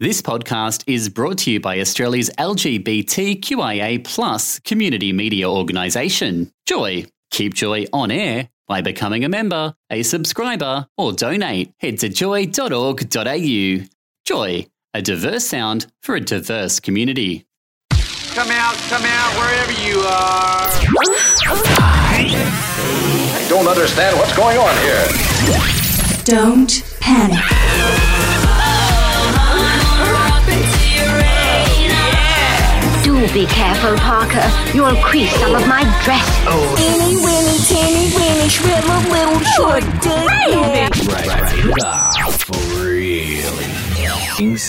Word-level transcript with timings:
This 0.00 0.20
podcast 0.20 0.82
is 0.88 1.08
brought 1.08 1.38
to 1.38 1.52
you 1.52 1.60
by 1.60 1.78
Australia's 1.78 2.28
LGBTQIA 2.36 4.02
plus 4.02 4.58
community 4.58 5.12
media 5.12 5.48
organisation, 5.48 6.50
Joy. 6.66 7.06
Keep 7.30 7.54
Joy 7.54 7.86
on 7.92 8.10
air 8.10 8.48
by 8.66 8.80
becoming 8.80 9.24
a 9.24 9.28
member, 9.28 9.72
a 9.90 10.02
subscriber, 10.02 10.88
or 10.98 11.12
donate. 11.12 11.72
Head 11.78 12.00
to 12.00 12.08
joy.org.au. 12.08 13.86
Joy, 14.24 14.66
a 14.94 15.00
diverse 15.00 15.46
sound 15.46 15.86
for 16.02 16.16
a 16.16 16.20
diverse 16.20 16.80
community. 16.80 17.46
Come 18.34 18.50
out, 18.50 18.74
come 18.88 19.04
out, 19.04 19.38
wherever 19.38 19.70
you 19.88 20.00
are. 20.00 20.70
I 23.36 23.46
don't 23.48 23.68
understand 23.68 24.18
what's 24.18 24.36
going 24.36 24.58
on 24.58 24.76
here. 24.82 25.06
Don't 26.24 26.82
panic. 26.98 27.63
Be 33.32 33.46
careful, 33.46 33.96
Parker. 33.96 34.44
You'll 34.74 34.96
crease 34.96 35.32
some 35.36 35.54
of 35.54 35.66
my 35.66 35.82
dress. 36.04 36.28
Oh. 36.46 36.74
Teeny 36.76 37.16
weeny, 37.24 37.58
teeny 37.64 38.12
weeny, 38.16 38.48
shriveled 38.48 39.06
little 39.08 39.40
short 39.56 39.84
dick. 40.02 40.24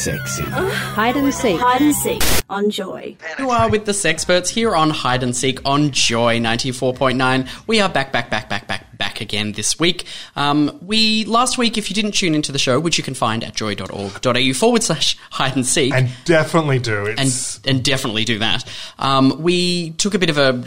sexy. 0.06 0.44
Hide 0.44 1.16
and 1.18 1.34
seek. 1.34 1.60
Hide 1.60 1.82
and 1.82 1.96
seek 1.96 2.22
on 2.50 2.70
Joy. 2.70 3.16
You 3.40 3.50
are 3.50 3.70
with 3.70 3.86
the 3.86 3.92
Sexperts 3.92 4.50
here 4.50 4.76
on 4.76 4.90
Hide 4.90 5.24
and 5.24 5.36
Seek 5.36 5.60
on 5.66 5.92
Joy 5.92 6.40
94.9. 6.40 7.68
We 7.68 7.80
are 7.82 7.90
back, 7.90 8.12
back, 8.12 8.30
back, 8.30 8.50
back, 8.50 8.68
back, 8.68 8.85
back 8.98 9.22
again 9.22 9.52
this 9.54 9.80
week. 9.80 10.06
Um, 10.36 10.78
we, 10.82 11.26
last 11.26 11.58
week, 11.58 11.78
if 11.78 11.90
you 11.90 11.94
didn't 11.96 12.14
tune 12.14 12.36
into 12.36 12.52
the 12.52 12.60
show, 12.60 12.80
which 12.80 12.98
you 12.98 13.04
can 13.04 13.14
find 13.14 13.44
at 13.44 13.56
joy.org.au 13.56 14.54
forward 14.54 14.84
slash 14.84 15.18
hide 15.32 15.56
and 15.56 15.66
seek, 15.66 15.94
And 15.94 16.10
definitely 16.26 16.80
do. 16.80 17.08
and, 17.18 17.60
and 17.66 17.84
definitely 17.84 18.26
do 18.26 18.40
that. 18.40 18.64
Um, 19.00 19.42
we 19.42 19.92
took 19.92 20.14
a 20.14 20.20
bit 20.20 20.30
of 20.30 20.38
a 20.38 20.64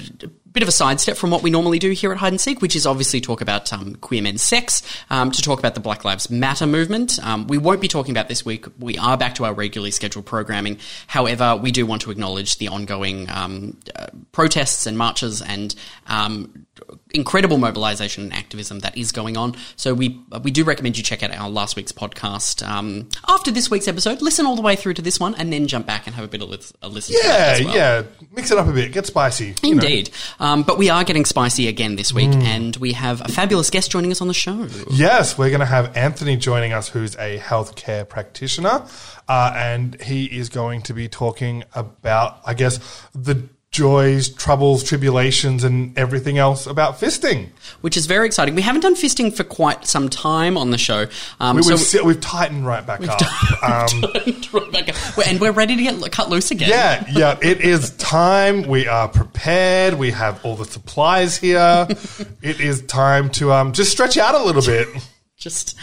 bit 0.51 0.62
of 0.62 0.69
a 0.69 0.73
sidestep 0.73 1.17
from 1.17 1.31
what 1.31 1.43
we 1.43 1.51
normally 1.51 1.79
do 1.79 1.91
here 1.91 2.11
at 2.11 2.19
Hide 2.19 2.33
and 2.33 2.41
Seek, 2.41 2.62
which 2.62 2.75
is 2.75 2.87
obviously 2.87 3.20
talk 3.20 3.41
about 3.41 3.73
um, 3.73 3.95
queer 3.97 4.23
men's 4.23 4.42
sex, 4.42 4.83
um, 5.11 5.31
to 5.31 5.42
talk 5.42 5.59
about 5.59 5.75
the 5.75 5.81
Black 5.81 6.05
Lives 6.05 6.31
Matter 6.31 6.67
movement. 6.67 7.19
Um, 7.25 7.47
we 7.47 7.59
won't 7.59 7.81
be 7.81 7.87
talking 7.87 8.13
about 8.13 8.29
this 8.29 8.45
week. 8.45 8.67
We 8.79 8.97
are 8.98 9.17
back 9.17 9.35
to 9.37 9.45
our 9.45 9.53
regularly 9.53 9.91
scheduled 9.91 10.27
programming. 10.27 10.79
However, 11.07 11.55
we 11.57 11.70
do 11.70 11.87
want 11.87 12.03
to 12.03 12.11
acknowledge 12.11 12.57
the 12.59 12.69
ongoing 12.69 13.29
um, 13.31 13.77
uh, 13.95 14.07
protests 14.33 14.87
and 14.87 14.97
marches 14.98 15.42
and 15.42 15.75
um, 16.07 16.67
incredible 17.11 17.59
mobilization 17.59 18.25
and 18.25 18.33
activism 18.33 18.81
that 18.81 18.97
is 18.97 19.12
going 19.12 19.37
on. 19.37 19.57
So 19.77 19.95
we 19.95 20.21
we 20.43 20.51
do 20.51 20.65
recommend 20.65 20.97
you 20.97 21.03
check 21.03 21.23
out 21.23 21.35
our 21.35 21.51
last 21.51 21.77
week's 21.77 21.93
podcast 21.93 22.67
um, 22.67 23.09
after 23.29 23.51
this 23.51 23.70
week's 23.70 23.89
episode. 23.89 24.20
Listen 24.23 24.47
all 24.47 24.57
the 24.57 24.62
way 24.62 24.77
through 24.77 24.95
to 24.95 25.03
this 25.03 25.19
one, 25.19 25.35
and 25.35 25.53
then 25.53 25.67
jump 25.67 25.87
back 25.87 26.07
and 26.07 26.15
have 26.15 26.25
a 26.25 26.29
bit 26.29 26.43
of 26.43 26.73
a 26.83 26.89
listen. 26.89 27.17
yeah, 27.23 27.65
well. 27.65 27.75
yeah. 27.75 28.03
Mix 28.33 28.51
it 28.51 28.59
up 28.59 28.67
a 28.67 28.73
bit. 28.73 28.93
Get 28.93 29.07
spicy. 29.07 29.55
you 29.62 29.75
know. 29.75 29.83
Indeed. 29.83 30.11
Um, 30.39 30.62
but 30.62 30.79
we 30.79 30.91
are 30.91 31.05
getting 31.05 31.25
spicy 31.25 31.69
again 31.69 31.97
this 31.97 32.12
week, 32.12 32.31
and 32.31 32.77
we 32.77 32.92
have 32.92 33.20
a 33.20 33.29
fabulous 33.29 33.70
guest 33.70 33.91
joining 33.91 34.11
us 34.11 34.20
on 34.20 34.29
the 34.29 34.35
show. 34.35 34.69
Yes, 34.91 35.39
we're 35.39 35.51
going 35.51 35.61
to 35.61 35.67
have 35.67 35.97
Anthony 35.97 36.37
joining 36.37 36.73
us, 36.73 36.89
who's 36.89 37.15
a 37.17 37.39
healthcare 37.39 38.09
practitioner, 38.09 38.85
uh, 39.29 39.53
and 39.57 40.01
he 40.03 40.27
is 40.27 40.48
going 40.48 40.83
to 40.83 40.95
be 40.95 41.09
talking 41.09 41.65
about, 41.75 42.41
I 42.45 42.55
guess, 42.55 42.79
the 43.15 43.48
joys, 43.79 44.29
troubles, 44.29 44.83
tribulations, 44.83 45.62
and 45.62 45.97
everything 45.97 46.37
else 46.37 46.67
about 46.67 46.98
fisting. 46.98 47.47
Which 47.81 47.97
is 47.97 48.07
very 48.07 48.27
exciting. 48.27 48.57
We 48.57 48.62
haven't 48.62 48.81
done 48.81 48.97
fisting 48.97 49.33
for 49.33 49.45
quite 49.45 49.87
some 49.87 50.09
time 50.09 50.59
on 50.59 50.73
the 50.73 50.79
show. 50.79 51.07
Um, 51.39 51.57
We, 51.57 51.62
so 51.62 51.70
we've, 51.70 51.79
si- 51.79 52.01
we've 52.01 52.20
tightened 52.20 52.67
right 52.67 52.85
back 52.85 53.01
up. 53.07 53.23
um, 53.62 54.05
and 55.25 55.41
we're 55.41 55.53
ready 55.53 55.77
to 55.77 55.83
get 55.83 56.12
cut 56.12 56.29
loose 56.29 56.51
again. 56.51 56.69
yeah, 56.70 57.05
yeah. 57.09 57.39
It 57.41 57.61
is 57.61 57.91
time. 57.98 58.62
We 58.62 58.89
are 58.89 59.07
prepared. 59.09 59.95
We 59.95 60.11
have 60.11 60.45
all 60.45 60.57
the 60.57 60.65
supplies 60.65 61.37
here. 61.37 61.87
it 62.42 62.61
is 62.61 62.83
time 62.83 63.31
to 63.31 63.52
um, 63.52 63.73
just 63.73 63.92
stretch 63.92 64.17
out 64.19 64.35
a 64.35 64.42
little 64.42 64.63
bit. 64.63 64.89
Just, 65.39 65.77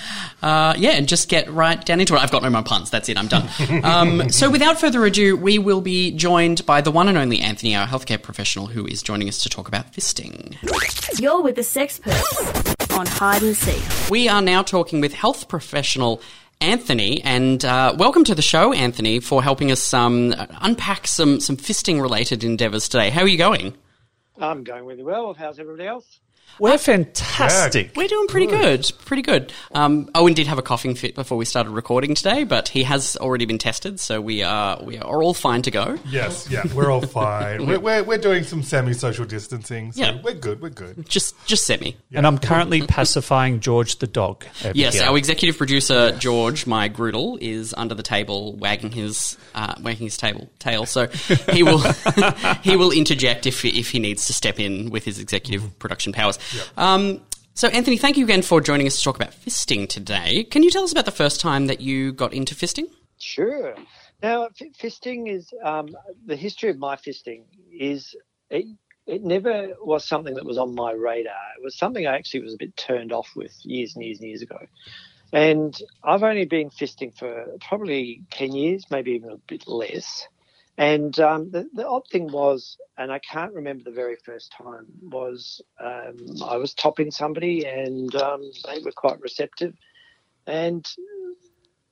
uh, 0.44 0.74
yeah, 0.78 0.92
and 0.92 1.08
just 1.08 1.30
get 1.30 1.50
right 1.50 1.84
down 1.86 2.02
into 2.02 2.14
it. 2.16 2.20
I've 2.20 2.30
got 2.32 2.44
no 2.44 2.50
more 2.50 2.62
puns. 2.62 2.90
That's 2.90 3.08
it. 3.08 3.18
I'm 3.18 3.30
done. 3.30 3.48
Um, 3.86 4.30
so, 4.30 4.50
without 4.50 4.82
further 4.82 5.06
ado, 5.06 5.38
we 5.38 5.60
will 5.60 5.80
be 5.80 6.12
joined 6.12 6.66
by 6.66 6.82
the 6.82 6.92
one 6.92 7.08
and 7.08 7.18
only 7.18 7.40
Anthony, 7.40 7.74
our 7.74 7.88
healthcare 7.88 8.22
professional, 8.22 8.68
who 8.68 8.86
is 8.86 9.02
joining 9.02 9.30
us 9.30 9.42
to 9.44 9.50
talk 9.50 9.70
about 9.70 9.94
fisting. 9.94 10.58
You're 11.22 11.42
with 11.42 11.56
the 11.56 11.62
Sexperts 11.62 12.98
on 13.00 13.06
Hide 13.06 13.44
and 13.44 13.56
Seek. 13.56 14.10
We 14.12 14.28
are 14.28 14.42
now 14.42 14.62
talking 14.62 15.00
with 15.00 15.14
health 15.14 15.48
professional 15.48 16.22
Anthony, 16.60 17.22
and 17.24 17.64
uh, 17.64 17.96
welcome 17.98 18.26
to 18.26 18.36
the 18.36 18.42
show, 18.42 18.74
Anthony, 18.74 19.22
for 19.22 19.42
helping 19.42 19.72
us 19.72 19.94
um, 19.94 20.36
unpack 20.62 21.08
some 21.08 21.40
some 21.40 21.56
fisting 21.56 22.02
related 22.02 22.44
endeavours 22.44 22.90
today. 22.90 23.10
How 23.10 23.22
are 23.22 23.28
you 23.30 23.38
going? 23.38 23.74
I'm 24.38 24.66
going 24.66 24.86
really 24.86 25.04
well. 25.04 25.34
How's 25.34 25.60
everybody 25.60 25.88
else? 25.88 26.20
We're 26.58 26.78
fantastic. 26.78 27.92
We're 27.98 28.08
doing 28.08 28.28
pretty 28.28 28.48
good, 28.48 28.90
pretty 29.06 29.24
good. 29.24 29.52
Um, 29.74 30.10
Owen 30.16 30.34
did 30.34 30.48
have 30.48 30.58
a 30.58 30.62
coughing 30.62 30.96
fit 30.96 31.14
before 31.14 31.38
we 31.38 31.44
started 31.44 31.72
recording 31.72 32.16
today, 32.16 32.46
but 32.46 32.70
he 32.70 32.84
has 32.84 33.18
already 33.18 33.44
been 33.46 33.58
tested, 33.58 34.00
so 34.00 34.22
we 34.22 34.42
are 34.42 34.82
we 34.82 34.98
are 34.98 35.22
all 35.22 35.34
fine 35.34 35.64
to 35.64 35.72
go. 35.72 35.98
Yes, 36.08 36.50
yeah, 36.50 36.64
we're 36.74 36.90
all 36.90 37.02
fine. 37.02 37.66
we're, 37.68 37.80
we're, 37.80 38.04
we're 38.04 38.18
doing 38.18 38.44
some 38.44 38.64
semi 38.64 38.94
social 38.94 39.26
distancing, 39.26 39.92
so 39.92 40.02
Yeah. 40.02 40.22
we're 40.22 40.34
good. 40.34 40.62
We're 40.62 40.70
good. 40.70 41.10
Just 41.10 41.36
just 41.46 41.66
semi. 41.66 41.98
And 42.14 42.26
I'm 42.26 42.38
currently 42.38 42.82
pacifying 42.88 43.60
George 43.60 43.98
the 44.00 44.08
dog. 44.08 44.46
Yes, 44.74 44.94
here. 44.96 45.04
our 45.10 45.18
executive 45.18 45.58
producer 45.58 46.14
George, 46.18 46.66
my 46.68 46.88
Groodle, 46.88 47.38
is 47.42 47.74
under 47.76 47.96
the 47.96 48.04
table 48.04 48.56
wagging 48.56 48.92
his 48.92 49.38
uh, 49.56 49.76
wagging 49.82 50.06
his 50.06 50.16
table 50.16 50.50
tail. 50.60 50.86
So 50.86 51.08
he 51.52 51.64
will 51.64 51.80
he 52.62 52.78
will 52.78 52.92
interject 52.92 53.46
if 53.46 53.66
if 53.66 53.90
he 53.92 54.00
needs 54.00 54.28
to 54.28 54.34
step 54.34 54.58
in 54.58 54.90
with 54.90 55.04
his 55.04 55.20
executive 55.20 55.78
production 55.80 56.14
powers. 56.14 56.35
Um, 56.78 57.22
so 57.54 57.70
Anthony, 57.70 57.98
thank 57.98 58.18
you 58.18 58.26
again 58.26 58.42
for 58.42 58.60
joining 58.60 58.86
us 58.86 58.98
to 58.98 59.04
talk 59.04 59.16
about 59.16 59.32
fisting 59.32 59.88
today. 59.88 60.44
Can 60.44 60.62
you 60.62 60.70
tell 60.70 60.84
us 60.84 60.92
about 60.92 61.06
the 61.06 61.12
first 61.12 61.40
time 61.40 61.68
that 61.68 61.80
you 61.80 62.12
got 62.12 62.34
into 62.34 62.54
fisting? 62.54 62.90
Sure. 63.18 63.76
Now, 64.22 64.50
fisting 64.78 65.34
is 65.34 65.54
um, 65.64 65.90
the 66.26 66.36
history 66.36 66.70
of 66.70 66.78
my 66.78 66.96
fisting 66.96 67.44
is 67.72 68.16
it, 68.50 68.66
it 69.08 69.24
never 69.24 69.76
was 69.82 70.06
something 70.06 70.34
that 70.36 70.46
was 70.46 70.58
on 70.58 70.76
my 70.76 70.92
radar. 70.92 71.34
It 71.58 71.64
was 71.64 71.78
something 71.78 72.08
I 72.08 72.16
actually 72.16 72.42
was 72.42 72.54
a 72.54 72.58
bit 72.58 72.76
turned 72.76 73.14
off 73.14 73.30
with 73.36 73.54
years 73.64 73.96
and 73.96 74.04
years 74.04 74.20
and 74.20 74.28
years 74.28 74.42
ago. 74.42 74.58
And 75.32 75.78
I've 76.04 76.24
only 76.24 76.46
been 76.46 76.70
fisting 76.70 77.18
for 77.18 77.58
probably 77.62 78.22
10 78.32 78.54
years, 78.54 78.86
maybe 78.90 79.12
even 79.12 79.30
a 79.30 79.38
bit 79.38 79.68
less. 79.68 80.28
And 80.78 81.18
um, 81.20 81.52
the, 81.52 81.70
the 81.74 81.88
odd 81.88 82.08
thing 82.12 82.30
was, 82.32 82.78
and 82.98 83.12
I 83.12 83.20
can't 83.20 83.54
remember 83.54 83.84
the 83.84 83.96
very 83.96 84.18
first 84.26 84.52
time, 84.52 84.86
was 85.02 85.62
um, 85.80 86.18
I 86.44 86.58
was 86.58 86.74
topping 86.74 87.12
somebody 87.12 87.66
and 87.66 88.14
um, 88.16 88.42
they 88.66 88.80
were 88.80 88.92
quite 88.92 89.22
receptive. 89.22 89.74
And 90.46 90.86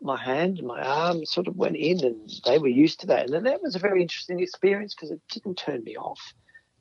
my 0.01 0.17
hand 0.17 0.59
and 0.59 0.67
my 0.67 0.81
arm 0.81 1.25
sort 1.25 1.47
of 1.47 1.55
went 1.55 1.77
in 1.77 2.03
and 2.03 2.29
they 2.45 2.59
were 2.59 2.67
used 2.67 2.99
to 3.01 3.07
that. 3.07 3.29
And 3.29 3.45
that 3.45 3.61
was 3.61 3.75
a 3.75 3.79
very 3.79 4.01
interesting 4.01 4.41
experience 4.41 4.93
because 4.93 5.11
it 5.11 5.21
didn't 5.31 5.55
turn 5.55 5.83
me 5.83 5.95
off. 5.95 6.33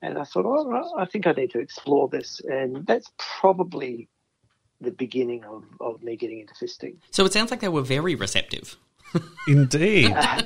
And 0.02 0.18
I 0.18 0.24
thought, 0.24 0.44
oh, 0.44 0.98
I 0.98 1.04
think 1.04 1.28
I 1.28 1.32
need 1.32 1.52
to 1.52 1.60
explore 1.60 2.08
this. 2.08 2.40
And 2.40 2.84
that's 2.84 3.08
probably 3.40 4.08
the 4.80 4.90
beginning 4.90 5.44
of, 5.44 5.62
of 5.80 6.02
me 6.02 6.16
getting 6.16 6.40
into 6.40 6.54
fisting. 6.54 6.96
So 7.12 7.24
it 7.24 7.32
sounds 7.32 7.52
like 7.52 7.60
they 7.60 7.68
were 7.68 7.82
very 7.82 8.16
receptive. 8.16 8.76
Indeed. 9.48 10.12
Uh, 10.12 10.42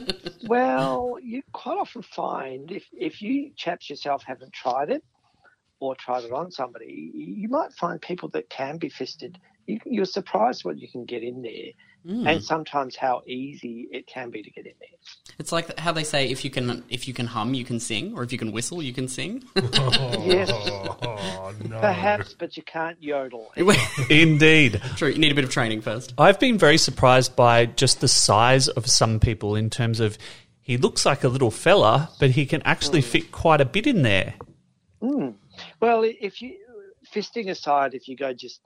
well, 0.46 1.18
you 1.22 1.42
quite 1.52 1.78
often 1.78 2.02
find 2.02 2.70
if, 2.70 2.84
if 2.92 3.22
you 3.22 3.52
chaps 3.56 3.90
yourself 3.90 4.22
haven't 4.26 4.52
tried 4.52 4.90
it 4.90 5.04
or 5.80 5.94
tried 5.94 6.24
it 6.24 6.32
on 6.32 6.50
somebody, 6.50 7.10
you 7.14 7.48
might 7.48 7.72
find 7.72 8.00
people 8.00 8.28
that 8.30 8.48
can 8.48 8.78
be 8.78 8.88
fisted. 8.88 9.38
You, 9.66 9.80
you're 9.84 10.04
surprised 10.04 10.64
what 10.64 10.78
you 10.78 10.88
can 10.88 11.04
get 11.04 11.22
in 11.22 11.42
there, 11.42 11.72
Hmm. 12.04 12.26
and 12.26 12.42
sometimes 12.42 12.94
how 12.94 13.22
easy 13.26 13.88
it 13.90 14.06
can 14.06 14.30
be 14.30 14.42
to 14.42 14.50
get 14.50 14.64
in 14.64 14.72
there. 14.78 14.88
It's 15.38 15.50
like 15.50 15.78
how 15.78 15.92
they 15.92 16.04
say 16.04 16.28
if 16.30 16.44
you 16.44 16.50
can 16.50 16.84
if 16.88 17.08
you 17.08 17.14
can 17.14 17.26
hum, 17.26 17.52
you 17.52 17.64
can 17.64 17.80
sing, 17.80 18.16
or 18.16 18.22
if 18.22 18.32
you 18.32 18.38
can 18.38 18.52
whistle, 18.52 18.82
you 18.82 18.92
can 18.92 19.08
sing. 19.08 19.42
Yes, 20.26 20.50
Oh 20.52 21.52
no! 21.68 21.80
perhaps, 21.80 22.34
but 22.38 22.56
you 22.56 22.62
can't 22.62 23.00
yodel. 23.02 23.52
Indeed. 24.10 24.80
True, 24.96 25.10
you 25.10 25.18
need 25.18 25.32
a 25.32 25.34
bit 25.34 25.44
of 25.44 25.50
training 25.50 25.82
first. 25.82 26.14
I've 26.18 26.40
been 26.40 26.58
very 26.58 26.78
surprised 26.78 27.36
by 27.36 27.66
just 27.66 28.00
the 28.00 28.08
size 28.08 28.68
of 28.68 28.86
some 28.86 29.20
people 29.20 29.56
in 29.56 29.70
terms 29.70 30.00
of 30.00 30.18
he 30.60 30.76
looks 30.76 31.06
like 31.06 31.22
a 31.22 31.28
little 31.28 31.50
fella, 31.50 32.10
but 32.18 32.30
he 32.30 32.46
can 32.46 32.62
actually 32.62 33.00
hmm. 33.00 33.08
fit 33.08 33.32
quite 33.32 33.60
a 33.60 33.64
bit 33.64 33.86
in 33.86 34.02
there. 34.02 34.34
Hmm. 35.00 35.30
Well, 35.80 36.02
if 36.04 36.42
you 36.42 36.56
fisting 37.16 37.48
aside, 37.50 37.94
if 37.94 38.08
you 38.08 38.16
go 38.16 38.32
just 38.32 38.60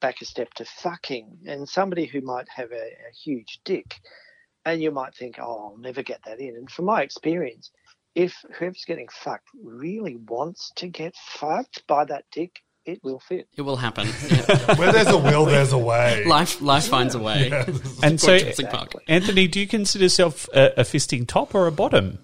back 0.00 0.22
a 0.22 0.24
step 0.24 0.52
to 0.54 0.64
fucking, 0.64 1.38
and 1.46 1.68
somebody 1.68 2.06
who 2.06 2.20
might 2.20 2.48
have 2.48 2.70
a, 2.70 2.74
a 2.74 3.12
huge 3.24 3.60
dick, 3.64 3.96
and 4.64 4.80
you 4.80 4.90
might 4.90 5.14
think, 5.14 5.38
"Oh, 5.40 5.72
I'll 5.72 5.78
never 5.78 6.02
get 6.02 6.20
that 6.26 6.40
in." 6.40 6.56
And 6.56 6.70
from 6.70 6.84
my 6.84 7.02
experience, 7.02 7.70
if 8.14 8.34
whoever's 8.58 8.84
getting 8.86 9.08
fucked 9.08 9.48
really 9.62 10.16
wants 10.16 10.72
to 10.76 10.88
get 10.88 11.14
fucked 11.16 11.86
by 11.86 12.04
that 12.04 12.24
dick, 12.32 12.62
it 12.84 13.00
will 13.02 13.20
fit. 13.20 13.48
It 13.56 13.62
will 13.62 13.76
happen. 13.76 14.08
Yeah. 14.28 14.76
Where 14.76 14.92
there's 14.92 15.08
a 15.08 15.18
will, 15.18 15.44
there's 15.44 15.72
a 15.72 15.78
way. 15.78 16.24
life, 16.24 16.62
life 16.62 16.88
finds 16.88 17.14
a 17.14 17.18
way. 17.18 17.50
And 18.02 18.18
so, 18.20 18.38
Jurassic 18.38 18.70
Park. 18.70 18.94
Anthony, 19.06 19.46
do 19.46 19.60
you 19.60 19.66
consider 19.66 20.04
yourself 20.04 20.48
a, 20.54 20.80
a 20.80 20.82
fisting 20.82 21.26
top 21.26 21.54
or 21.54 21.66
a 21.66 21.72
bottom? 21.72 22.18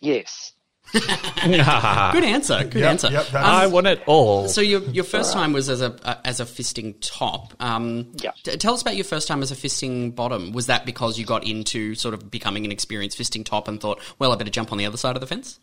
Yes. 0.00 0.53
Good 1.44 2.24
answer. 2.24 2.64
Good 2.64 2.74
Yep, 2.80 2.90
answer. 2.90 3.08
yep, 3.10 3.26
that's- 3.26 3.44
I 3.44 3.66
want 3.66 3.86
it 3.86 4.02
all. 4.06 4.48
So 4.48 4.60
your 4.60 4.80
your 4.84 5.04
first 5.04 5.32
time 5.32 5.52
was 5.52 5.68
as 5.68 5.80
a 5.82 5.94
uh, 6.06 6.16
as 6.24 6.40
a 6.40 6.44
fisting 6.44 6.94
top. 7.00 7.54
Um, 7.60 8.12
Yeah. 8.22 8.30
t- 8.42 8.56
tell 8.56 8.74
us 8.74 8.82
about 8.82 8.96
your 8.96 9.04
first 9.04 9.26
time 9.28 9.42
as 9.42 9.50
a 9.50 9.56
fisting 9.56 10.14
bottom. 10.14 10.52
Was 10.52 10.66
that 10.66 10.86
because 10.86 11.18
you 11.18 11.26
got 11.26 11.44
into 11.44 11.94
sort 11.94 12.14
of 12.14 12.30
becoming 12.30 12.64
an 12.64 12.72
experienced 12.72 13.18
fisting 13.18 13.44
top 13.44 13.68
and 13.68 13.80
thought, 13.80 14.00
well, 14.18 14.32
I 14.32 14.36
better 14.36 14.50
jump 14.50 14.70
on 14.72 14.78
the 14.78 14.86
other 14.86 14.96
side 14.96 15.16
of 15.16 15.20
the 15.20 15.26
fence? 15.26 15.58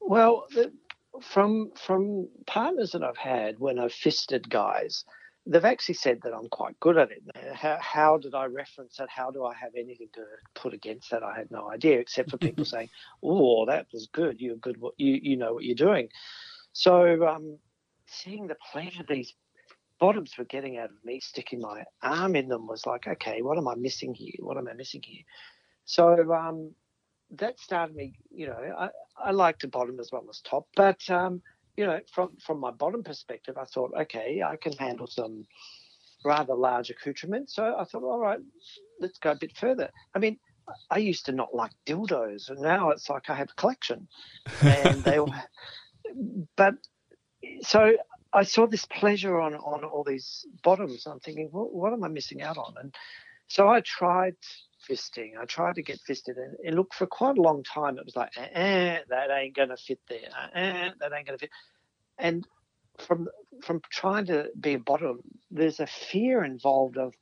Well, 0.00 0.44
the, 0.54 0.72
from 1.20 1.70
from 1.76 2.28
partners 2.46 2.90
that 2.92 3.02
I've 3.04 3.16
had 3.16 3.58
when 3.60 3.78
I've 3.78 3.92
fisted 3.92 4.50
guys, 4.50 5.04
they've 5.46 5.64
actually 5.64 5.96
said 5.96 6.20
that 6.22 6.34
I'm 6.34 6.48
quite 6.48 6.78
good 6.80 6.96
at 6.98 7.10
it. 7.10 7.22
How, 7.54 7.78
how 7.80 8.18
did 8.18 8.34
I 8.34 8.46
reference 8.46 8.96
that? 8.96 9.08
How 9.10 9.30
do 9.30 9.44
I 9.44 9.54
have 9.54 9.72
anything 9.76 10.08
to 10.14 10.24
put 10.54 10.74
against 10.74 11.10
that? 11.10 11.22
I 11.22 11.36
had 11.36 11.50
no 11.50 11.70
idea, 11.70 11.98
except 11.98 12.30
for 12.30 12.38
people 12.38 12.64
saying, 12.64 12.90
"Oh, 13.22 13.66
that 13.66 13.86
was 13.92 14.08
good. 14.12 14.40
You're 14.40 14.56
good. 14.56 14.80
What 14.80 14.94
you 14.98 15.18
you 15.22 15.36
know 15.36 15.54
what 15.54 15.64
you're 15.64 15.74
doing." 15.74 16.08
So, 16.72 17.26
um, 17.26 17.58
seeing 18.06 18.46
the 18.46 18.56
pleasure 18.72 19.04
these 19.08 19.34
bottoms 20.02 20.36
were 20.36 20.44
getting 20.44 20.78
out 20.78 20.90
of 20.90 21.04
me 21.04 21.20
sticking 21.20 21.60
my 21.60 21.84
arm 22.02 22.34
in 22.34 22.48
them 22.48 22.66
was 22.66 22.86
like, 22.86 23.06
okay, 23.06 23.40
what 23.40 23.56
am 23.56 23.68
I 23.68 23.76
missing 23.76 24.14
here? 24.14 24.34
What 24.40 24.56
am 24.56 24.66
I 24.66 24.72
missing 24.72 25.00
here? 25.04 25.22
So 25.84 26.32
um, 26.32 26.74
that 27.30 27.60
started 27.60 27.94
me. 27.94 28.14
You 28.30 28.48
know, 28.48 28.74
I, 28.76 28.88
I 29.16 29.30
like 29.30 29.60
to 29.60 29.68
bottom 29.68 30.00
as 30.00 30.10
well 30.10 30.26
as 30.28 30.40
top, 30.40 30.66
but 30.74 31.08
um, 31.08 31.40
you 31.76 31.86
know, 31.86 32.00
from 32.12 32.36
from 32.44 32.60
my 32.60 32.70
bottom 32.70 33.02
perspective, 33.02 33.56
I 33.56 33.64
thought, 33.64 33.92
okay, 34.02 34.42
I 34.42 34.56
can 34.56 34.72
handle 34.72 35.06
some 35.06 35.44
rather 36.24 36.54
large 36.54 36.90
accoutrement. 36.90 37.50
So 37.50 37.76
I 37.78 37.84
thought, 37.84 38.04
all 38.04 38.20
right, 38.20 38.38
let's 39.00 39.18
go 39.18 39.32
a 39.32 39.36
bit 39.36 39.56
further. 39.56 39.90
I 40.14 40.18
mean, 40.18 40.38
I 40.90 40.98
used 40.98 41.26
to 41.26 41.32
not 41.32 41.54
like 41.54 41.72
dildos, 41.86 42.50
and 42.50 42.60
now 42.60 42.90
it's 42.90 43.08
like 43.08 43.28
I 43.30 43.34
have 43.34 43.50
a 43.50 43.60
collection, 43.60 44.08
and 44.60 45.02
they 45.04 45.18
all. 45.18 45.34
But 46.56 46.74
so 47.62 47.92
I 48.32 48.42
saw 48.42 48.66
this 48.66 48.84
pleasure 48.86 49.40
on 49.40 49.54
on 49.54 49.84
all 49.84 50.04
these 50.04 50.44
bottoms. 50.62 51.06
I'm 51.06 51.20
thinking, 51.20 51.48
what, 51.52 51.72
what 51.72 51.92
am 51.92 52.04
I 52.04 52.08
missing 52.08 52.42
out 52.42 52.58
on? 52.58 52.74
And 52.78 52.94
so 53.48 53.68
I 53.68 53.80
tried 53.80 54.34
fisting. 54.88 55.32
I 55.40 55.44
tried 55.44 55.76
to 55.76 55.82
get 55.82 56.00
fisted, 56.00 56.36
and 56.36 56.56
it 56.62 56.74
looked 56.74 56.94
for 56.94 57.06
quite 57.06 57.38
a 57.38 57.42
long 57.42 57.62
time. 57.62 57.98
It 57.98 58.04
was 58.04 58.16
like, 58.16 58.30
eh, 58.36 58.48
eh, 58.52 58.98
that 59.08 59.30
ain't 59.30 59.56
gonna 59.56 59.76
fit 59.76 60.00
there. 60.08 60.28
Eh, 60.54 60.90
that 61.00 61.12
ain't 61.12 61.26
gonna 61.26 61.38
fit. 61.38 61.50
And 62.18 62.46
from 62.98 63.28
from 63.62 63.80
trying 63.90 64.26
to 64.26 64.48
be 64.58 64.74
a 64.74 64.78
bottom, 64.78 65.20
there's 65.50 65.80
a 65.80 65.86
fear 65.86 66.44
involved 66.44 66.96
of, 66.96 67.14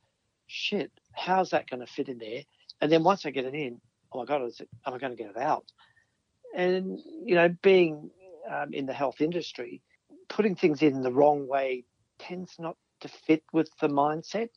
shit, 0.47 0.91
how's 1.13 1.51
that 1.51 1.67
to 1.69 1.85
fit 1.87 2.09
in 2.09 2.17
there? 2.17 2.43
And 2.81 2.91
then 2.91 3.03
once 3.03 3.25
I 3.25 3.31
get 3.31 3.45
it 3.45 3.53
in, 3.53 3.79
oh 4.11 4.19
my 4.19 4.25
god, 4.25 4.43
is 4.43 4.59
it, 4.59 4.69
am 4.85 4.93
I 4.93 4.97
to 5.11 5.15
get 5.15 5.31
it 5.31 5.37
out? 5.37 5.65
And 6.55 6.99
you 7.25 7.35
know, 7.35 7.49
being 7.61 8.09
um, 8.49 8.73
in 8.73 8.85
the 8.85 8.93
health 8.93 9.21
industry, 9.21 9.81
putting 10.29 10.55
things 10.55 10.81
in 10.81 11.01
the 11.01 11.11
wrong 11.11 11.47
way 11.47 11.85
tends 12.19 12.55
not 12.59 12.77
to 13.01 13.07
fit 13.07 13.43
with 13.53 13.69
the 13.79 13.87
mindset, 13.87 14.49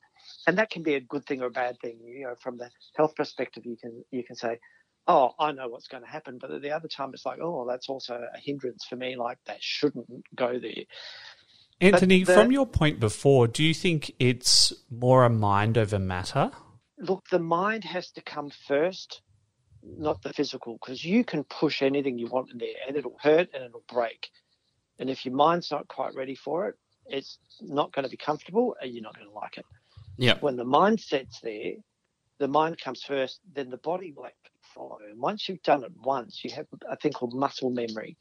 and 0.46 0.58
that 0.58 0.70
can 0.70 0.82
be 0.82 0.94
a 0.94 1.00
good 1.00 1.26
thing 1.26 1.42
or 1.42 1.46
a 1.46 1.50
bad 1.50 1.76
thing. 1.80 1.98
You 2.04 2.26
know, 2.26 2.34
from 2.40 2.58
the 2.58 2.70
health 2.96 3.14
perspective, 3.16 3.64
you 3.66 3.76
can 3.76 4.04
you 4.10 4.24
can 4.24 4.36
say, 4.36 4.58
"Oh, 5.06 5.34
I 5.38 5.52
know 5.52 5.68
what's 5.68 5.88
going 5.88 6.02
to 6.02 6.08
happen," 6.08 6.38
but 6.38 6.50
at 6.50 6.62
the 6.62 6.70
other 6.70 6.88
time, 6.88 7.10
it's 7.12 7.26
like, 7.26 7.38
"Oh, 7.40 7.66
that's 7.68 7.88
also 7.88 8.14
a 8.34 8.38
hindrance 8.38 8.84
for 8.84 8.96
me. 8.96 9.16
Like 9.16 9.38
that 9.46 9.62
shouldn't 9.62 10.08
go 10.34 10.58
there." 10.58 10.84
Anthony, 11.80 12.24
the- 12.24 12.32
from 12.32 12.52
your 12.52 12.66
point 12.66 13.00
before, 13.00 13.46
do 13.46 13.62
you 13.62 13.74
think 13.74 14.14
it's 14.18 14.72
more 14.90 15.24
a 15.24 15.30
mind 15.30 15.76
over 15.76 15.98
matter? 15.98 16.50
Look, 16.98 17.24
the 17.30 17.40
mind 17.40 17.84
has 17.84 18.10
to 18.12 18.22
come 18.22 18.50
first, 18.50 19.20
not 19.82 20.22
the 20.22 20.32
physical, 20.32 20.74
because 20.74 21.04
you 21.04 21.24
can 21.24 21.44
push 21.44 21.82
anything 21.82 22.18
you 22.18 22.28
want 22.28 22.52
in 22.52 22.58
there, 22.58 22.76
and 22.86 22.96
it'll 22.96 23.18
hurt 23.20 23.50
and 23.52 23.64
it'll 23.64 23.84
break. 23.88 24.30
And 24.98 25.10
if 25.10 25.24
your 25.26 25.34
mind's 25.34 25.70
not 25.70 25.88
quite 25.88 26.14
ready 26.14 26.36
for 26.36 26.68
it, 26.68 26.76
it's 27.06 27.38
not 27.60 27.92
going 27.92 28.04
to 28.04 28.08
be 28.10 28.16
comfortable, 28.16 28.76
and 28.80 28.92
you're 28.92 29.02
not 29.02 29.16
going 29.16 29.28
to 29.28 29.34
like 29.34 29.58
it. 29.58 29.66
Yeah. 30.16 30.38
when 30.40 30.56
the 30.56 30.64
mind 30.64 31.00
sets 31.00 31.40
there, 31.40 31.72
the 32.38 32.48
mind 32.48 32.80
comes 32.80 33.02
first, 33.02 33.40
then 33.54 33.70
the 33.70 33.78
body 33.78 34.12
will 34.16 34.26
actually 34.26 34.60
follow. 34.74 34.98
And 35.08 35.20
once 35.20 35.48
you've 35.48 35.62
done 35.62 35.84
it 35.84 35.92
once, 36.02 36.40
you 36.44 36.50
have 36.54 36.66
a 36.88 36.96
thing 36.96 37.12
called 37.12 37.34
muscle 37.34 37.70
memory. 37.70 38.16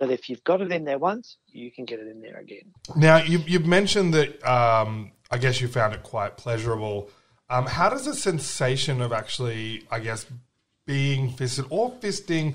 That 0.00 0.10
if 0.10 0.28
you've 0.28 0.42
got 0.42 0.60
it 0.60 0.72
in 0.72 0.84
there 0.84 0.98
once, 0.98 1.36
you 1.46 1.70
can 1.70 1.84
get 1.84 2.00
it 2.00 2.08
in 2.08 2.20
there 2.20 2.38
again. 2.38 2.72
Now, 2.96 3.18
you, 3.18 3.38
you've 3.46 3.66
mentioned 3.66 4.14
that 4.14 4.44
um, 4.44 5.12
I 5.30 5.38
guess 5.38 5.60
you 5.60 5.68
found 5.68 5.94
it 5.94 6.02
quite 6.02 6.36
pleasurable. 6.36 7.08
Um, 7.48 7.66
how 7.66 7.88
does 7.88 8.04
the 8.04 8.14
sensation 8.14 9.00
of 9.00 9.12
actually, 9.12 9.86
I 9.90 10.00
guess, 10.00 10.26
being 10.86 11.30
fisted 11.30 11.66
or 11.70 11.92
fisting 11.92 12.54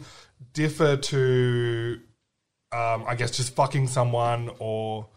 differ 0.54 0.98
to, 0.98 2.00
um, 2.72 3.06
I 3.08 3.16
guess, 3.16 3.32
just 3.32 3.56
fucking 3.56 3.88
someone 3.88 4.50
or 4.60 5.08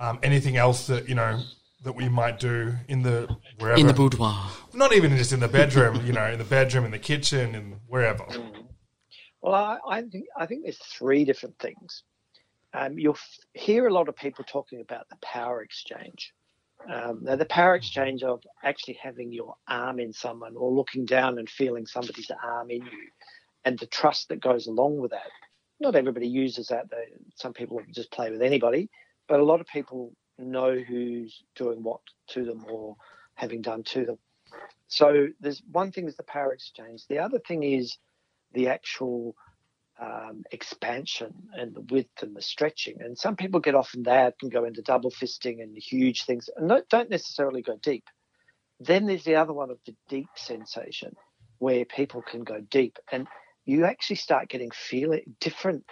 um, 0.00 0.18
anything 0.22 0.56
else 0.56 0.86
that, 0.88 1.08
you 1.08 1.14
know, 1.14 1.40
that 1.82 1.92
we 1.92 2.08
might 2.08 2.38
do 2.38 2.74
in 2.88 3.02
the 3.02 3.34
wherever 3.58 3.80
In 3.80 3.86
the 3.86 3.94
boudoir. 3.94 4.50
not 4.74 4.92
even 4.92 5.16
just 5.16 5.32
in 5.32 5.40
the 5.40 5.48
bedroom, 5.48 6.04
you 6.06 6.12
know, 6.12 6.26
in 6.26 6.38
the 6.38 6.44
bedroom, 6.44 6.84
in 6.84 6.90
the 6.90 6.98
kitchen, 6.98 7.54
and 7.54 7.76
wherever. 7.86 8.24
Well, 9.42 9.54
I, 9.54 9.78
I 9.88 10.02
think 10.02 10.26
I 10.36 10.46
think 10.46 10.64
there's 10.64 10.78
three 10.78 11.24
different 11.24 11.58
things. 11.58 12.02
Um, 12.74 12.98
you'll 12.98 13.14
f- 13.14 13.38
hear 13.54 13.86
a 13.88 13.92
lot 13.92 14.08
of 14.08 14.16
people 14.16 14.44
talking 14.44 14.80
about 14.80 15.08
the 15.08 15.16
power 15.22 15.62
exchange. 15.62 16.32
Um, 16.90 17.20
now, 17.22 17.36
the 17.36 17.44
power 17.46 17.74
exchange 17.74 18.22
of 18.22 18.42
actually 18.62 18.98
having 19.02 19.32
your 19.32 19.54
arm 19.68 19.98
in 20.00 20.12
someone 20.12 20.56
or 20.56 20.70
looking 20.70 21.04
down 21.04 21.38
and 21.38 21.48
feeling 21.48 21.86
somebody's 21.86 22.30
arm 22.42 22.70
in 22.70 22.82
you, 22.82 23.08
and 23.64 23.78
the 23.78 23.86
trust 23.86 24.28
that 24.28 24.40
goes 24.40 24.66
along 24.66 24.98
with 24.98 25.10
that. 25.10 25.30
Not 25.80 25.96
everybody 25.96 26.28
uses 26.28 26.68
that. 26.68 26.90
They, 26.90 27.06
some 27.36 27.52
people 27.54 27.80
just 27.94 28.12
play 28.12 28.30
with 28.30 28.42
anybody, 28.42 28.88
but 29.28 29.40
a 29.40 29.44
lot 29.44 29.60
of 29.60 29.66
people 29.66 30.12
know 30.44 30.76
who's 30.76 31.42
doing 31.54 31.82
what 31.82 32.00
to 32.30 32.44
them 32.44 32.64
or 32.68 32.96
having 33.34 33.62
done 33.62 33.82
to 33.84 34.04
them. 34.04 34.18
So 34.88 35.28
there's 35.40 35.62
one 35.70 35.92
thing 35.92 36.08
is 36.08 36.16
the 36.16 36.22
power 36.24 36.52
exchange. 36.52 37.06
The 37.08 37.18
other 37.18 37.38
thing 37.38 37.62
is 37.62 37.96
the 38.52 38.68
actual 38.68 39.36
um, 40.00 40.44
expansion 40.50 41.34
and 41.52 41.74
the 41.74 41.82
width 41.82 42.22
and 42.22 42.34
the 42.34 42.42
stretching. 42.42 43.00
And 43.00 43.16
some 43.16 43.36
people 43.36 43.60
get 43.60 43.74
off 43.74 43.94
in 43.94 44.04
that 44.04 44.34
and 44.42 44.50
go 44.50 44.64
into 44.64 44.82
double 44.82 45.10
fisting 45.10 45.62
and 45.62 45.76
huge 45.76 46.24
things 46.24 46.48
and 46.56 46.72
don't 46.88 47.10
necessarily 47.10 47.62
go 47.62 47.78
deep. 47.82 48.04
Then 48.80 49.06
there's 49.06 49.24
the 49.24 49.36
other 49.36 49.52
one 49.52 49.70
of 49.70 49.78
the 49.86 49.94
deep 50.08 50.30
sensation 50.36 51.14
where 51.58 51.84
people 51.84 52.22
can 52.22 52.42
go 52.44 52.60
deep 52.60 52.98
and 53.12 53.26
you 53.66 53.84
actually 53.84 54.16
start 54.16 54.48
getting 54.48 54.70
feeling 54.70 55.36
different 55.38 55.84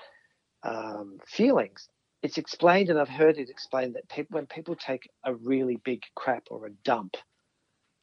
um, 0.62 1.18
feelings. 1.26 1.88
It's 2.22 2.38
explained, 2.38 2.90
and 2.90 2.98
I've 2.98 3.08
heard 3.08 3.38
it 3.38 3.50
explained 3.50 3.94
that 3.94 4.08
people, 4.08 4.36
when 4.36 4.46
people 4.46 4.74
take 4.74 5.08
a 5.24 5.34
really 5.34 5.76
big 5.84 6.02
crap 6.14 6.44
or 6.50 6.66
a 6.66 6.70
dump, 6.70 7.16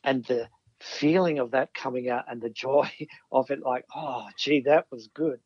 and 0.03 0.23
the 0.25 0.47
feeling 0.79 1.39
of 1.39 1.51
that 1.51 1.73
coming 1.73 2.09
out 2.09 2.25
and 2.29 2.41
the 2.41 2.49
joy 2.49 2.89
of 3.31 3.51
it, 3.51 3.59
like, 3.61 3.85
oh, 3.95 4.27
gee, 4.37 4.61
that 4.61 4.85
was 4.91 5.09
good. 5.13 5.39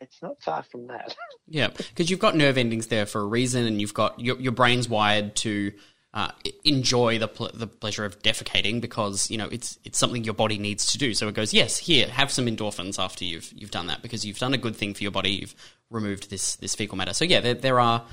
It's 0.00 0.20
not 0.20 0.42
far 0.42 0.62
from 0.62 0.88
that. 0.88 1.14
Yeah, 1.48 1.68
because 1.68 2.10
you've 2.10 2.18
got 2.18 2.34
nerve 2.34 2.58
endings 2.58 2.88
there 2.88 3.06
for 3.06 3.20
a 3.20 3.26
reason, 3.26 3.66
and 3.66 3.80
you've 3.80 3.94
got 3.94 4.18
your 4.18 4.36
your 4.40 4.52
brain's 4.52 4.88
wired 4.88 5.36
to 5.36 5.72
uh, 6.14 6.30
enjoy 6.64 7.18
the 7.18 7.28
pl- 7.28 7.50
the 7.52 7.66
pleasure 7.66 8.04
of 8.04 8.20
defecating 8.22 8.80
because 8.80 9.30
you 9.30 9.36
know 9.36 9.48
it's 9.50 9.78
it's 9.84 9.98
something 9.98 10.24
your 10.24 10.34
body 10.34 10.58
needs 10.58 10.86
to 10.92 10.98
do. 10.98 11.12
So 11.14 11.28
it 11.28 11.34
goes, 11.34 11.52
yes, 11.52 11.76
here, 11.76 12.08
have 12.08 12.30
some 12.30 12.46
endorphins 12.46 12.98
after 12.98 13.24
you've 13.24 13.52
you've 13.54 13.70
done 13.70 13.86
that 13.88 14.02
because 14.02 14.24
you've 14.24 14.38
done 14.38 14.54
a 14.54 14.58
good 14.58 14.76
thing 14.76 14.94
for 14.94 15.02
your 15.02 15.12
body. 15.12 15.30
You've 15.30 15.54
removed 15.90 16.30
this 16.30 16.56
this 16.56 16.74
fecal 16.74 16.96
matter. 16.96 17.12
So 17.12 17.24
yeah, 17.24 17.40
there 17.40 17.54
there 17.54 17.80
are 17.80 18.04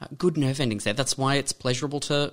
uh, 0.00 0.06
good 0.18 0.36
nerve 0.36 0.60
endings 0.60 0.84
there. 0.84 0.94
That's 0.94 1.16
why 1.16 1.36
it's 1.36 1.52
pleasurable 1.52 2.00
to 2.00 2.32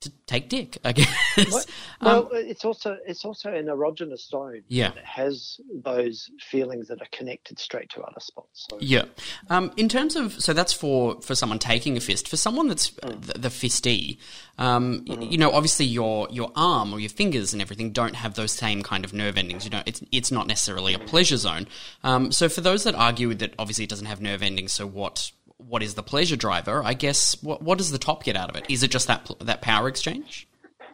to 0.00 0.10
take 0.26 0.48
dick. 0.48 0.76
I 0.84 0.92
guess. 0.92 1.08
What- 1.50 1.66
well, 2.02 2.28
it's 2.32 2.64
also 2.64 2.96
it's 3.06 3.24
also 3.24 3.52
an 3.52 3.66
erogenous 3.66 4.28
zone. 4.28 4.62
Yeah. 4.68 4.90
that 4.90 5.04
has 5.04 5.58
those 5.74 6.30
feelings 6.40 6.88
that 6.88 7.00
are 7.00 7.08
connected 7.12 7.58
straight 7.58 7.88
to 7.90 8.02
other 8.02 8.20
spots. 8.20 8.66
So 8.70 8.78
Yeah. 8.80 9.04
Um, 9.48 9.72
in 9.76 9.88
terms 9.88 10.14
of 10.16 10.34
so 10.42 10.52
that's 10.52 10.72
for 10.72 11.20
for 11.22 11.34
someone 11.34 11.58
taking 11.58 11.96
a 11.96 12.00
fist. 12.00 12.28
For 12.28 12.36
someone 12.36 12.68
that's 12.68 12.90
Mm. 12.90 13.20
the, 13.26 13.38
the 13.38 13.48
fistee, 13.50 14.18
um, 14.58 15.04
y- 15.06 15.16
you 15.30 15.38
know, 15.38 15.50
obviously 15.50 15.86
your 15.86 16.28
your 16.30 16.52
arm 16.54 16.92
or 16.92 17.00
your 17.00 17.10
fingers 17.10 17.52
and 17.52 17.62
everything 17.62 17.92
don't 17.92 18.14
have 18.16 18.34
those 18.34 18.52
same 18.52 18.82
kind 18.82 19.04
of 19.04 19.12
nerve 19.12 19.36
endings. 19.38 19.64
You 19.64 19.70
know, 19.70 19.82
it's 19.86 20.02
it's 20.12 20.30
not 20.30 20.46
necessarily 20.46 20.92
a 20.94 20.98
pleasure 20.98 21.36
zone. 21.36 21.66
Um, 22.04 22.32
so 22.32 22.48
for 22.48 22.60
those 22.60 22.84
that 22.84 22.94
argue 22.94 23.34
that 23.34 23.54
obviously 23.58 23.84
it 23.84 23.90
doesn't 23.90 24.06
have 24.06 24.20
nerve 24.20 24.42
endings, 24.42 24.72
so 24.72 24.86
what? 24.86 25.30
What 25.58 25.82
is 25.82 25.94
the 25.94 26.02
pleasure 26.02 26.36
driver? 26.36 26.82
I 26.84 26.94
guess 26.94 27.42
what 27.42 27.62
what 27.62 27.78
does 27.78 27.90
the 27.90 27.98
top 27.98 28.24
get 28.24 28.36
out 28.36 28.50
of 28.50 28.56
it? 28.56 28.66
Is 28.68 28.82
it 28.82 28.90
just 28.90 29.06
that 29.06 29.30
that 29.40 29.62
power 29.62 29.88
exchange? 29.88 30.48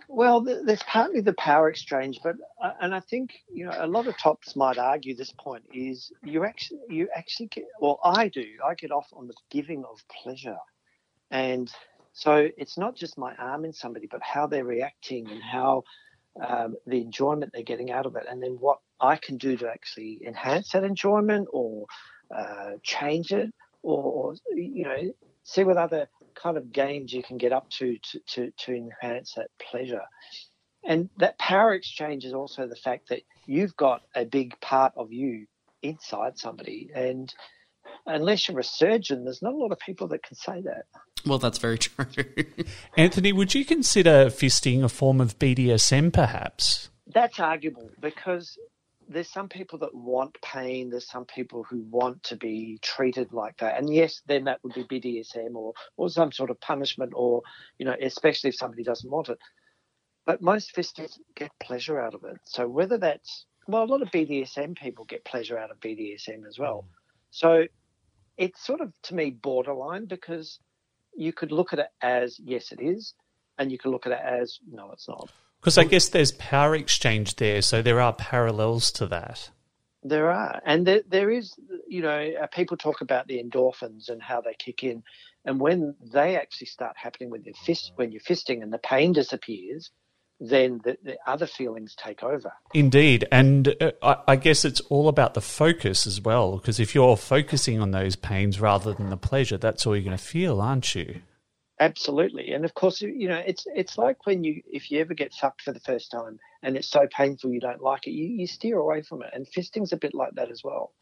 Well, 0.09 0.43
there's 0.43 0.83
partly 0.83 1.23
the 1.23 1.33
power 1.33 1.71
exchange, 1.71 2.21
but 2.23 2.37
uh, 2.63 2.73
and 2.81 2.95
I 2.95 3.01
think 3.01 3.33
you 3.53 3.65
know 3.65 3.75
a 3.77 3.87
lot 3.87 4.07
of 4.07 4.19
tops 4.19 4.55
might 4.55 4.79
argue 4.79 5.15
this 5.15 5.33
point 5.33 5.65
is 5.73 6.13
you 6.23 6.45
actually 6.45 6.81
you 6.89 7.09
actually 7.15 7.47
get 7.47 7.65
well 7.81 7.99
I 8.05 8.29
do 8.29 8.45
I 8.65 8.75
get 8.75 8.93
off 8.93 9.09
on 9.15 9.27
the 9.27 9.35
giving 9.51 9.85
of 9.85 9.99
pleasure, 10.09 10.59
and 11.31 11.73
So 12.13 12.49
it's 12.57 12.77
not 12.77 12.95
just 12.95 13.17
my 13.17 13.35
arm 13.37 13.65
in 13.65 13.73
somebody, 13.73 14.07
but 14.07 14.23
how 14.23 14.47
they're 14.47 14.65
reacting 14.65 15.31
and 15.31 15.43
how 15.43 15.85
um, 16.47 16.77
the 16.87 17.01
enjoyment 17.01 17.53
they're 17.53 17.63
getting 17.63 17.91
out 17.91 18.07
of 18.07 18.17
it, 18.17 18.25
and 18.29 18.43
then 18.43 18.57
what 18.61 18.79
I 19.01 19.17
can 19.17 19.39
do 19.39 19.57
to 19.57 19.69
actually 19.69 20.21
enhance 20.27 20.73
that 20.73 20.85
enjoyment 20.85 21.49
or 21.53 21.87
uh, 22.35 22.73
change 22.83 23.33
it, 23.33 23.53
or, 23.83 24.03
or 24.03 24.35
you 24.55 24.85
know, 24.85 25.13
see 25.45 25.65
what 25.65 25.77
other 25.77 26.09
kind 26.35 26.57
of 26.57 26.73
games 26.73 27.13
you 27.13 27.23
can 27.23 27.39
get 27.39 27.53
up 27.53 27.69
to 27.71 27.99
to, 27.99 28.21
to, 28.27 28.53
to 28.59 28.75
enhance 28.75 29.35
that 29.35 29.49
pleasure. 29.71 30.03
And 30.85 31.11
that 31.19 31.39
power 31.39 31.75
exchange 31.75 32.25
is 32.25 32.33
also 32.33 32.67
the 32.67 32.77
fact 32.77 33.09
that 33.11 33.23
you've 33.47 33.77
got 33.77 34.03
a 34.15 34.25
big 34.25 34.59
part 34.61 34.93
of 34.97 35.13
you 35.13 35.47
inside 35.83 36.39
somebody. 36.39 36.91
And 36.95 37.33
unless 38.07 38.49
you're 38.49 38.59
a 38.59 38.65
surgeon, 38.65 39.25
there's 39.25 39.43
not 39.43 39.53
a 39.53 39.57
lot 39.57 39.73
of 39.73 39.79
people 39.79 40.09
that 40.09 40.23
can 40.23 40.37
say 40.37 40.63
that. 40.63 40.87
Well, 41.25 41.39
that's 41.39 41.59
very 41.59 41.79
true. 41.79 42.07
Anthony, 42.97 43.33
would 43.33 43.55
you 43.55 43.65
consider 43.65 44.27
fisting 44.27 44.83
a 44.83 44.89
form 44.89 45.21
of 45.21 45.39
BDSM 45.39 46.13
perhaps? 46.13 46.91
That's 47.07 47.39
arguable 47.39 47.91
because 48.01 48.59
there's 49.13 49.29
some 49.29 49.49
people 49.49 49.79
that 49.81 49.95
want 49.95 50.37
pain. 50.43 50.91
There's 50.91 51.09
some 51.09 51.25
people 51.25 51.65
who 51.65 51.83
want 51.91 52.23
to 52.25 52.37
be 52.37 52.79
treated 52.83 53.33
like 53.33 53.57
that. 53.59 53.79
And 53.79 53.93
yes, 53.93 54.23
then 54.27 54.45
that 54.45 54.61
would 54.63 54.75
be 54.75 55.01
BDSM 55.01 55.55
or, 55.55 55.75
or 55.97 56.09
some 56.09 56.33
sort 56.33 56.51
of 56.51 56.61
punishment 56.61 57.13
or, 57.15 57.43
you 57.79 57.87
know, 57.87 57.97
especially 58.01 58.49
if 58.49 58.57
somebody 58.57 58.83
doesn't 58.83 59.11
want 59.11 59.29
it. 59.29 59.39
But 60.27 60.43
most 60.43 60.75
fisters 60.75 61.19
get 61.35 61.51
pleasure 61.61 62.01
out 62.01 62.15
of 62.15 62.25
it. 62.25 62.37
So 62.45 62.69
whether 62.69 62.99
that's, 62.99 63.47
well, 63.67 63.85
a 63.85 63.87
lot 63.87 64.03
of 64.03 64.11
BDSM 64.11 64.77
people 64.77 65.05
get 65.05 65.25
pleasure 65.25 65.59
out 65.59 65.71
of 65.71 65.81
BDSM 65.81 66.47
as 66.47 66.59
well. 66.59 66.85
Mm. 66.85 66.97
So 67.31 67.65
it's 68.37 68.65
sort 68.65 68.81
of, 68.81 68.93
to 69.05 69.15
me, 69.15 69.31
borderline 69.31 70.07
because 70.07 70.59
you 71.15 71.33
could 71.33 71.53
look 71.53 71.73
at 71.73 71.79
it 71.79 71.89
as, 72.01 72.39
yes, 72.43 72.73
it 72.73 72.81
is. 72.81 73.15
And 73.59 73.71
you 73.71 73.79
could 73.79 73.91
look 73.91 74.07
at 74.07 74.13
it 74.13 74.21
as, 74.25 74.59
no, 74.71 74.91
it's 74.93 75.09
not. 75.09 75.31
Because 75.63 75.79
I 75.79 75.85
guess 75.85 76.09
there's 76.09 76.33
power 76.33 76.75
exchange 76.75 77.37
there, 77.37 77.63
so 77.63 77.83
there 77.83 78.01
are 78.01 78.13
parallels 78.13 78.91
to 78.93 79.07
that. 79.07 79.51
There 80.03 80.29
are, 80.29 80.61
and 80.67 80.85
there, 80.85 81.03
there 81.09 81.31
is, 81.31 81.55
you 81.87 82.03
know, 82.03 82.33
uh, 82.43 82.49
people 82.49 82.77
talk 82.77 83.01
about 83.01 83.29
the 83.29 83.41
endorphins 83.41 84.09
and 84.09 84.21
how 84.21 84.41
they 84.41 84.55
kick 84.59 84.83
in, 84.83 85.05
and 85.45 85.61
when 85.61 85.95
they 86.13 86.37
actually 86.37 86.67
start 86.67 86.97
happening 86.97 87.31
with 87.31 87.47
your 87.47 87.55
fist, 87.55 87.93
when 87.95 88.11
you're 88.11 88.21
fisting 88.21 88.61
and 88.65 88.73
the 88.73 88.79
pain 88.79 89.13
disappears, 89.13 89.93
then 90.41 90.81
the, 90.83 90.99
the 91.05 91.17
other 91.29 91.47
feelings 91.47 91.95
take 91.95 92.25
over. 92.25 92.53
Indeed, 92.75 93.29
and 93.31 93.69
uh, 93.81 93.93
I, 94.03 94.17
I 94.27 94.37
guess 94.37 94.65
it's 94.65 94.81
all 94.81 95.07
about 95.07 95.35
the 95.35 95.41
focus 95.41 96.09
as 96.09 96.21
well. 96.21 96.57
Because 96.57 96.81
if 96.81 96.93
you're 96.93 97.17
focusing 97.17 97.81
on 97.81 97.93
those 97.93 98.17
pains 98.17 98.59
rather 98.61 98.93
than 98.93 99.11
the 99.11 99.17
pleasure, 99.17 99.59
that's 99.59 99.87
all 99.87 99.95
you're 99.95 100.05
going 100.05 100.17
to 100.17 100.23
feel, 100.23 100.61
aren't 100.61 100.97
you? 100.97 101.23
Absolutely, 101.83 102.53
and 102.53 102.65
of 102.65 102.75
course, 102.75 103.01
you 103.01 103.27
know, 103.27 103.43
it's 103.45 103.67
it's 103.75 103.99
like 103.99 104.25
when 104.25 104.45
you 104.45 104.63
if 104.71 104.89
you 104.93 105.01
ever 105.01 105.15
get 105.15 105.35
fucked 105.35 105.63
for 105.63 105.73
the 105.73 105.81
first 105.81 106.13
time 106.13 106.39
and 106.63 106.77
it's 106.77 106.87
so 106.87 107.09
painful 107.11 107.51
you 107.51 107.59
don't 107.59 107.83
like 107.83 108.07
it, 108.07 108.13
you, 108.13 108.25
you 108.25 108.47
steer 108.47 108.79
away 108.79 109.03
from 109.03 109.21
it. 109.23 109.31
And 109.33 109.49
fisting's 109.49 109.93
a 109.93 109.97
bit 109.97 110.15
like 110.15 110.33
that 110.37 110.49
as 110.53 110.63
well, 110.63 110.93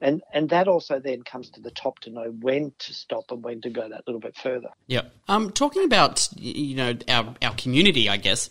and 0.00 0.22
and 0.32 0.48
that 0.50 0.68
also 0.68 1.00
then 1.00 1.22
comes 1.22 1.50
to 1.50 1.60
the 1.60 1.72
top 1.72 1.98
to 2.00 2.10
know 2.10 2.32
when 2.40 2.72
to 2.78 2.94
stop 2.94 3.24
and 3.32 3.42
when 3.42 3.60
to 3.62 3.70
go 3.70 3.88
that 3.88 4.04
little 4.06 4.20
bit 4.20 4.36
further. 4.36 4.68
Yep. 4.86 5.12
Um, 5.26 5.50
talking 5.50 5.82
about 5.82 6.28
you 6.36 6.76
know 6.76 6.94
our 7.08 7.34
our 7.42 7.54
community, 7.56 8.08
I 8.08 8.16
guess 8.16 8.48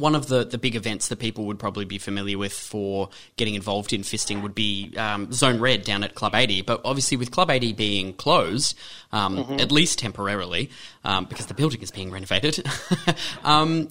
one 0.00 0.14
of 0.14 0.28
the, 0.28 0.44
the 0.44 0.58
big 0.58 0.76
events 0.76 1.08
that 1.08 1.18
people 1.18 1.44
would 1.46 1.58
probably 1.58 1.84
be 1.84 1.98
familiar 1.98 2.38
with 2.38 2.52
for 2.52 3.08
getting 3.36 3.54
involved 3.54 3.92
in 3.92 4.02
fisting 4.02 4.42
would 4.42 4.54
be 4.54 4.94
um, 4.96 5.32
Zone 5.32 5.60
Red 5.60 5.84
down 5.84 6.04
at 6.04 6.14
Club 6.14 6.34
80. 6.34 6.62
But 6.62 6.80
obviously, 6.84 7.16
with 7.16 7.30
Club 7.30 7.50
80 7.50 7.72
being 7.72 8.12
closed, 8.14 8.76
um, 9.12 9.36
Mm-hmm. 9.36 9.60
at 9.60 9.70
least 9.72 9.98
temporarily, 9.98 10.70
um, 11.04 11.24
because 11.26 11.46
the 11.46 11.54
building 11.54 11.82
is 11.82 11.90
being 11.90 12.10
renovated, 12.10 12.64
um, 13.44 13.88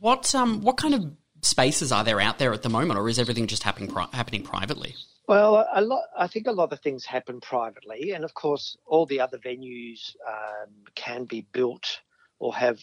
what 0.00 0.34
um, 0.34 0.60
what 0.62 0.76
kind 0.76 0.94
of 0.94 1.04
spaces 1.42 1.92
are 1.92 2.04
there 2.04 2.20
out 2.20 2.38
there 2.38 2.52
at 2.52 2.62
the 2.62 2.68
moment, 2.68 2.98
or 2.98 3.08
is 3.08 3.18
everything 3.18 3.46
just 3.46 3.62
happening 3.62 3.90
pri- 3.90 4.08
happening 4.12 4.42
privately? 4.42 4.94
Well, 5.26 5.66
a 5.74 5.82
lot. 5.82 6.04
I 6.16 6.26
think 6.26 6.46
a 6.46 6.52
lot 6.52 6.72
of 6.72 6.80
things 6.80 7.04
happen 7.04 7.40
privately, 7.40 8.12
and 8.12 8.24
of 8.24 8.34
course, 8.34 8.76
all 8.86 9.06
the 9.06 9.20
other 9.20 9.38
venues 9.38 10.16
um, 10.26 10.70
can 10.94 11.24
be 11.24 11.46
built 11.52 12.00
or 12.38 12.54
have. 12.54 12.78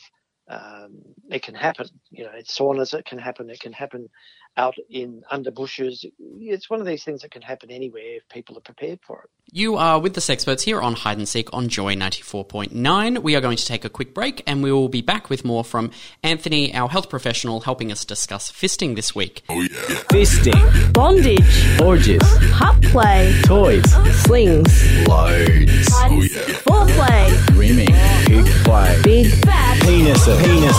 Um, 0.47 1.01
it 1.29 1.41
can 1.41 1.55
happen. 1.55 1.87
You 2.11 2.25
know, 2.25 2.31
it's 2.35 2.57
saunas. 2.57 2.93
It 2.93 3.05
can 3.05 3.17
happen. 3.17 3.49
It 3.49 3.59
can 3.59 3.73
happen 3.73 4.09
out 4.57 4.75
in 4.89 5.23
under 5.29 5.51
bushes. 5.51 6.05
It's 6.39 6.69
one 6.69 6.79
of 6.79 6.85
these 6.85 7.03
things 7.03 7.21
that 7.21 7.31
can 7.31 7.41
happen 7.41 7.71
anywhere 7.71 8.17
if 8.17 8.29
people 8.29 8.57
are 8.57 8.61
prepared 8.61 8.99
for 9.05 9.23
it. 9.23 9.29
You 9.51 9.75
are 9.75 9.99
with 9.99 10.13
the 10.13 10.21
Sexperts 10.21 10.61
here 10.61 10.81
on 10.81 10.93
Hide 10.93 11.17
and 11.17 11.27
Seek 11.27 11.53
on 11.53 11.67
Joy 11.67 11.95
94.9. 11.95 13.21
We 13.21 13.35
are 13.35 13.41
going 13.41 13.57
to 13.57 13.65
take 13.65 13.85
a 13.85 13.89
quick 13.89 14.13
break 14.13 14.43
and 14.47 14.63
we 14.63 14.71
will 14.71 14.89
be 14.89 15.01
back 15.01 15.29
with 15.29 15.45
more 15.45 15.63
from 15.63 15.91
Anthony, 16.23 16.73
our 16.73 16.89
health 16.89 17.09
professional, 17.09 17.61
helping 17.61 17.91
us 17.91 18.05
discuss 18.05 18.51
fisting 18.51 18.95
this 18.95 19.13
week. 19.13 19.43
Oh 19.49 19.61
yeah, 19.61 19.67
Fisting, 20.09 20.93
Bondage, 20.93 21.81
orgies, 21.81 22.21
pup 22.53 22.81
play, 22.83 23.33
toys, 23.43 23.83
slings, 24.23 25.07
loads, 25.07 25.89
foreplay, 26.63 27.57
rimming, 27.57 27.93
pig 28.43 28.63
play, 28.63 29.01
big 29.03 29.27
fat. 29.45 29.81
Penis, 29.81 30.25
penis, 30.25 30.77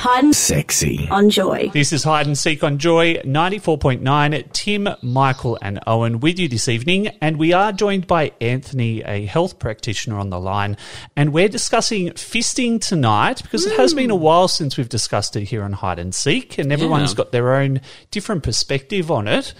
hide 0.00 0.24
and 0.24 0.34
Sexy. 0.34 1.06
on 1.10 1.28
joy. 1.28 1.68
This 1.74 1.92
is 1.92 2.04
Hide 2.04 2.26
and 2.26 2.36
Seek 2.36 2.64
on 2.64 2.78
Joy 2.78 3.16
94.9. 3.16 4.52
Tim, 4.52 4.88
Michael, 5.02 5.58
and 5.60 5.78
Owen 5.86 6.20
with 6.20 6.38
you 6.38 6.48
this 6.48 6.68
evening. 6.68 7.08
And 7.20 7.36
we 7.38 7.52
are 7.52 7.70
joined 7.72 8.06
by 8.06 8.32
Anthony, 8.40 9.02
a 9.02 9.26
health 9.26 9.58
practitioner 9.58 10.18
on 10.18 10.30
the 10.30 10.40
line. 10.40 10.76
And 11.16 11.32
we're 11.32 11.48
discussing 11.48 12.08
fisting 12.10 12.80
tonight 12.80 13.42
because 13.42 13.66
it 13.66 13.76
has 13.76 13.92
been 13.92 14.10
a 14.10 14.16
while 14.16 14.48
since 14.48 14.76
we've 14.78 14.88
discussed 14.88 15.36
it 15.36 15.44
here 15.44 15.62
on 15.62 15.72
Hide 15.74 15.98
and 15.98 16.14
Seek. 16.14 16.56
And 16.58 16.72
everyone's 16.72 17.10
Yeah. 17.12 17.16
got 17.16 17.32
their 17.32 17.54
own 17.56 17.80
different 18.10 18.42
perspective 18.42 19.10
on 19.10 19.28
it. 19.28 19.52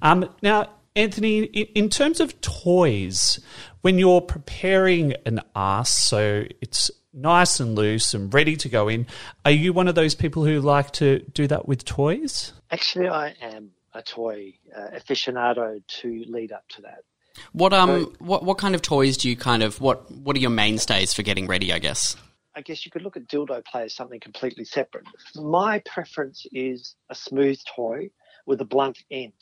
Um, 0.00 0.28
now, 0.42 0.68
Anthony, 0.94 1.42
in, 1.42 1.66
in 1.74 1.88
terms 1.90 2.20
of 2.20 2.40
toys, 2.40 3.40
when 3.82 3.98
you're 3.98 4.20
preparing 4.20 5.14
an 5.26 5.40
ass, 5.56 5.90
so 5.90 6.44
it's 6.60 6.90
nice 7.12 7.60
and 7.60 7.74
loose 7.74 8.14
and 8.14 8.32
ready 8.32 8.56
to 8.56 8.68
go 8.68 8.88
in, 8.88 9.06
are 9.44 9.50
you 9.50 9.72
one 9.72 9.88
of 9.88 9.94
those 9.94 10.14
people 10.14 10.44
who 10.44 10.60
like 10.60 10.92
to 10.92 11.20
do 11.20 11.46
that 11.46 11.66
with 11.66 11.84
toys? 11.84 12.52
Actually, 12.70 13.08
I 13.08 13.34
am 13.40 13.70
a 13.94 14.02
toy 14.02 14.54
uh, 14.76 14.98
aficionado 14.98 15.82
to 15.86 16.24
lead 16.28 16.52
up 16.52 16.68
to 16.68 16.82
that. 16.82 17.04
What 17.52 17.72
um 17.72 18.12
what 18.18 18.44
what 18.44 18.58
kind 18.58 18.74
of 18.74 18.82
toys 18.82 19.16
do 19.16 19.28
you 19.28 19.36
kind 19.36 19.62
of 19.62 19.80
what 19.80 20.10
what 20.10 20.36
are 20.36 20.40
your 20.40 20.50
mainstays 20.50 21.14
for 21.14 21.22
getting 21.22 21.46
ready, 21.46 21.72
I 21.72 21.78
guess? 21.78 22.16
I 22.56 22.60
guess 22.60 22.84
you 22.84 22.90
could 22.90 23.02
look 23.02 23.16
at 23.16 23.28
dildo 23.28 23.64
play 23.64 23.84
as 23.84 23.94
something 23.94 24.18
completely 24.18 24.64
separate. 24.64 25.04
My 25.36 25.80
preference 25.86 26.44
is 26.52 26.96
a 27.08 27.14
smooth 27.14 27.60
toy 27.76 28.10
with 28.46 28.60
a 28.60 28.64
blunt 28.64 28.98
end 29.12 29.34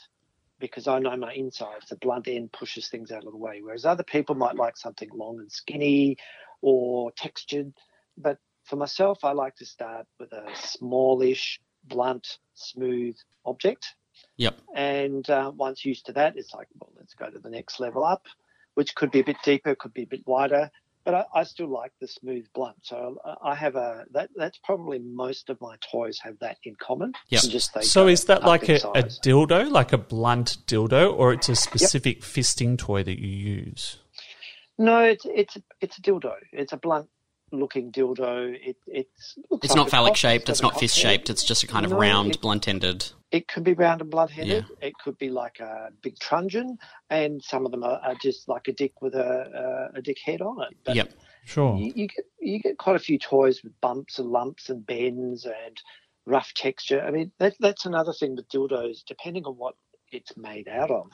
because 0.58 0.86
I 0.86 0.98
know 0.98 1.16
my 1.16 1.32
insides, 1.32 1.86
the 1.88 1.96
blunt 1.96 2.28
end 2.28 2.52
pushes 2.52 2.88
things 2.88 3.10
out 3.10 3.24
of 3.24 3.32
the 3.32 3.38
way. 3.38 3.60
Whereas 3.62 3.84
other 3.84 4.02
people 4.02 4.34
might 4.34 4.56
like 4.56 4.76
something 4.76 5.08
long 5.14 5.38
and 5.38 5.50
skinny 5.50 6.16
or 6.62 7.12
textured. 7.12 7.72
But 8.16 8.38
for 8.64 8.76
myself, 8.76 9.24
I 9.24 9.32
like 9.32 9.56
to 9.56 9.66
start 9.66 10.06
with 10.18 10.32
a 10.32 10.44
smallish, 10.54 11.60
blunt, 11.84 12.38
smooth 12.54 13.16
object. 13.44 13.94
Yep. 14.36 14.58
And 14.74 15.28
uh, 15.30 15.52
once 15.54 15.84
used 15.84 16.06
to 16.06 16.12
that, 16.12 16.36
it's 16.36 16.54
like, 16.54 16.68
well, 16.80 16.92
let's 16.96 17.14
go 17.14 17.30
to 17.30 17.38
the 17.38 17.50
next 17.50 17.80
level 17.80 18.04
up, 18.04 18.26
which 18.74 18.94
could 18.94 19.10
be 19.10 19.20
a 19.20 19.24
bit 19.24 19.36
deeper, 19.44 19.74
could 19.74 19.94
be 19.94 20.02
a 20.02 20.06
bit 20.06 20.26
wider. 20.26 20.70
But 21.04 21.14
I, 21.14 21.24
I 21.32 21.42
still 21.44 21.68
like 21.68 21.92
the 22.00 22.08
smooth 22.08 22.46
blunt. 22.52 22.78
So 22.82 23.18
I 23.24 23.52
I 23.52 23.54
have 23.54 23.76
a 23.76 24.06
that. 24.10 24.28
That's 24.34 24.58
probably 24.64 24.98
most 24.98 25.50
of 25.50 25.60
my 25.60 25.76
toys 25.92 26.18
have 26.24 26.36
that 26.40 26.56
in 26.64 26.74
common. 26.74 27.12
Yep. 27.28 27.44
And 27.44 27.52
Just 27.52 27.74
they 27.74 27.82
So 27.82 28.08
is 28.08 28.24
that 28.24 28.42
like 28.42 28.68
a, 28.68 28.74
a 28.74 29.04
dildo, 29.04 29.70
like 29.70 29.92
a 29.92 29.98
blunt 29.98 30.56
dildo, 30.66 31.16
or 31.16 31.32
it's 31.32 31.48
a 31.48 31.54
specific 31.54 32.22
fisting 32.22 32.76
toy 32.76 33.04
that 33.04 33.20
you 33.20 33.28
use? 33.28 33.98
No, 34.78 35.00
it's 35.00 35.24
it's 35.26 35.56
it's 35.80 35.98
a 35.98 36.02
dildo. 36.02 36.34
It's 36.52 36.72
a 36.72 36.76
blunt 36.76 37.08
looking 37.52 37.92
dildo. 37.92 38.54
It 38.60 38.76
it's 38.86 39.36
It's 39.50 39.68
like 39.70 39.76
not 39.76 39.90
phallic 39.90 40.10
cock. 40.10 40.16
shaped, 40.16 40.48
it's 40.48 40.60
got 40.60 40.72
a 40.72 40.74
not 40.74 40.80
fist 40.80 40.96
shaped. 40.96 41.30
it's 41.30 41.44
just 41.44 41.62
a 41.62 41.66
kind 41.66 41.84
of 41.86 41.92
No, 41.92 41.98
round, 41.98 42.32
it- 42.32 42.40
blunt 42.40 42.68
ended. 42.68 43.06
It 43.32 43.48
could 43.48 43.64
be 43.64 43.72
round 43.74 44.00
and 44.00 44.10
blunt 44.10 44.30
headed. 44.30 44.66
It 44.80 44.92
could 45.02 45.18
be 45.18 45.30
like 45.30 45.58
a 45.60 45.88
big 46.00 46.16
truncheon, 46.18 46.78
and 47.10 47.42
some 47.42 47.66
of 47.66 47.72
them 47.72 47.82
are, 47.82 48.00
are 48.04 48.14
just 48.22 48.48
like 48.48 48.68
a 48.68 48.72
dick 48.72 49.02
with 49.02 49.14
a 49.14 49.90
a, 49.94 49.98
a 49.98 50.02
dick 50.02 50.18
head 50.24 50.40
on 50.42 50.62
it. 50.62 50.76
But 50.84 50.94
Yep. 50.96 51.12
Sure. 51.44 51.76
you, 51.76 51.92
you 51.94 52.06
get 52.08 52.24
you 52.40 52.58
get 52.60 52.78
quite 52.78 52.96
a 52.96 53.00
few 53.00 53.18
toys 53.18 53.62
with 53.64 53.72
bumps 53.80 54.18
and 54.18 54.28
lumps 54.28 54.68
and 54.70 54.84
bends 54.86 55.44
and 55.44 55.76
rough 56.26 56.52
texture. 56.54 57.00
I 57.02 57.10
mean, 57.12 57.30
that, 57.38 57.54
that's 57.60 57.86
another 57.86 58.12
thing 58.12 58.34
with 58.36 58.48
dildos. 58.48 59.04
Depending 59.06 59.44
on 59.44 59.54
what 59.54 59.74
it's 60.12 60.36
made 60.36 60.68
out 60.68 60.90
of, 60.90 61.10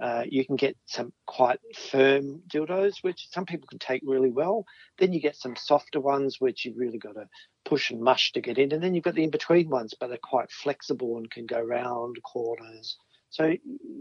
uh, 0.00 0.24
you 0.28 0.44
can 0.44 0.56
get 0.56 0.76
some 0.86 1.12
quite 1.26 1.60
firm 1.90 2.42
dildos, 2.48 3.02
which 3.02 3.28
some 3.30 3.46
people 3.46 3.66
can 3.68 3.78
take 3.78 4.02
really 4.04 4.30
well. 4.30 4.64
Then 4.98 5.12
you 5.12 5.20
get 5.20 5.36
some 5.36 5.56
softer 5.56 6.00
ones, 6.00 6.40
which 6.40 6.64
you've 6.64 6.78
really 6.78 6.98
got 6.98 7.14
to 7.14 7.28
push 7.64 7.90
and 7.90 8.00
mush 8.00 8.32
to 8.32 8.40
get 8.40 8.58
in. 8.58 8.72
And 8.72 8.82
then 8.82 8.94
you've 8.94 9.04
got 9.04 9.14
the 9.14 9.24
in 9.24 9.30
between 9.30 9.68
ones, 9.68 9.94
but 9.98 10.08
they're 10.08 10.18
quite 10.22 10.50
flexible 10.50 11.16
and 11.16 11.30
can 11.30 11.46
go 11.46 11.60
round 11.60 12.16
corners. 12.22 12.96
So 13.30 13.54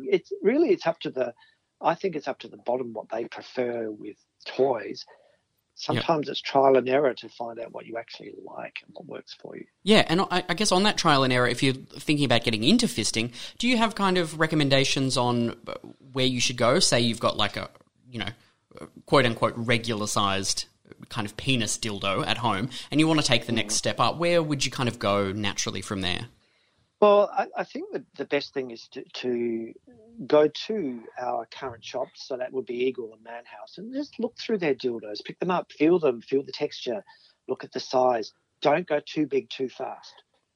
it's 0.04 0.32
really 0.42 0.70
it's 0.70 0.88
up 0.88 1.00
to 1.02 1.10
the. 1.10 1.34
I 1.84 1.96
think 1.96 2.16
it's 2.16 2.28
up 2.28 2.40
to 2.40 2.48
the 2.48 2.58
bottom 2.58 2.94
what 2.94 3.10
they 3.10 3.26
prefer 3.26 3.90
with 3.90 4.18
toys. 4.46 5.06
Sometimes 5.82 6.30
it's 6.30 6.40
trial 6.40 6.78
and 6.78 6.88
error 6.88 7.12
to 7.16 7.28
find 7.28 7.60
out 7.60 7.74
what 7.74 7.88
you 7.88 7.98
actually 7.98 8.34
like 8.46 8.84
and 8.86 8.94
what 8.94 9.08
works 9.08 9.36
for 9.42 9.58
you. 9.58 9.66
Yeah, 9.82 10.06
and 10.08 10.22
I, 10.22 10.44
I 10.48 10.54
guess 10.54 10.72
on 10.72 10.84
that 10.84 10.96
trial 10.96 11.24
and 11.24 11.34
error, 11.34 11.48
if 11.48 11.64
you're 11.64 11.74
thinking 11.74 12.24
about 12.24 12.44
getting 12.44 12.64
into 12.64 12.86
fisting, 12.86 13.34
do 13.58 13.68
you 13.68 13.78
have 13.78 13.96
kind 13.96 14.20
of 14.20 14.40
recommendations 14.40 15.18
on 15.18 15.58
uh, 15.66 15.74
where 16.14 16.28
you 16.28 16.40
should 16.40 16.58
go? 16.58 16.78
Say 16.78 17.00
you've 17.00 17.20
got 17.20 17.36
like 17.36 17.58
a, 17.58 17.68
you 18.08 18.20
know, 18.20 18.30
uh, 18.80 18.86
quote 19.08 19.26
unquote 19.26 19.54
regular 19.56 20.06
sized 20.06 20.66
uh, 20.88 20.94
kind 21.10 21.26
of 21.26 21.36
penis 21.36 21.80
dildo 21.80 22.28
at 22.28 22.38
home, 22.38 22.70
and 22.92 23.00
you 23.00 23.08
want 23.08 23.20
to 23.20 23.26
take 23.26 23.48
the 23.48 23.52
next 23.52 23.74
mm-hmm. 23.74 23.78
step 23.80 24.00
up. 24.00 24.18
Where 24.18 24.44
would 24.44 24.64
you 24.64 24.70
kind 24.70 24.88
of 24.88 25.00
go 25.00 25.32
naturally 25.32 25.82
from 25.82 26.02
there? 26.02 26.28
Well, 27.02 27.32
I, 27.36 27.48
I 27.58 27.64
think 27.64 27.92
that 27.94 28.04
the 28.16 28.26
best 28.26 28.54
thing 28.54 28.70
is 28.70 28.88
to, 28.92 29.04
to 29.04 29.74
go 30.28 30.48
to 30.68 31.02
our 31.20 31.48
current 31.48 31.84
shops. 31.84 32.28
So 32.28 32.38
that 32.38 32.54
would 32.54 32.68
be 32.68 32.86
Eagle 32.86 33.12
and 33.14 33.24
Manhouse, 33.24 33.78
and 33.78 33.92
just 33.92 34.20
look 34.20 34.38
through 34.38 34.60
their 34.60 34.76
dildos, 34.76 35.26
pick 35.26 35.40
them 35.40 35.50
up, 35.50 35.72
feel 35.72 35.98
them, 35.98 36.22
feel 36.22 36.44
the 36.44 36.52
texture, 36.52 37.04
look 37.50 37.64
at 37.64 37.72
the 37.74 37.80
size. 37.80 38.32
Don't 38.62 38.88
go 38.88 39.02
too 39.04 39.26
big 39.26 39.50
too 39.50 39.68
fast. 39.68 40.14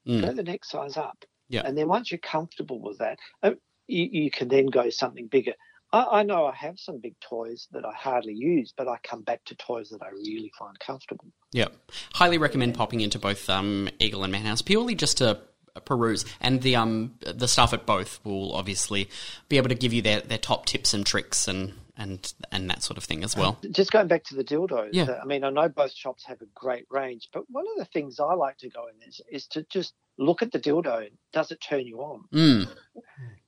Mm. 0.08 0.22
Go 0.22 0.34
the 0.34 0.44
next 0.44 0.70
size 0.70 0.98
up. 0.98 1.26
Yeah. 1.50 1.64
And 1.66 1.76
then 1.76 1.88
once 1.88 2.12
you're 2.12 2.20
comfortable 2.20 2.80
with 2.80 3.00
that, 3.00 3.18
uh, 3.42 3.52
you, 3.88 4.08
you 4.12 4.32
can 4.32 4.48
then 4.48 4.68
go 4.68 4.92
something 4.92 5.26
bigger. 5.26 5.54
I, 5.92 6.20
I 6.20 6.24
know 6.24 6.46
I 6.46 6.54
have 6.56 6.78
some 6.78 7.00
big 7.00 7.16
toys 7.20 7.68
that 7.72 7.86
I 7.86 7.94
hardly 7.94 8.34
use, 8.34 8.72
but 8.78 8.88
I 8.88 8.98
come 9.02 9.24
back 9.24 9.44
to 9.46 9.56
toys 9.56 9.90
that 9.90 10.04
I 10.04 10.10
really 10.10 10.52
find 10.60 10.78
comfortable. 10.80 11.26
Yeah. 11.52 11.70
Highly 12.14 12.38
recommend 12.38 12.76
popping 12.76 13.02
into 13.02 13.18
both 13.18 13.50
um, 13.50 13.90
Eagle 13.98 14.24
and 14.24 14.32
Manhouse 14.32 14.64
purely 14.64 14.94
just 14.94 15.18
to 15.18 15.40
peruse. 15.82 16.26
And 16.40 16.62
the 16.62 16.76
um 16.76 17.16
the 17.20 17.48
staff 17.48 17.74
at 17.74 17.86
both 17.86 18.20
will 18.24 18.54
obviously 18.56 19.10
be 19.50 19.58
able 19.58 19.70
to 19.70 19.76
give 19.76 19.94
you 19.94 20.02
their, 20.02 20.22
their 20.22 20.38
top 20.38 20.66
tips 20.66 20.94
and 20.94 21.06
tricks 21.06 21.48
and, 21.48 21.74
and 21.98 22.34
and 22.52 22.70
that 22.70 22.84
sort 22.84 22.98
of 22.98 23.04
thing 23.04 23.24
as 23.24 23.36
well. 23.36 23.58
Just 23.72 23.92
going 23.92 24.08
back 24.08 24.24
to 24.26 24.36
the 24.36 24.44
dildos, 24.44 24.90
Yeah. 24.92 25.04
uh, 25.06 25.20
I 25.22 25.26
mean, 25.26 25.44
I 25.44 25.50
know 25.50 25.70
both 25.70 25.94
shops 25.94 26.24
have 26.26 26.42
a 26.42 26.48
great 26.54 26.86
range, 26.90 27.30
but 27.34 27.44
one 27.50 27.66
of 27.74 27.78
the 27.78 27.86
things 27.86 28.20
I 28.20 28.34
like 28.34 28.58
to 28.60 28.70
go 28.70 28.88
in 28.88 29.08
is, 29.08 29.22
is 29.30 29.48
to 29.48 29.64
just 29.64 29.94
look 30.18 30.42
at 30.42 30.52
the 30.52 30.60
dildo. 30.60 31.10
Does 31.34 31.52
it 31.52 31.60
turn 31.62 31.86
you 31.86 32.00
on? 32.00 32.24
Mm. 32.34 32.70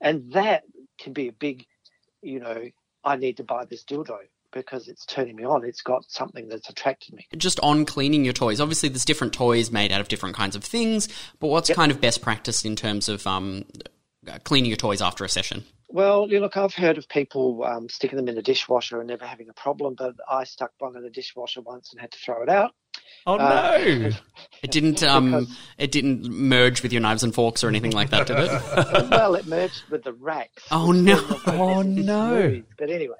And 0.02 0.32
that 0.34 0.64
can 1.00 1.14
be 1.14 1.28
a 1.28 1.34
big, 1.34 1.66
you 2.22 2.40
know, 2.40 2.70
I 3.04 3.16
need 3.16 3.38
to 3.38 3.44
buy 3.44 3.66
this 3.66 3.84
dildo 3.86 4.18
because 4.58 4.88
it's 4.88 5.06
turning 5.06 5.36
me 5.36 5.46
on. 5.46 5.64
It's 5.66 5.82
got 5.82 6.04
something 6.10 6.48
that's 6.50 6.70
attracted 6.70 7.14
me. 7.16 7.28
Just 7.38 7.60
on 7.62 7.86
cleaning 7.86 8.24
your 8.24 8.34
toys. 8.34 8.60
Obviously, 8.60 8.90
there's 8.90 9.06
different 9.06 9.34
toys 9.34 9.72
made 9.72 9.92
out 9.92 10.02
of 10.02 10.08
different 10.08 10.36
kinds 10.36 10.56
of 10.56 10.64
things, 10.64 11.08
but 11.40 11.48
what's 11.48 11.70
kind 11.72 11.92
of 11.92 12.02
best 12.02 12.22
practice 12.22 12.66
in 12.66 12.76
terms 12.76 13.08
of 13.08 13.26
um, 13.28 13.66
uh, 14.28 14.38
cleaning 14.44 14.70
your 14.70 14.78
toys 14.78 15.02
after 15.02 15.24
a 15.24 15.30
session? 15.30 15.64
Well, 15.90 16.28
you 16.30 16.40
look, 16.42 16.58
I've 16.58 16.74
heard 16.74 16.98
of 16.98 17.08
people 17.08 17.64
um, 17.64 17.88
sticking 17.88 18.18
them 18.18 18.28
in 18.28 18.36
the 18.36 18.42
dishwasher 18.42 19.00
and 19.00 19.08
never 19.08 19.26
having 19.26 19.48
a 19.50 19.54
problem, 19.54 19.96
but 19.98 20.16
I 20.30 20.44
stuck 20.44 20.72
one 20.80 20.98
in 20.98 21.04
the 21.04 21.10
dishwasher 21.10 21.62
once 21.62 21.92
and 21.92 22.02
had 22.02 22.12
to 22.12 22.18
throw 22.18 22.44
it 22.44 22.50
out. 22.50 22.72
Oh 23.26 23.38
Uh, 23.38 23.78
no! 23.80 24.10
It 24.64 24.72
didn't 24.72 25.04
um, 25.04 25.48
it 25.78 25.92
didn't 25.92 26.24
merge 26.30 26.82
with 26.82 26.92
your 26.92 27.02
knives 27.02 27.24
and 27.24 27.34
forks 27.34 27.64
or 27.64 27.68
anything 27.70 27.92
like 27.92 28.10
that, 28.10 28.26
did 28.28 28.38
it? 28.40 28.50
well, 29.12 29.36
it 29.36 29.46
merged 29.46 29.84
with 29.92 30.04
the 30.04 30.14
racks. 30.14 30.64
Oh 30.72 30.92
no! 30.92 31.24
Oh 31.46 31.84
no! 31.84 32.42
smooth. 32.42 32.66
But 32.78 32.90
anyway, 32.90 33.16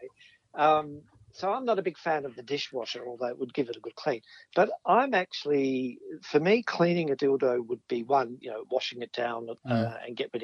um, 0.56 1.02
so 1.38 1.52
I'm 1.52 1.66
not 1.66 1.78
a 1.78 1.84
big 1.84 2.00
fan 2.00 2.26
of 2.26 2.36
the 2.36 2.42
dishwasher, 2.42 3.06
although 3.08 3.28
it 3.28 3.38
would 3.38 3.54
give 3.54 3.70
it 3.70 3.76
a 3.76 3.80
good 3.80 3.94
clean. 3.96 4.22
But 4.56 4.72
I'm 4.88 5.14
actually, 5.14 6.00
for 6.24 6.40
me, 6.40 6.64
cleaning 6.64 7.12
a 7.12 7.16
dildo 7.16 7.64
would 7.68 7.88
be 7.88 8.02
one, 8.02 8.40
you 8.42 8.50
know, 8.50 8.64
washing 8.72 9.04
it 9.04 9.12
down 9.12 9.48
uh, 9.50 9.54
Mm. 9.70 10.08
and 10.08 10.18
get 10.18 10.32
rid 10.34 10.44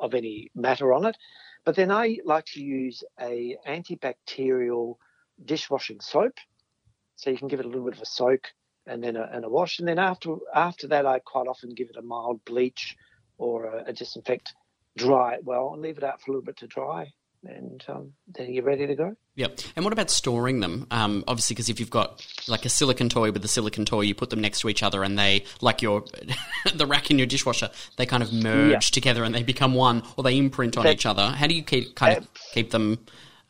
of 0.00 0.14
any 0.14 0.50
matter 0.54 0.92
on 0.92 1.06
it. 1.06 1.16
But 1.64 1.74
then 1.74 1.90
I 1.90 2.18
like 2.24 2.44
to 2.54 2.62
use 2.62 3.02
a 3.20 3.56
antibacterial 3.66 4.96
dishwashing 5.44 6.00
soap, 6.00 6.36
so 7.16 7.30
you 7.30 7.36
can 7.36 7.48
give 7.48 7.58
it 7.58 7.66
a 7.66 7.68
little 7.68 7.84
bit 7.84 7.96
of 7.96 8.02
a 8.02 8.06
soak 8.06 8.44
and 8.86 9.02
then 9.02 9.16
a, 9.16 9.28
and 9.32 9.44
a 9.44 9.48
wash, 9.48 9.80
and 9.80 9.88
then 9.88 9.98
after 9.98 10.36
after 10.54 10.86
that, 10.88 11.04
I 11.04 11.18
quite 11.18 11.48
often 11.48 11.70
give 11.70 11.90
it 11.90 11.96
a 11.96 12.02
mild 12.02 12.44
bleach 12.44 12.96
or 13.38 13.64
a, 13.66 13.84
a 13.86 13.92
disinfect, 13.92 14.54
dry 14.96 15.34
it 15.34 15.44
well, 15.44 15.72
and 15.72 15.82
leave 15.82 15.98
it 15.98 16.04
out 16.04 16.20
for 16.20 16.30
a 16.30 16.34
little 16.34 16.46
bit 16.46 16.58
to 16.58 16.68
dry, 16.68 17.12
and 17.44 17.84
um, 17.88 18.12
then 18.36 18.52
you're 18.52 18.64
ready 18.64 18.86
to 18.86 18.94
go. 18.94 19.14
Yep. 19.36 19.60
And 19.76 19.84
what 19.84 19.92
about 19.92 20.10
storing 20.10 20.60
them? 20.60 20.86
Um, 20.90 21.22
obviously, 21.28 21.54
because 21.54 21.68
if 21.68 21.78
you've 21.80 21.90
got 21.90 22.24
like 22.48 22.64
a 22.64 22.68
silicon 22.68 23.08
toy 23.08 23.30
with 23.32 23.44
a 23.44 23.48
silicon 23.48 23.84
toy, 23.84 24.00
you 24.02 24.14
put 24.14 24.30
them 24.30 24.40
next 24.40 24.60
to 24.60 24.68
each 24.68 24.82
other, 24.82 25.02
and 25.04 25.18
they, 25.18 25.44
like 25.60 25.80
your 25.82 26.04
the 26.74 26.86
rack 26.86 27.10
in 27.10 27.18
your 27.18 27.26
dishwasher, 27.26 27.70
they 27.96 28.06
kind 28.06 28.22
of 28.22 28.32
merge 28.32 28.70
Yeah. 28.72 28.78
together 28.80 29.24
and 29.24 29.34
they 29.34 29.42
become 29.42 29.74
one, 29.74 30.02
or 30.16 30.24
they 30.24 30.36
imprint 30.36 30.76
on 30.76 30.84
That- 30.84 30.94
each 30.94 31.06
other. 31.06 31.28
How 31.28 31.46
do 31.46 31.54
you 31.54 31.62
keep 31.62 31.94
kind 31.94 32.18
of 32.18 32.28
keep 32.52 32.70
them 32.70 32.98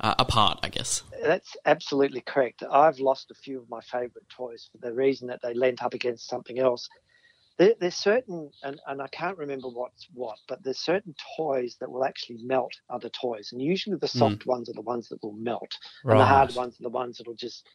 uh, 0.00 0.14
apart? 0.18 0.60
I 0.62 0.68
guess. 0.68 1.02
That's 1.22 1.56
absolutely 1.66 2.20
correct. 2.20 2.62
I've 2.70 3.00
lost 3.00 3.30
a 3.30 3.34
few 3.34 3.58
of 3.60 3.68
my 3.68 3.80
favourite 3.80 4.28
toys 4.28 4.68
for 4.70 4.78
the 4.86 4.94
reason 4.94 5.26
that 5.28 5.40
they 5.42 5.54
lent 5.54 5.82
up 5.82 5.94
against 5.94 6.28
something 6.28 6.58
else. 6.58 6.88
There, 7.58 7.74
there's 7.80 7.96
certain, 7.96 8.50
and, 8.62 8.80
and 8.86 9.02
I 9.02 9.08
can't 9.08 9.36
remember 9.36 9.68
what's 9.68 10.06
what, 10.14 10.38
but 10.48 10.62
there's 10.62 10.78
certain 10.78 11.14
toys 11.36 11.76
that 11.80 11.90
will 11.90 12.04
actually 12.04 12.38
melt 12.44 12.72
other 12.88 13.08
toys, 13.08 13.50
and 13.52 13.60
usually 13.60 13.96
the 13.96 14.08
soft 14.08 14.46
ones 14.46 14.68
are 14.68 14.74
the 14.74 14.80
ones 14.80 15.08
that 15.08 15.22
will 15.22 15.32
melt, 15.32 15.72
and 16.04 16.20
the 16.20 16.24
hard 16.24 16.54
ones 16.54 16.78
are 16.78 16.84
the 16.84 16.88
ones 16.88 17.18
that'll 17.18 17.34
just 17.34 17.66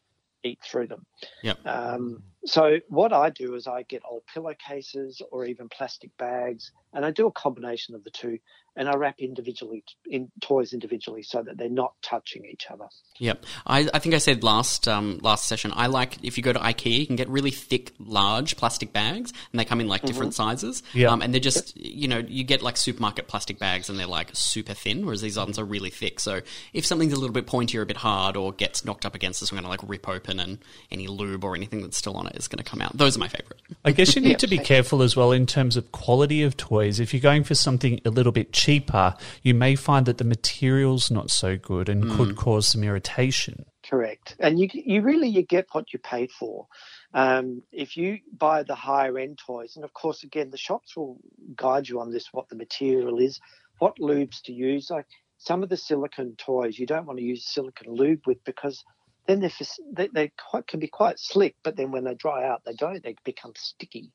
eat 0.43 0.59
through 0.63 0.87
them. 0.87 1.05
Yep. 1.41 1.65
Um, 1.65 2.23
so 2.45 2.79
what 2.89 3.13
I 3.13 3.29
do 3.29 3.55
is 3.55 3.67
I 3.67 3.83
get 3.83 4.01
old 4.09 4.23
pillowcases 4.33 5.21
or 5.31 5.45
even 5.45 5.69
plastic 5.69 6.15
bags, 6.17 6.71
and 6.93 7.05
I 7.05 7.11
do 7.11 7.27
a 7.27 7.31
combination 7.31 7.95
of 7.95 8.03
the 8.03 8.09
two, 8.09 8.37
and 8.75 8.89
I 8.89 8.95
wrap 8.95 9.15
individually 9.19 9.83
in 10.05 10.31
toys 10.41 10.73
individually 10.73 11.23
so 11.23 11.41
that 11.41 11.57
they're 11.57 11.69
not 11.69 11.93
touching 12.01 12.45
each 12.45 12.65
other. 12.69 12.85
Yep. 13.19 13.45
I, 13.65 13.87
I 13.93 13.99
think 13.99 14.15
I 14.15 14.17
said 14.17 14.43
last 14.43 14.87
um, 14.87 15.19
last 15.21 15.47
session. 15.47 15.71
I 15.73 15.87
like 15.87 16.17
if 16.23 16.37
you 16.37 16.43
go 16.43 16.51
to 16.51 16.59
IKEA, 16.59 16.99
you 16.99 17.07
can 17.07 17.15
get 17.15 17.29
really 17.29 17.51
thick, 17.51 17.93
large 17.97 18.57
plastic 18.57 18.91
bags, 18.91 19.31
and 19.51 19.59
they 19.59 19.65
come 19.65 19.79
in 19.79 19.87
like 19.87 20.01
different 20.01 20.33
sizes. 20.33 20.83
Yeah. 20.93 21.09
Um, 21.09 21.21
and 21.21 21.33
they're 21.33 21.39
just 21.39 21.77
you 21.77 22.07
know 22.07 22.17
you 22.17 22.43
get 22.43 22.61
like 22.61 22.75
supermarket 22.75 23.27
plastic 23.27 23.57
bags, 23.57 23.89
and 23.89 23.97
they're 23.97 24.05
like 24.05 24.31
super 24.33 24.73
thin, 24.73 25.05
whereas 25.05 25.21
these 25.21 25.37
ones 25.37 25.57
are 25.57 25.65
really 25.65 25.91
thick. 25.91 26.19
So 26.19 26.41
if 26.73 26.85
something's 26.85 27.13
a 27.13 27.17
little 27.17 27.33
bit 27.33 27.47
pointy 27.47 27.77
or 27.77 27.83
a 27.83 27.85
bit 27.85 27.97
hard, 27.97 28.35
or 28.35 28.51
gets 28.51 28.83
knocked 28.83 29.05
up 29.05 29.15
against 29.15 29.41
us, 29.41 29.51
I'm 29.51 29.55
going 29.55 29.63
to 29.63 29.69
like 29.69 29.87
rip 29.87 30.09
open, 30.09 30.39
and 30.39 30.59
any 30.91 31.07
lube 31.07 31.45
or 31.45 31.55
anything 31.55 31.81
that's 31.81 31.97
still 31.97 32.17
on 32.17 32.27
it 32.27 32.32
is 32.33 32.47
going 32.47 32.63
to 32.63 32.69
come 32.69 32.81
out. 32.81 32.97
Those 32.97 33.15
are 33.15 33.19
my 33.19 33.27
favorite. 33.27 33.61
I 33.85 33.91
guess 33.91 34.15
you 34.15 34.21
need 34.21 34.39
to 34.39 34.47
be 34.47 34.57
careful 34.57 35.01
as 35.01 35.15
well 35.15 35.31
in 35.31 35.45
terms 35.45 35.77
of 35.77 35.91
quality 35.91 36.43
of 36.43 36.57
toys. 36.57 36.99
If 36.99 37.13
you're 37.13 37.21
going 37.21 37.43
for 37.43 37.55
something 37.55 37.99
a 38.05 38.09
little 38.09 38.31
bit 38.31 38.53
cheaper, 38.53 39.15
you 39.41 39.53
may 39.53 39.75
find 39.75 40.05
that 40.05 40.17
the 40.17 40.23
material's 40.23 41.11
not 41.11 41.31
so 41.31 41.57
good 41.57 41.89
and 41.89 42.09
could 42.11 42.35
cause 42.35 42.67
some 42.67 42.83
irritation. 42.83 43.65
Correct, 43.89 44.35
and 44.39 44.57
you 44.57 44.69
you 44.71 45.01
really 45.01 45.27
you 45.27 45.41
get 45.41 45.67
what 45.73 45.91
you 45.91 45.99
pay 45.99 46.27
for. 46.27 46.67
Um, 47.13 47.61
if 47.71 47.97
you 47.97 48.19
buy 48.35 48.63
the 48.63 48.75
higher 48.75 49.17
end 49.19 49.39
toys, 49.45 49.75
and 49.75 49.83
of 49.83 49.93
course, 49.93 50.23
again, 50.23 50.49
the 50.49 50.57
shops 50.57 50.95
will 50.95 51.17
guide 51.55 51.89
you 51.89 51.99
on 51.99 52.11
this, 52.11 52.29
what 52.31 52.47
the 52.47 52.55
material 52.55 53.19
is, 53.19 53.39
what 53.79 53.97
lubes 53.99 54.41
to 54.43 54.53
use. 54.53 54.89
Like 54.89 55.05
some 55.37 55.63
of 55.63 55.69
the 55.69 55.77
silicone 55.77 56.35
toys, 56.37 56.79
you 56.79 56.85
don't 56.85 57.05
want 57.05 57.19
to 57.19 57.25
use 57.25 57.45
silicone 57.45 57.93
lube 57.93 58.21
with 58.25 58.43
because 58.45 58.83
then 59.27 59.39
they're, 59.39 59.51
they 59.91 60.09
they 60.13 60.31
quite, 60.37 60.67
can 60.67 60.79
be 60.79 60.87
quite 60.87 61.19
slick, 61.19 61.55
but 61.63 61.75
then 61.75 61.91
when 61.91 62.03
they 62.03 62.13
dry 62.13 62.45
out, 62.45 62.63
they 62.65 62.73
don't. 62.73 63.03
They 63.03 63.15
become 63.23 63.53
sticky. 63.55 64.11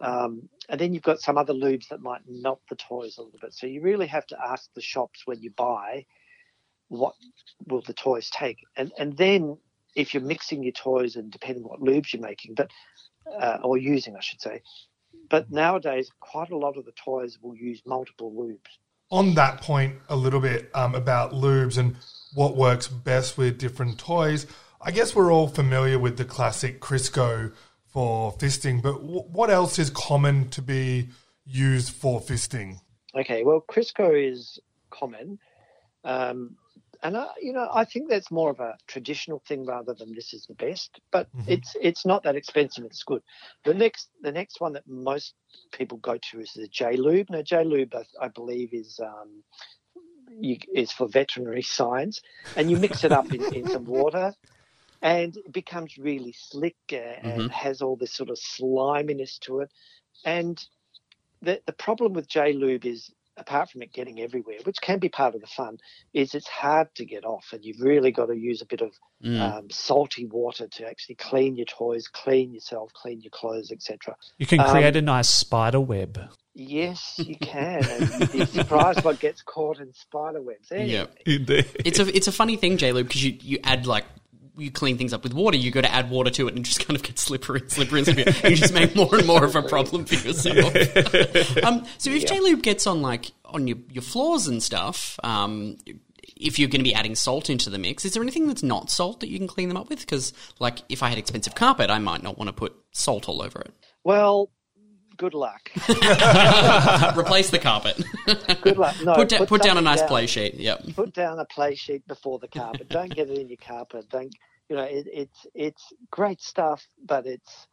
Um, 0.00 0.48
and 0.68 0.80
then 0.80 0.92
you've 0.92 1.02
got 1.04 1.20
some 1.20 1.38
other 1.38 1.54
lubes 1.54 1.88
that 1.88 2.02
might 2.02 2.22
melt 2.28 2.60
the 2.68 2.74
toys 2.74 3.18
a 3.18 3.22
little 3.22 3.38
bit. 3.40 3.54
So 3.54 3.68
you 3.68 3.80
really 3.80 4.08
have 4.08 4.26
to 4.28 4.36
ask 4.44 4.68
the 4.74 4.80
shops 4.80 5.22
when 5.26 5.40
you 5.40 5.50
buy 5.50 6.06
what 6.88 7.14
will 7.68 7.82
the 7.82 7.94
toys 7.94 8.28
take, 8.30 8.58
and 8.76 8.92
and 8.98 9.16
then 9.16 9.56
if 9.94 10.14
you're 10.14 10.22
mixing 10.22 10.62
your 10.62 10.72
toys 10.72 11.16
and 11.16 11.30
depending 11.30 11.62
what 11.64 11.80
lubes 11.80 12.12
you're 12.12 12.22
making, 12.22 12.54
but 12.54 12.70
uh, 13.40 13.58
or 13.62 13.78
using, 13.78 14.16
I 14.16 14.20
should 14.20 14.40
say. 14.40 14.62
But 15.28 15.50
nowadays, 15.50 16.10
quite 16.20 16.50
a 16.50 16.56
lot 16.56 16.76
of 16.76 16.84
the 16.84 16.92
toys 16.92 17.38
will 17.40 17.54
use 17.54 17.82
multiple 17.86 18.32
lubes. 18.32 18.70
On 19.12 19.34
that 19.34 19.60
point 19.60 19.94
a 20.08 20.16
little 20.16 20.40
bit 20.40 20.70
um, 20.74 20.94
about 20.94 21.32
lubes 21.32 21.76
and 21.76 21.94
what 22.34 22.56
works 22.56 22.88
best 22.88 23.36
with 23.36 23.58
different 23.58 23.98
toys. 23.98 24.46
I 24.80 24.90
guess 24.90 25.14
we're 25.14 25.30
all 25.30 25.48
familiar 25.48 25.98
with 25.98 26.16
the 26.16 26.24
classic 26.24 26.80
Crisco 26.80 27.52
for 27.86 28.32
fisting, 28.32 28.82
but 28.82 28.94
w- 28.94 29.20
what 29.30 29.50
else 29.50 29.78
is 29.78 29.90
common 29.90 30.48
to 30.48 30.62
be 30.62 31.10
used 31.44 31.94
for 31.94 32.20
fisting? 32.20 32.78
Okay, 33.14 33.44
well, 33.44 33.62
Crisco 33.70 34.10
is 34.10 34.58
common, 34.90 35.38
um, 36.04 36.56
and 37.02 37.16
I, 37.16 37.28
you 37.40 37.52
know 37.52 37.68
I 37.72 37.84
think 37.84 38.08
that's 38.08 38.30
more 38.30 38.50
of 38.50 38.60
a 38.60 38.76
traditional 38.86 39.42
thing 39.46 39.64
rather 39.64 39.94
than 39.94 40.14
this 40.14 40.32
is 40.32 40.46
the 40.46 40.54
best. 40.54 41.00
But 41.10 41.28
it's 41.46 41.76
it's 41.80 42.06
not 42.06 42.22
that 42.24 42.36
expensive. 42.36 42.84
It's 42.84 43.02
good. 43.02 43.22
The 43.64 43.74
next 43.74 44.08
the 44.22 44.32
next 44.32 44.60
one 44.60 44.72
that 44.74 44.86
most 44.86 45.34
people 45.72 45.98
go 45.98 46.18
to 46.30 46.40
is 46.40 46.52
the 46.54 46.68
J 46.68 46.96
Lube. 46.96 47.30
Now 47.30 47.42
J 47.42 47.64
Lube, 47.64 47.94
I, 47.94 48.26
I 48.26 48.28
believe, 48.28 48.72
is 48.72 49.00
um, 49.02 49.42
you, 50.30 50.58
is 50.74 50.92
for 50.92 51.08
veterinary 51.08 51.62
science, 51.78 52.20
and 52.56 52.70
you 52.70 52.76
mix 52.76 53.04
it 53.04 53.12
up 53.12 53.32
in, 53.32 53.42
in 53.54 53.68
some 53.68 53.84
water. 53.86 54.34
And 55.04 55.36
it 55.36 55.52
becomes 55.52 55.98
really 55.98 56.32
slick 56.32 56.76
uh, 56.92 56.96
and 56.96 57.50
has 57.50 57.82
all 57.82 57.96
this 57.96 58.14
sort 58.14 58.30
of 58.30 58.38
sliminess 58.38 59.36
to 59.40 59.58
it. 59.58 59.70
And 60.24 60.64
the, 61.40 61.60
the 61.66 61.72
problem 61.72 62.12
with 62.12 62.28
J 62.28 62.52
Lube 62.52 62.86
is 62.86 63.10
apart 63.36 63.70
from 63.70 63.82
it 63.82 63.92
getting 63.92 64.20
everywhere, 64.20 64.56
which 64.64 64.76
can 64.80 64.98
be 64.98 65.08
part 65.08 65.34
of 65.34 65.40
the 65.40 65.46
fun, 65.46 65.78
is 66.12 66.34
it's 66.34 66.48
hard 66.48 66.88
to 66.96 67.04
get 67.04 67.24
off, 67.24 67.46
and 67.52 67.64
you've 67.64 67.80
really 67.80 68.10
got 68.12 68.26
to 68.26 68.36
use 68.36 68.60
a 68.62 68.66
bit 68.66 68.80
of 68.80 68.92
Mm. 69.24 69.40
um, 69.40 69.70
salty 69.70 70.26
water 70.26 70.66
to 70.66 70.84
actually 70.84 71.14
clean 71.14 71.54
your 71.54 71.64
toys, 71.66 72.08
clean 72.08 72.52
yourself, 72.52 72.92
clean 72.92 73.20
your 73.20 73.30
clothes, 73.30 73.70
etc. 73.70 74.16
You 74.36 74.46
can 74.46 74.58
Um, 74.58 74.68
create 74.68 74.96
a 74.96 75.00
nice 75.00 75.28
spider 75.30 75.80
web. 75.80 76.18
Yes, 76.54 77.14
you 77.24 77.36
can. 77.40 77.84
and 77.84 78.10
you'd 78.20 78.32
be 78.32 78.44
surprised 78.46 79.04
what 79.04 79.20
gets 79.20 79.40
caught 79.42 79.78
in 79.78 79.94
spider 79.94 80.42
webs. 80.42 80.72
Anyway, 80.72 81.06
Yeah. 81.24 81.62
It's 81.84 82.00
a 82.00 82.16
it's 82.16 82.26
a 82.26 82.32
funny 82.32 82.56
thing, 82.56 82.76
J 82.78 82.90
Lube, 82.90 83.06
because 83.06 83.22
you, 83.24 83.38
you 83.40 83.58
add 83.62 83.86
like 83.86 84.04
you 84.56 84.70
clean 84.70 84.98
things 84.98 85.12
up 85.12 85.22
with 85.22 85.32
water, 85.32 85.56
you 85.56 85.70
got 85.70 85.82
to 85.82 85.92
add 85.92 86.10
water 86.10 86.30
to 86.30 86.46
it 86.46 86.50
and 86.54 86.58
it 86.58 86.68
just 86.68 86.86
kind 86.86 86.96
of 86.96 87.02
gets 87.02 87.22
slippery 87.22 87.60
and 87.60 87.70
slippery 87.70 88.00
and 88.00 88.06
slippery. 88.06 88.34
and 88.42 88.50
you 88.50 88.56
just 88.56 88.74
make 88.74 88.94
more 88.94 89.14
and 89.14 89.26
more 89.26 89.44
of 89.44 89.56
a 89.56 89.62
problem 89.62 90.04
for 90.04 90.14
yourself. 90.14 90.74
um, 91.64 91.84
so 91.98 92.10
if 92.10 92.26
J 92.26 92.40
Lube 92.40 92.62
gets 92.62 92.86
on 92.86 93.02
like 93.02 93.32
on 93.44 93.66
your, 93.66 93.78
your 93.90 94.02
floors 94.02 94.46
and 94.48 94.62
stuff, 94.62 95.18
um, 95.22 95.78
if 96.36 96.58
you're 96.58 96.68
going 96.68 96.80
to 96.80 96.84
be 96.84 96.94
adding 96.94 97.14
salt 97.14 97.50
into 97.50 97.70
the 97.70 97.78
mix, 97.78 98.04
is 98.04 98.12
there 98.12 98.22
anything 98.22 98.46
that's 98.46 98.62
not 98.62 98.90
salt 98.90 99.20
that 99.20 99.28
you 99.28 99.38
can 99.38 99.46
clean 99.46 99.68
them 99.68 99.76
up 99.76 99.88
with? 99.88 100.00
Because 100.00 100.32
like 100.58 100.78
if 100.88 101.02
I 101.02 101.08
had 101.08 101.18
expensive 101.18 101.54
carpet, 101.54 101.90
I 101.90 101.98
might 101.98 102.22
not 102.22 102.38
want 102.38 102.48
to 102.48 102.52
put 102.52 102.74
salt 102.92 103.28
all 103.28 103.42
over 103.42 103.60
it. 103.60 103.74
Well, 104.04 104.50
good 105.22 105.34
luck. 105.34 105.70
Replace 107.16 107.50
the 107.50 107.60
carpet. 107.62 108.02
Good 108.62 108.76
luck. 108.76 108.96
No, 109.04 109.14
put, 109.14 109.28
da- 109.28 109.46
put 109.46 109.62
down 109.62 109.76
a 109.76 109.80
something 109.80 109.84
nice 109.84 110.02
play 110.02 110.26
sheet. 110.26 110.54
Yep. 110.54 110.96
Put 110.96 111.14
down 111.14 111.38
a 111.38 111.44
play 111.44 111.76
sheet 111.76 112.04
before 112.08 112.40
the 112.40 112.48
carpet. 112.48 112.88
Don't 112.88 113.14
get 113.14 113.30
it 113.30 113.38
in 113.38 113.48
your 113.48 113.56
carpet. 113.64 114.08
Don't 114.10 114.34
you 114.68 114.74
know? 114.74 114.82
It, 114.82 115.06
it's 115.06 115.46
it's 115.54 115.92
great 116.10 116.40
stuff, 116.40 116.84
but 117.06 117.24
it's 117.24 117.68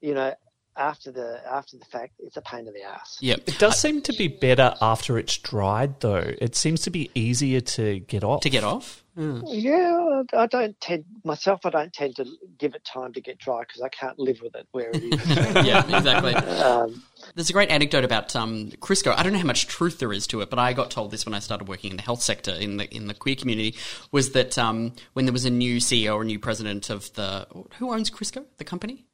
you 0.00 0.14
know 0.14 0.32
after 0.78 1.10
the 1.10 1.40
after 1.50 1.76
the 1.76 1.84
fact, 1.84 2.14
it's 2.20 2.36
a 2.36 2.42
pain 2.42 2.66
in 2.66 2.72
the 2.72 2.82
ass. 2.82 3.18
Yep. 3.20 3.40
It 3.46 3.58
does 3.58 3.78
seem 3.80 4.00
to 4.02 4.12
be 4.12 4.28
better 4.28 4.74
after 4.80 5.18
it's 5.18 5.36
dried, 5.36 6.00
though. 6.00 6.34
It 6.40 6.56
seems 6.56 6.82
to 6.82 6.90
be 6.90 7.10
easier 7.14 7.60
to 7.60 8.00
get 8.00 8.24
off. 8.24 8.42
To 8.42 8.50
get 8.50 8.64
off? 8.64 9.02
Yeah, 9.18 10.22
I 10.32 10.46
don't 10.46 10.80
tend 10.80 11.04
myself. 11.24 11.66
I 11.66 11.70
don't 11.70 11.92
tend 11.92 12.14
to 12.16 12.26
give 12.56 12.76
it 12.76 12.84
time 12.84 13.12
to 13.14 13.20
get 13.20 13.36
dry 13.38 13.62
because 13.62 13.82
I 13.82 13.88
can't 13.88 14.16
live 14.16 14.40
with 14.40 14.54
it 14.54 14.68
where 14.70 14.90
it 14.90 15.02
is. 15.02 15.26
yeah, 15.66 15.84
exactly. 15.96 16.36
Um, 16.36 17.02
There's 17.34 17.50
a 17.50 17.52
great 17.52 17.68
anecdote 17.68 18.04
about 18.04 18.36
um, 18.36 18.70
Crisco. 18.80 19.12
I 19.16 19.24
don't 19.24 19.32
know 19.32 19.40
how 19.40 19.44
much 19.44 19.66
truth 19.66 19.98
there 19.98 20.12
is 20.12 20.28
to 20.28 20.40
it, 20.40 20.50
but 20.50 20.60
I 20.60 20.72
got 20.72 20.92
told 20.92 21.10
this 21.10 21.26
when 21.26 21.34
I 21.34 21.40
started 21.40 21.66
working 21.66 21.90
in 21.90 21.96
the 21.96 22.02
health 22.04 22.22
sector 22.22 22.52
in 22.52 22.76
the 22.76 22.94
in 22.94 23.08
the 23.08 23.14
queer 23.14 23.34
community. 23.34 23.74
Was 24.12 24.30
that 24.32 24.56
um, 24.56 24.92
when 25.14 25.24
there 25.24 25.32
was 25.32 25.44
a 25.44 25.50
new 25.50 25.78
CEO 25.78 26.14
or 26.14 26.22
a 26.22 26.24
new 26.24 26.38
president 26.38 26.88
of 26.88 27.12
the 27.14 27.48
who 27.78 27.92
owns 27.92 28.10
Crisco, 28.12 28.44
the 28.58 28.64
company? 28.64 29.07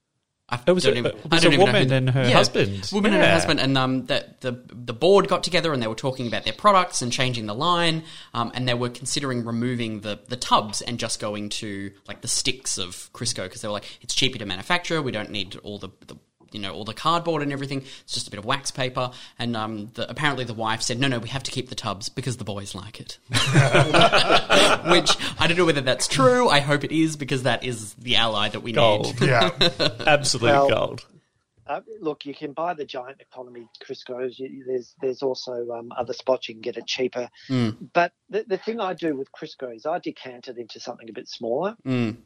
I 0.48 0.61
It 0.66 0.72
was 0.72 0.85
don't 0.85 0.94
a- 0.94 0.98
even- 0.98 1.12
it 1.12 1.20
I 1.33 1.38
don't 1.38 1.52
a 1.52 1.54
even 1.54 1.66
woman 1.66 1.92
and 1.92 2.11
her 2.11 2.24
yeah, 2.24 2.30
husband. 2.30 2.90
Woman 2.92 3.14
and 3.14 3.22
her 3.22 3.30
husband, 3.30 3.61
and 3.61 3.78
um, 3.78 4.04
the, 4.07 4.26
the 4.40 4.52
the 4.72 4.92
board 4.92 5.26
got 5.26 5.42
together 5.42 5.72
and 5.72 5.83
they 5.83 5.87
were 5.87 5.94
talking 5.94 6.26
about 6.26 6.44
their 6.44 6.52
products 6.52 7.00
and 7.00 7.11
changing 7.11 7.46
the 7.46 7.54
line, 7.54 8.02
um, 8.35 8.52
and 8.54 8.68
they 8.68 8.74
were 8.74 8.90
considering 8.90 9.44
removing 9.44 10.00
the 10.00 10.20
the 10.28 10.37
tubs 10.37 10.83
and 10.83 10.98
just 10.98 11.18
going 11.18 11.48
to 11.48 11.92
like 12.07 12.20
the 12.20 12.28
sticks 12.28 12.76
of 12.76 13.11
Crisco 13.14 13.44
because 13.44 13.62
they 13.62 13.68
were 13.68 13.72
like, 13.72 13.98
it's 14.02 14.14
cheaper 14.14 14.38
to 14.38 14.44
manufacture. 14.44 15.00
We 15.00 15.12
don't 15.12 15.30
need 15.30 15.57
all 15.62 15.78
the, 15.78 15.88
the 16.07 16.16
you 16.54 16.60
know 16.60 16.72
all 16.72 16.84
the 16.84 16.94
cardboard 16.94 17.42
and 17.42 17.52
everything. 17.52 17.82
It's 18.04 18.14
just 18.14 18.28
a 18.28 18.30
bit 18.30 18.38
of 18.38 18.44
wax 18.46 18.70
paper. 18.70 19.10
And 19.38 19.56
um, 19.56 19.90
the, 19.94 20.08
apparently 20.08 20.44
the 20.44 20.54
wife 20.54 20.80
said, 20.82 20.98
no, 20.98 21.08
no, 21.08 21.18
we 21.18 21.28
have 21.28 21.42
to 21.42 21.50
keep 21.50 21.68
the 21.68 21.74
tubs 21.74 22.08
because 22.08 22.38
the 22.38 22.44
boys 22.44 22.74
like 22.74 23.00
it. 23.00 23.18
Which 24.90 25.10
I 25.38 25.46
don't 25.46 25.56
know 25.56 25.64
whether 25.64 25.80
that's 25.80 26.06
true. 26.08 26.48
I 26.48 26.60
hope 26.60 26.84
it 26.84 26.92
is 26.92 27.16
because 27.16 27.42
that 27.44 27.64
is 27.64 27.94
the 27.94 28.16
ally 28.16 28.48
that 28.50 28.60
we 28.60 28.70
need. 28.72 28.76
Gold. 28.76 29.20
need. 29.20 29.28
Yeah. 29.34 29.50
Absolute 30.06 30.42
Well- 30.44 30.68
gold. 30.68 31.06
uh, 31.66 31.80
look, 32.00 32.26
you 32.26 32.34
can 32.34 32.52
buy 32.52 32.74
the 32.74 32.84
giant 32.84 33.20
economy 33.20 33.66
Crisco's. 33.82 34.38
You, 34.38 34.64
there's 34.66 34.94
there's 35.00 35.22
also 35.22 35.70
um, 35.72 35.92
other 35.96 36.12
spots 36.12 36.48
you 36.48 36.54
can 36.54 36.60
get 36.62 36.76
it 36.76 36.86
cheaper. 36.86 37.28
Mm. 37.48 37.88
But 37.94 38.12
the, 38.28 38.44
the 38.46 38.58
thing 38.58 38.80
I 38.80 38.92
do 38.94 39.16
with 39.16 39.28
Crisco 39.32 39.74
is 39.74 39.86
I 39.86 39.98
decant 39.98 40.48
it 40.48 40.58
into 40.58 40.78
something 40.78 41.08
a 41.08 41.12
bit 41.12 41.26
smaller, 41.28 41.74
Mm. 41.86 42.16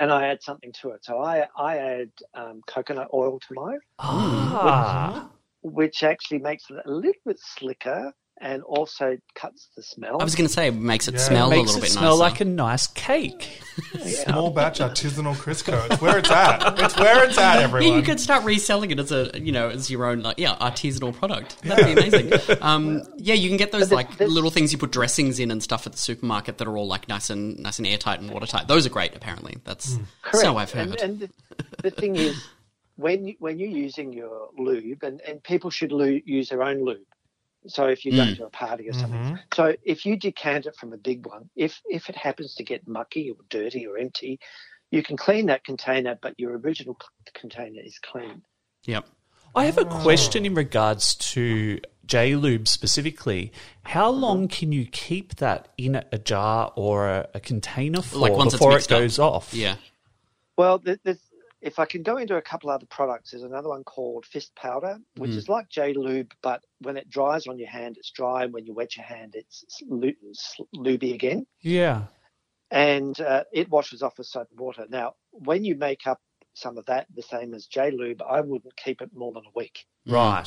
And 0.00 0.10
I 0.10 0.26
add 0.28 0.42
something 0.42 0.72
to 0.80 0.90
it. 0.90 1.04
So 1.04 1.20
I 1.20 1.46
I 1.56 1.78
add 1.78 2.10
um, 2.34 2.62
coconut 2.66 3.08
oil 3.14 3.38
to 3.38 3.54
mine, 3.54 3.78
Ah. 4.00 5.28
which 5.62 6.02
actually 6.02 6.38
makes 6.38 6.64
it 6.70 6.78
a 6.84 6.90
little 6.90 7.20
bit 7.24 7.38
slicker 7.38 8.12
and 8.42 8.62
also 8.62 9.18
cuts 9.34 9.68
the 9.76 9.82
smell. 9.82 10.20
I 10.20 10.24
was 10.24 10.34
going 10.34 10.46
to 10.48 10.52
say, 10.52 10.68
it 10.68 10.74
makes 10.74 11.08
it 11.08 11.14
Yeah. 11.14 11.20
smell 11.20 11.46
a 11.48 11.50
Makes 11.50 11.66
little 11.68 11.78
it 11.78 11.82
bit 11.82 11.90
smell 11.90 12.18
nicer. 12.18 12.32
like 12.32 12.40
a 12.40 12.44
nice 12.46 12.86
cake. 12.86 13.60
Small 14.24 14.50
batch 14.50 14.78
artisanal 14.80 15.34
Crisco. 15.34 15.90
It's 15.90 16.00
where 16.00 16.18
it's 16.18 16.30
at. 16.30 16.78
It's 16.78 16.96
where 16.98 17.24
it's 17.24 17.36
at, 17.38 17.60
everyone. 17.62 17.88
Yeah, 17.88 17.96
you 17.96 18.02
could 18.02 18.18
start 18.20 18.44
reselling 18.44 18.90
it 18.90 18.98
as 18.98 19.12
a 19.12 19.30
you 19.40 19.52
know 19.52 19.68
as 19.68 19.90
your 19.90 20.06
own 20.06 20.20
like 20.22 20.38
yeah 20.38 20.54
artisanal 20.56 21.12
product. 21.14 21.60
That'd 21.62 21.84
be 21.84 21.92
amazing. 21.92 22.58
um, 22.62 23.02
yeah, 23.16 23.34
you 23.34 23.48
can 23.48 23.56
get 23.58 23.72
those 23.72 23.88
But 23.90 23.94
like 23.96 24.08
this- 24.10 24.18
this- 24.18 24.30
little 24.30 24.50
things 24.50 24.72
you 24.72 24.78
put 24.78 24.90
dressings 24.92 25.38
in 25.38 25.50
and 25.50 25.62
stuff 25.62 25.86
at 25.86 25.92
the 25.92 25.98
supermarket 25.98 26.58
that 26.58 26.66
are 26.68 26.76
all 26.76 26.86
like 26.88 27.08
nice 27.08 27.30
and 27.30 27.58
nice 27.58 27.78
and 27.78 27.86
airtight 27.86 28.20
and 28.20 28.30
watertight. 28.30 28.68
Those 28.68 28.86
are 28.86 28.90
great. 28.90 29.14
Apparently, 29.14 29.58
that's 29.64 29.96
Correct. 30.22 30.38
so 30.44 30.56
I've 30.56 30.70
heard. 30.72 31.00
And, 31.00 31.00
and 31.00 31.20
the, 31.20 31.30
the 31.82 31.90
thing 31.90 32.16
is, 32.16 32.42
when 32.96 33.26
you, 33.28 33.34
when 33.38 33.58
you're 33.58 33.68
using 33.68 34.12
your 34.12 34.48
lube, 34.58 35.02
and, 35.02 35.20
and 35.22 35.42
people 35.42 35.70
should 35.70 35.92
lu- 35.92 36.20
use 36.24 36.48
their 36.50 36.62
own 36.62 36.84
lube. 36.84 36.98
So 37.66 37.86
if 37.86 38.04
you 38.04 38.12
go 38.12 38.24
Mm. 38.24 38.36
to 38.38 38.46
a 38.46 38.50
party 38.50 38.88
or 38.88 38.92
something, 38.94 39.38
so 39.54 39.74
if 39.84 40.06
you 40.06 40.16
decant 40.16 40.66
it 40.66 40.74
from 40.76 40.92
a 40.92 40.96
big 40.96 41.26
one, 41.26 41.50
if 41.56 41.80
if 41.90 42.08
it 42.08 42.16
happens 42.16 42.54
to 42.54 42.64
get 42.64 42.88
mucky 42.88 43.30
or 43.30 43.36
dirty 43.50 43.86
or 43.86 43.98
empty, 43.98 44.40
you 44.90 45.02
can 45.02 45.16
clean 45.16 45.46
that 45.46 45.62
container, 45.64 46.18
but 46.20 46.34
your 46.38 46.56
original 46.58 46.96
c- 47.00 47.30
container 47.34 47.80
is 47.82 47.98
clean. 47.98 48.42
yep. 48.86 49.06
I 49.54 49.64
have 49.66 49.78
a 49.78 49.84
question 49.84 50.46
in 50.46 50.54
regards 50.54 51.16
to 51.32 51.80
J 52.06 52.36
Lube 52.36 52.68
specifically. 52.68 53.52
How 53.82 54.08
long 54.08 54.46
can 54.48 54.70
you 54.72 54.86
keep 54.86 55.36
that 55.36 55.68
in 55.76 55.96
a 56.12 56.18
jar 56.18 56.72
or 56.76 57.08
a, 57.08 57.28
a 57.34 57.40
container 57.40 58.00
for 58.00 58.18
Like 58.18 58.32
once 58.32 58.52
it's 58.54 58.60
before 58.60 58.70
it 58.72 58.74
mixed 58.76 58.92
up. 58.92 58.98
goes 59.00 59.18
off? 59.18 59.52
Yeah. 59.52 59.74
Well, 60.56 60.78
th- 60.78 61.00
there's, 61.04 61.18
if 61.60 61.78
I 61.78 61.84
can 61.84 62.02
go 62.02 62.16
into 62.16 62.36
a 62.36 62.42
couple 62.42 62.70
other 62.70 62.86
products, 62.86 63.30
there's 63.30 63.42
another 63.42 63.68
one 63.68 63.84
called 63.84 64.24
Fist 64.26 64.54
Powder, 64.56 64.98
which 65.16 65.32
Mm. 65.32 65.36
is 65.36 65.48
like 65.48 65.68
J 65.68 65.92
Lube, 65.92 66.32
but 66.42 66.64
when 66.80 66.96
it 66.96 67.08
dries 67.10 67.46
on 67.46 67.58
your 67.58 67.68
hand, 67.68 67.96
it's 67.98 68.10
dry, 68.10 68.44
and 68.44 68.52
when 68.52 68.64
you 68.66 68.72
wet 68.74 68.96
your 68.96 69.04
hand, 69.04 69.34
it's 69.34 69.64
s- 69.68 69.82
lu- 69.86 70.14
lubey 70.74 71.14
again. 71.14 71.46
Yeah. 71.60 72.06
and 72.72 73.20
uh, 73.20 73.42
it 73.52 73.68
washes 73.68 74.00
off 74.00 74.16
with 74.16 74.28
soap 74.28 74.46
and 74.52 74.60
water. 74.60 74.86
Now, 74.88 75.14
when 75.32 75.64
you 75.64 75.74
make 75.74 76.06
up 76.06 76.20
some 76.54 76.78
of 76.78 76.86
that, 76.86 77.06
the 77.12 77.22
same 77.22 77.52
as 77.52 77.66
J 77.66 77.90
Lube, 77.90 78.22
I 78.22 78.40
wouldn't 78.42 78.76
keep 78.76 79.02
it 79.02 79.10
more 79.12 79.32
than 79.32 79.42
a 79.44 79.50
week 79.56 79.86
Right. 80.06 80.46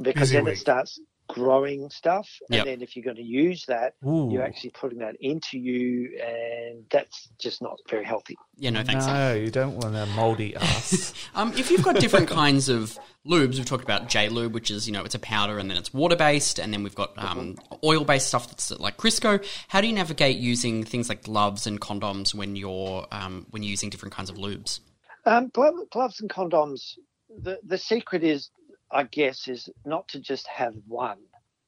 because 0.00 0.30
Busy 0.30 0.36
then 0.36 0.44
week. 0.46 0.54
it 0.54 0.58
starts 0.60 0.98
growing 1.28 1.88
stuff, 1.90 2.28
and 2.48 2.56
Yep. 2.56 2.64
then 2.66 2.82
if 2.82 2.94
you're 2.96 3.04
going 3.04 3.16
to 3.16 3.22
use 3.22 3.64
that, 3.66 3.94
Ooh. 4.06 4.28
you're 4.30 4.42
actually 4.42 4.70
putting 4.70 4.98
that 4.98 5.16
into 5.20 5.58
you, 5.58 6.18
and 6.22 6.84
that's 6.90 7.28
just 7.38 7.62
not 7.62 7.78
very 7.88 8.04
healthy. 8.04 8.36
Yeah. 8.56 8.70
No 8.70 8.82
thanks. 8.84 9.06
No, 9.06 9.34
you 9.34 9.50
don't 9.50 9.76
want 9.76 9.96
a 9.96 10.06
moldy 10.14 10.54
ass. 10.56 11.12
Um, 11.34 11.52
if 11.54 11.70
you've 11.70 11.82
got 11.82 11.96
different 11.96 12.28
kinds 12.28 12.68
of 12.68 12.96
lubes, 13.26 13.56
we've 13.56 13.64
talked 13.64 13.82
about 13.82 14.08
J 14.08 14.28
Lube, 14.28 14.54
which 14.54 14.70
is 14.70 14.86
you 14.86 14.92
know 14.92 15.02
it's 15.04 15.16
a 15.16 15.18
powder 15.18 15.58
and 15.58 15.68
then 15.68 15.76
it's 15.76 15.92
water 15.92 16.14
based, 16.14 16.60
and 16.60 16.72
then 16.72 16.84
we've 16.84 16.94
got 16.94 17.12
um, 17.18 17.56
oil 17.82 18.04
based 18.04 18.28
stuff 18.28 18.48
that's 18.48 18.70
like 18.78 18.96
Crisco. 18.96 19.44
How 19.68 19.80
do 19.80 19.88
you 19.88 19.92
navigate 19.94 20.36
using 20.36 20.84
things 20.84 21.08
like 21.08 21.24
gloves 21.24 21.66
and 21.66 21.80
condoms 21.80 22.34
when 22.34 22.54
you're 22.54 23.06
um, 23.10 23.46
when 23.50 23.62
you're 23.64 23.70
using 23.70 23.90
different 23.90 24.14
kinds 24.14 24.30
of 24.30 24.36
lubes? 24.36 24.78
Um, 25.26 25.48
glove, 25.48 25.74
gloves 25.90 26.20
and 26.20 26.30
condoms. 26.30 26.98
The 27.42 27.58
the 27.64 27.78
secret 27.78 28.22
is, 28.22 28.50
I 28.90 29.04
guess, 29.04 29.48
is 29.48 29.68
not 29.84 30.08
to 30.08 30.20
just 30.20 30.46
have 30.46 30.74
one. 30.86 31.18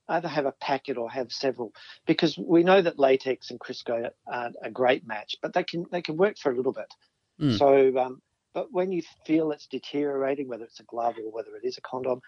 Either 0.09 0.29
have 0.29 0.47
a 0.47 0.53
packet 0.53 0.97
or 0.97 1.11
have 1.11 1.33
several, 1.33 1.73
because 2.07 2.39
we 2.39 2.63
know 2.63 2.81
that 2.81 2.97
latex 2.97 3.51
and 3.51 3.59
Crisco 3.59 4.09
aren't 4.29 4.55
a 4.63 4.71
great 4.71 5.05
match, 5.05 5.35
but 5.43 5.53
they 5.53 5.65
can 5.65 5.85
they 5.91 6.01
can 6.01 6.17
work 6.17 6.39
for 6.39 6.53
a 6.53 6.57
little 6.57 6.73
bit. 6.73 6.95
Mm. 7.41 7.59
So, 7.59 7.99
um, 7.99 8.23
but 8.55 8.73
when 8.73 8.93
you 8.93 9.03
feel 9.27 9.51
it's 9.51 9.67
deteriorating, 9.67 10.47
whether 10.47 10.63
it's 10.63 10.79
a 10.79 10.85
glove 10.85 11.17
or 11.19 11.33
whether 11.33 11.57
it 11.57 11.67
is 11.67 11.77
a 11.77 11.81
condom, 11.81 12.21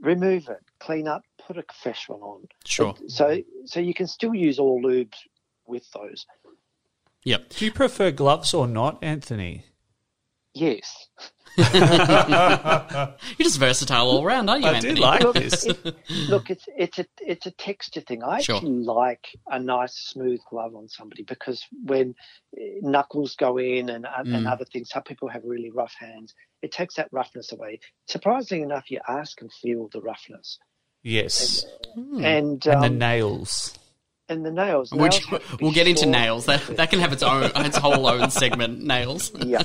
remove 0.00 0.48
it, 0.48 0.60
clean 0.78 1.06
up, 1.06 1.22
put 1.46 1.58
a 1.58 1.64
fresh 1.82 2.08
one 2.08 2.20
on. 2.20 2.48
Sure. 2.64 2.94
So 3.08 3.42
so 3.66 3.80
you 3.80 3.92
can 3.92 4.06
still 4.06 4.34
use 4.34 4.58
all 4.58 4.82
lubes 4.82 5.18
with 5.66 5.84
those. 5.92 6.24
Yep. 7.24 7.50
Do 7.50 7.64
you 7.66 7.72
prefer 7.72 8.10
gloves 8.10 8.54
or 8.54 8.66
not, 8.66 8.98
Anthony? 9.02 9.66
Yes. 10.60 11.08
You're 11.56 13.44
just 13.44 13.58
versatile 13.58 14.06
all 14.08 14.24
around, 14.24 14.48
aren't 14.48 14.62
you, 14.62 14.68
I 14.70 14.80
do 14.80 14.94
like 14.94 15.22
Look, 15.22 15.34
this. 15.36 15.64
it- 15.66 15.96
look, 16.28 16.50
it's 16.50 16.64
it's 16.76 16.98
a 16.98 17.06
it's 17.20 17.46
a 17.46 17.50
texture 17.52 18.00
thing. 18.02 18.22
I 18.22 18.40
Sure. 18.42 18.56
actually 18.56 18.84
like 18.84 19.26
a 19.48 19.58
nice 19.58 19.94
smooth 19.94 20.40
glove 20.50 20.74
on 20.76 20.88
somebody 20.88 21.22
because 21.22 21.64
when 21.84 22.14
eh, 22.56 22.78
knuckles 22.82 23.34
go 23.36 23.58
in 23.58 23.88
and 23.90 24.06
and 24.16 24.26
Mm. 24.28 24.50
other 24.52 24.64
things, 24.66 24.90
some 24.90 25.02
people 25.02 25.28
have 25.28 25.42
really 25.44 25.70
rough 25.70 25.94
hands. 25.98 26.34
It 26.62 26.72
takes 26.72 26.94
that 26.96 27.08
roughness 27.10 27.52
away. 27.52 27.80
Surprisingly 28.06 28.62
enough, 28.62 28.90
your 28.90 29.02
ass 29.08 29.34
can 29.34 29.48
feel 29.48 29.88
the 29.92 30.00
roughness, 30.02 30.58
Yes. 31.02 31.64
and 31.96 32.24
And 32.24 32.60
the 32.62 32.78
um, 32.78 32.98
nails. 32.98 33.76
And 34.30 34.46
the 34.46 34.50
nails. 34.50 34.90
We'll, 34.92 35.08
nails 35.08 35.26
we'll 35.60 35.72
get 35.72 35.86
into 35.88 36.06
nails. 36.06 36.46
That 36.46 36.62
that 36.78 36.88
can 36.90 37.00
have 37.00 37.12
its 37.12 37.22
own 37.22 37.44
its 37.66 37.76
whole 37.76 38.06
own 38.06 38.30
segment. 38.30 38.82
Nails. 38.82 39.32
yeah, 39.44 39.62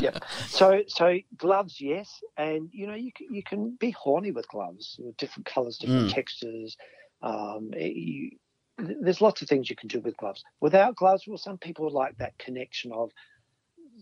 yeah. 0.00 0.18
So, 0.48 0.82
so 0.86 1.18
gloves, 1.36 1.80
yes, 1.80 2.08
and 2.36 2.70
you 2.72 2.86
know 2.86 2.94
you 2.94 3.12
can, 3.12 3.34
you 3.34 3.42
can 3.42 3.76
be 3.78 3.90
horny 3.90 4.30
with 4.30 4.48
gloves, 4.48 4.96
with 4.98 5.16
different 5.18 5.46
colours, 5.46 5.76
different 5.78 6.10
Mm. 6.10 6.14
textures. 6.14 6.76
Um, 7.22 7.70
it- 7.74 7.96
you, 7.96 8.30
there's 8.78 9.20
lots 9.20 9.40
of 9.42 9.48
things 9.48 9.70
you 9.70 9.76
can 9.76 9.88
do 9.88 10.00
with 10.00 10.16
gloves. 10.16 10.42
Without 10.60 10.96
gloves, 10.96 11.24
well, 11.28 11.38
some 11.38 11.58
people 11.58 11.88
like 11.90 12.16
that 12.18 12.36
connection 12.38 12.90
of 12.92 13.12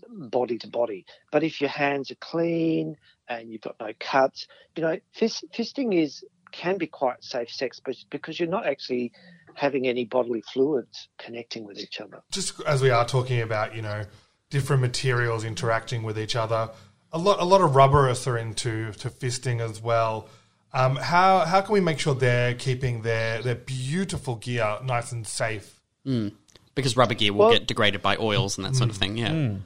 body 0.09 0.59
to 0.59 0.69
body. 0.69 1.05
But 1.31 1.43
if 1.45 1.61
your 1.61 1.69
hands 1.71 2.11
are 2.11 2.15
clean 2.17 2.97
and 3.29 3.51
you've 3.53 3.61
got 3.61 3.77
no 3.79 3.93
cuts, 4.01 4.47
you 4.77 4.83
know, 4.83 4.99
fist, 5.13 5.45
fisting 5.55 5.95
is 5.95 6.25
can 6.53 6.79
be 6.79 6.87
quite 6.87 7.23
safe 7.25 7.51
sex, 7.51 7.81
but 7.85 7.97
because 8.11 8.39
you're 8.39 8.49
not 8.49 8.67
actually 8.67 9.13
having 9.55 9.87
any 9.87 10.05
bodily 10.05 10.43
fluids 10.53 11.09
connecting 11.19 11.65
with 11.65 11.79
each 11.79 12.01
other. 12.01 12.23
just 12.31 12.61
as 12.67 12.81
we 12.83 12.91
are 12.91 13.07
talking 13.07 13.41
about, 13.41 13.75
you 13.75 13.83
know, 13.83 14.05
different 14.51 14.81
materials 14.83 15.45
interacting 15.45 16.03
with 16.03 16.19
each 16.19 16.37
other, 16.37 16.71
a 17.13 17.19
lot 17.19 17.41
a 17.41 17.45
lot 17.45 17.61
of 17.61 17.73
rubberists 17.73 18.27
are 18.27 18.39
into 18.39 18.93
to 18.93 19.11
fisting 19.11 19.61
as 19.61 19.83
well. 19.83 20.29
Um, 20.73 20.97
how 20.97 21.41
how 21.41 21.61
can 21.61 21.75
we 21.75 21.81
make 21.81 21.99
sure 21.99 22.15
they're 22.15 22.55
keeping 22.55 23.03
their 23.03 23.43
their 23.43 23.57
beautiful 23.57 24.37
gear 24.37 24.79
nice 24.85 25.13
and 25.13 25.27
safe? 25.27 25.81
Mm. 26.07 26.33
Because 26.75 26.97
rubber 26.97 27.13
gear 27.15 27.33
will 27.35 27.41
Well- 27.41 27.53
get 27.53 27.67
degraded 27.67 28.01
by 28.01 28.17
oils 28.17 28.57
and 28.57 28.65
that 28.65 28.75
sort 28.75 28.89
of 28.89 28.97
thing. 28.97 29.19
Yeah. 29.19 29.57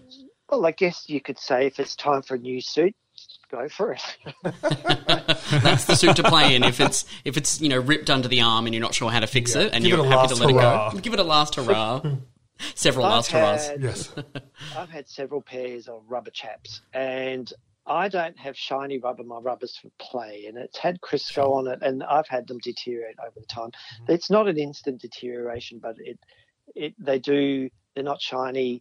Well, 0.50 0.66
I 0.66 0.72
guess 0.72 1.08
you 1.08 1.20
could 1.20 1.38
say 1.38 1.66
if 1.66 1.78
it's 1.78 1.94
time 1.94 2.22
for 2.22 2.34
a 2.34 2.38
new 2.38 2.60
suit, 2.60 2.94
go 3.50 3.68
for 3.68 3.92
it. 3.92 4.02
That's 5.62 5.84
the 5.84 5.94
suit 5.94 6.16
to 6.16 6.22
play 6.22 6.54
in. 6.54 6.64
If 6.64 6.80
it's 6.80 7.04
if 7.24 7.36
it's 7.36 7.60
you 7.60 7.68
know 7.68 7.78
ripped 7.78 8.10
under 8.10 8.28
the 8.28 8.40
arm 8.40 8.66
and 8.66 8.74
you're 8.74 8.82
not 8.82 8.94
sure 8.94 9.10
how 9.10 9.20
to 9.20 9.26
fix 9.26 9.54
Yeah. 9.54 9.62
it 9.62 9.74
and 9.74 9.84
Give 9.84 9.96
you're 9.96 10.06
it 10.06 10.10
happy 10.10 10.28
to 10.28 10.34
let 10.34 10.50
hurrah. 10.54 10.88
it 10.88 10.92
go, 10.94 11.00
give 11.00 11.12
it 11.12 11.20
a 11.20 11.24
last 11.24 11.54
hurrah. 11.56 12.02
Several 12.74 13.04
I've 13.04 13.12
last 13.12 13.30
hurrahs. 13.32 13.70
Yes. 13.78 14.14
I've 14.76 14.88
had 14.88 15.08
several 15.08 15.42
pairs 15.42 15.88
of 15.88 16.02
rubber 16.08 16.30
chaps, 16.30 16.80
and 16.94 17.52
I 17.86 18.08
don't 18.08 18.38
have 18.38 18.56
shiny 18.56 18.98
rubber. 18.98 19.24
My 19.24 19.38
rubber's 19.38 19.76
for 19.76 19.90
play, 20.00 20.46
and 20.48 20.56
it's 20.56 20.78
had 20.78 21.00
Crisco 21.02 21.52
on 21.52 21.66
it, 21.68 21.80
and 21.82 22.02
I've 22.02 22.26
had 22.28 22.48
them 22.48 22.58
deteriorate 22.58 23.16
over 23.20 23.38
the 23.38 23.46
time. 23.46 23.70
Mm-hmm. 24.02 24.12
It's 24.12 24.30
not 24.30 24.48
an 24.48 24.56
instant 24.58 25.02
deterioration, 25.02 25.80
but 25.82 25.96
it, 25.98 26.18
it 26.74 26.94
they 26.98 27.18
do. 27.18 27.68
They're 27.94 28.02
not 28.04 28.22
shiny. 28.22 28.80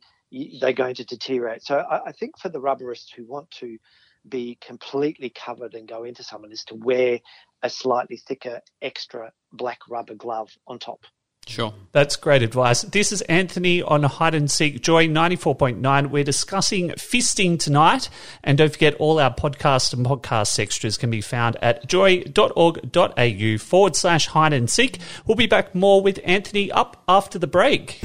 They're 0.62 0.72
going 0.74 0.96
to 0.96 1.04
deteriorate. 1.04 1.64
So 1.64 1.78
I, 1.80 2.08
I 2.08 2.12
think 2.14 2.38
for 2.40 2.48
the 2.50 2.60
rubberists 2.62 3.14
who 3.16 3.26
want 3.26 3.52
to 3.60 3.78
be 4.28 4.58
completely 4.62 5.30
covered 5.30 5.74
and 5.74 5.88
go 5.88 6.04
into 6.04 6.24
someone 6.24 6.52
is 6.52 6.64
to 6.66 6.76
wear 6.76 7.20
a 7.64 7.70
slightly 7.70 8.18
thicker 8.18 8.62
extra 8.82 9.32
black 9.52 9.80
rubber 9.90 10.16
glove 10.16 10.50
on 10.68 10.80
top. 10.80 11.06
Sure. 11.48 11.74
That's 11.92 12.16
great 12.16 12.42
advice. 12.42 12.82
This 12.82 13.12
is 13.12 13.22
Anthony 13.24 13.82
on 13.82 14.02
Hide 14.04 14.34
and 14.34 14.50
Seek 14.50 14.82
Joy 14.82 15.08
94.9. 15.08 16.10
We're 16.10 16.24
discussing 16.24 16.90
fisting 16.92 17.60
tonight. 17.60 18.10
And 18.44 18.58
don't 18.58 18.72
forget, 18.72 18.96
all 18.96 19.20
our 19.20 19.34
podcast 19.34 19.94
and 19.94 20.06
podcast 20.06 20.58
extras 20.58 20.98
can 20.98 21.12
be 21.12 21.22
found 21.22 21.56
at 21.62 21.88
joy.org.au 21.88 23.58
forward 23.60 23.96
slash 23.96 24.28
hide 24.28 24.54
and 24.54 24.70
seek. 24.70 25.00
We'll 25.28 25.36
be 25.36 25.48
back 25.48 25.76
more 25.76 26.02
with 26.02 26.20
Anthony 26.24 26.72
up 26.72 27.04
after 27.08 27.38
the 27.38 27.48
break. 27.48 28.02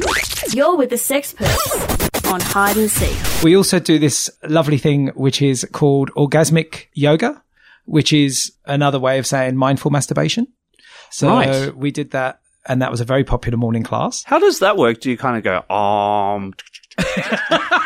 You're 0.52 0.76
with 0.76 0.90
the 0.90 0.96
Sexperts 0.96 2.09
on 2.30 2.40
Hide 2.40 2.76
and 2.76 2.90
Seek. 2.90 3.42
We 3.42 3.56
also 3.56 3.78
do 3.80 3.98
this 3.98 4.30
lovely 4.48 4.78
thing, 4.78 5.08
which 5.14 5.42
is 5.42 5.66
called 5.72 6.10
orgasmic 6.16 6.86
yoga, 6.94 7.42
which 7.86 8.12
is 8.12 8.52
another 8.66 8.98
way 9.00 9.18
of 9.18 9.26
saying 9.26 9.56
mindful 9.56 9.90
masturbation. 9.90 10.46
So 11.10 11.28
Right. 11.28 11.74
we 11.76 11.90
did 11.90 12.12
that, 12.12 12.40
and 12.66 12.80
that 12.82 12.90
was 12.90 13.00
a 13.00 13.04
very 13.04 13.24
popular 13.24 13.58
morning 13.58 13.82
class. 13.82 14.22
How 14.24 14.38
does 14.38 14.60
that 14.60 14.76
work? 14.76 15.00
Do 15.00 15.10
you 15.10 15.16
kind 15.16 15.36
of 15.36 15.42
go, 15.42 15.74
um, 15.74 16.54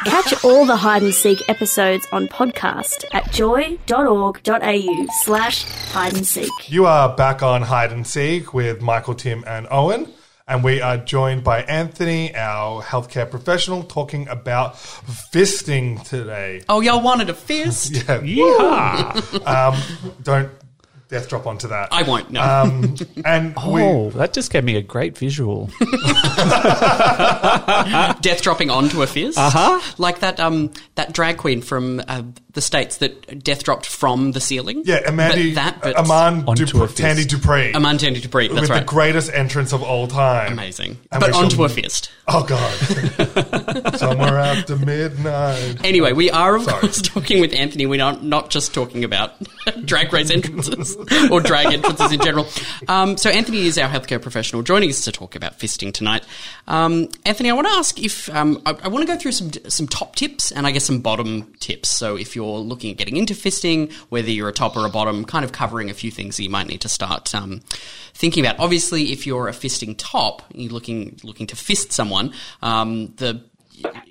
Catch 0.05 0.45
all 0.45 0.67
the 0.67 0.77
Hide 0.77 1.03
and 1.03 1.15
Seek 1.15 1.49
episodes 1.49 2.07
on 2.13 2.27
podcast 2.29 3.05
at 3.13 3.33
joy.org.au 3.33 5.07
slash 5.23 5.63
hide 5.93 6.15
and 6.15 6.27
seek. 6.27 6.51
You 6.69 6.87
are 6.87 7.15
back 7.15 7.43
on 7.43 7.63
Hide 7.63 7.93
and 7.93 8.07
Seek 8.07 8.53
with 8.53 8.83
Michael, 8.83 9.15
Tim, 9.15 9.45
and 9.47 9.67
Owen. 9.71 10.13
And 10.47 10.63
we 10.63 10.83
are 10.83 10.99
joined 10.99 11.43
by 11.43 11.63
Anthony, 11.63 12.37
our 12.37 12.83
healthcare 12.83 13.31
professional, 13.31 13.83
talking 13.83 14.29
about 14.29 14.75
fisting 14.75 16.07
today. 16.07 16.61
Oh, 16.69 16.83
y'all 16.83 17.01
wanted 17.01 17.31
a 17.31 17.35
fist? 17.35 17.93
Yeah. 18.05 18.21
Yeehaw. 18.21 19.47
um, 19.47 20.15
don't 20.23 20.51
death 21.09 21.31
drop 21.31 21.47
onto 21.47 21.69
that. 21.69 21.89
I 21.93 22.03
won't. 22.03 22.31
No. 22.31 22.43
Um, 22.43 22.95
and 23.25 23.55
Oh, 23.59 24.11
that 24.11 24.35
just 24.35 24.53
gave 24.53 24.65
me 24.65 24.77
a 24.77 24.83
great 24.83 25.17
visual. 25.17 25.71
Death 28.21 28.43
dropping 28.43 28.69
onto 28.69 29.01
a 29.03 29.07
fist. 29.07 29.39
Uh-huh. 29.39 29.81
Like 29.97 30.19
that 30.21 30.41
um 30.41 30.73
that 30.97 31.15
drag 31.15 31.39
queen 31.39 31.63
from 31.63 32.03
uh, 32.07 32.23
the 32.55 32.61
states 32.61 32.99
that 32.99 33.43
death 33.45 33.63
dropped 33.65 33.87
from 33.87 34.33
the 34.33 34.41
ceiling. 34.41 34.83
yeah, 34.85 35.01
Amanda, 35.07 35.37
But 35.37 35.55
that 35.55 35.81
but 35.83 35.99
Iman 35.99 36.45
Dupree. 36.55 36.87
Tandi 36.89 37.27
Dupree. 37.29 37.73
Aman 37.75 37.99
Tandi 37.99 38.23
Dupree. 38.23 38.49
That's 38.49 38.63
with 38.63 38.71
right. 38.71 38.81
the 38.81 38.87
greatest 38.87 39.33
entrance 39.33 39.73
of 39.73 39.83
all 39.83 40.07
time. 40.07 40.53
Amazing. 40.53 40.99
And 41.13 41.21
but 41.21 41.29
we 41.29 41.33
shall- 41.33 41.43
onto 41.45 41.65
a 41.65 41.69
fist. 41.69 42.11
Oh, 42.27 42.43
God. 42.45 42.73
Somewhere 43.99 44.39
after 44.39 44.77
midnight. 44.77 45.85
Anyway, 45.85 46.13
we 46.13 46.31
are 46.31 46.57
of 46.57 46.63
Sorry. 46.65 46.81
course 46.81 47.03
talking 47.03 47.41
with 47.41 47.53
Anthony. 47.55 47.87
We're 47.87 47.99
not, 47.99 48.23
not 48.25 48.51
just 48.51 48.73
talking 48.73 49.05
about 49.05 49.33
drag 49.85 50.13
race 50.13 50.31
entrances 50.31 50.97
or 51.31 51.41
drag 51.41 51.67
entrances 51.75 52.13
in 52.13 52.21
general. 52.21 52.47
Um, 52.89 53.17
so 53.17 53.31
Anthony 53.31 53.67
is 53.67 53.77
our 53.79 53.89
healthcare 53.89 54.23
professional 54.23 54.63
joining 54.63 54.89
us 54.91 55.05
to 55.05 55.13
talk 55.13 55.35
about 55.37 55.59
fisting 55.59 55.93
tonight. 55.93 56.25
Um, 56.67 57.09
Anthony, 57.27 57.51
I 57.51 57.53
want 57.53 57.67
to 57.67 57.75
ask 57.75 58.01
if 58.03 58.29
um, 58.35 58.63
I, 58.65 58.75
I 58.85 58.89
want 58.89 59.07
to 59.07 59.13
go 59.13 59.19
through 59.19 59.33
some 59.33 59.51
some 59.69 59.87
top 59.87 60.17
tips 60.17 60.51
and 60.53 60.67
I 60.67 60.71
guess 60.71 60.85
some 60.85 61.01
bottom 61.01 61.53
tips. 61.61 61.89
So 61.91 62.17
if 62.17 62.35
you're 62.37 62.44
looking 62.45 62.91
at 62.91 62.97
getting 62.97 63.17
into 63.17 63.35
fisting, 63.35 63.93
whether 64.11 64.31
you're 64.31 64.49
a 64.49 64.53
top 64.53 64.77
or 64.77 64.87
a 64.87 64.91
bottom, 64.91 65.25
kind 65.25 65.45
of 65.45 65.53
covering 65.53 65.91
a 65.91 65.95
few 65.95 66.11
things 66.11 66.37
that 66.37 66.43
you 66.43 66.51
might 66.51 66.67
need 66.67 66.81
to 66.83 66.89
start 66.89 67.35
um, 67.35 67.61
thinking 68.15 68.45
about. 68.45 68.59
Obviously, 68.59 69.13
if 69.13 69.27
you're 69.27 69.49
a 69.49 69.53
fisting 69.53 69.95
top, 69.99 70.43
you're 70.55 70.73
looking 70.73 71.19
looking 71.23 71.47
to 71.49 71.57
fist 71.57 71.93
someone. 71.93 72.33
Um, 72.63 73.15
the 73.17 73.45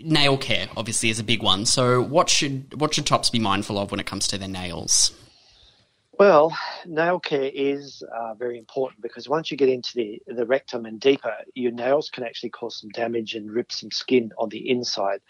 nail 0.01 0.37
care 0.37 0.67
obviously 0.75 1.09
is 1.09 1.19
a 1.19 1.23
big 1.23 1.41
one. 1.41 1.65
So 1.65 2.01
what 2.01 2.29
should 2.29 2.79
what 2.79 2.93
should 2.93 3.05
tops 3.05 3.29
be 3.29 3.39
mindful 3.39 3.77
of 3.77 3.91
when 3.91 3.99
it 3.99 4.05
comes 4.05 4.27
to 4.27 4.37
their 4.37 4.49
nails? 4.49 5.11
Well, 6.19 6.55
nail 6.85 7.19
care 7.19 7.49
is 7.53 8.03
uh, 8.15 8.35
very 8.35 8.59
important 8.59 9.01
because 9.01 9.27
once 9.27 9.49
you 9.49 9.57
get 9.57 9.69
into 9.69 9.89
the, 9.95 10.21
the 10.27 10.45
rectum 10.45 10.85
and 10.85 10.99
deeper, 10.99 11.33
your 11.55 11.71
nails 11.71 12.11
can 12.13 12.23
actually 12.23 12.51
cause 12.51 12.79
some 12.79 12.91
damage 12.91 13.33
and 13.33 13.51
rip 13.51 13.71
some 13.71 13.89
skin 13.89 14.31
on 14.37 14.49
the 14.49 14.69
inside. 14.69 15.21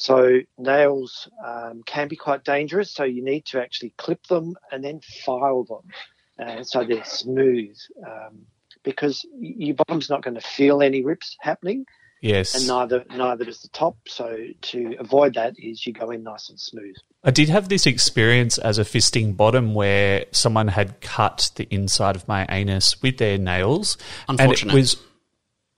So 0.00 0.40
nails 0.56 1.28
um, 1.46 1.82
can 1.84 2.08
be 2.08 2.16
quite 2.16 2.42
dangerous. 2.42 2.90
So 2.90 3.04
you 3.04 3.22
need 3.22 3.44
to 3.46 3.60
actually 3.60 3.92
clip 3.98 4.26
them 4.28 4.56
and 4.72 4.82
then 4.82 5.00
file 5.24 5.64
them, 5.64 6.46
uh, 6.46 6.64
so 6.64 6.84
they're 6.84 7.04
smooth. 7.04 7.76
Um, 8.04 8.46
because 8.82 9.26
your 9.38 9.74
bottom's 9.74 10.08
not 10.08 10.22
going 10.22 10.36
to 10.36 10.40
feel 10.40 10.80
any 10.80 11.04
rips 11.04 11.36
happening, 11.40 11.84
Yes. 12.22 12.54
and 12.54 12.66
neither 12.66 13.04
neither 13.14 13.44
does 13.44 13.60
the 13.60 13.68
top. 13.68 13.96
So 14.06 14.38
to 14.62 14.96
avoid 14.98 15.34
that, 15.34 15.54
is 15.58 15.86
you 15.86 15.92
go 15.92 16.10
in 16.10 16.22
nice 16.22 16.48
and 16.48 16.58
smooth. 16.58 16.96
I 17.22 17.30
did 17.30 17.50
have 17.50 17.68
this 17.68 17.86
experience 17.86 18.56
as 18.56 18.78
a 18.78 18.84
fisting 18.84 19.36
bottom 19.36 19.74
where 19.74 20.24
someone 20.32 20.68
had 20.68 21.02
cut 21.02 21.50
the 21.56 21.64
inside 21.70 22.16
of 22.16 22.26
my 22.26 22.46
anus 22.48 23.02
with 23.02 23.18
their 23.18 23.36
nails. 23.36 23.98
Unfortunate. 24.28 24.62
And 24.62 24.70
it 24.70 24.74
was 24.74 24.96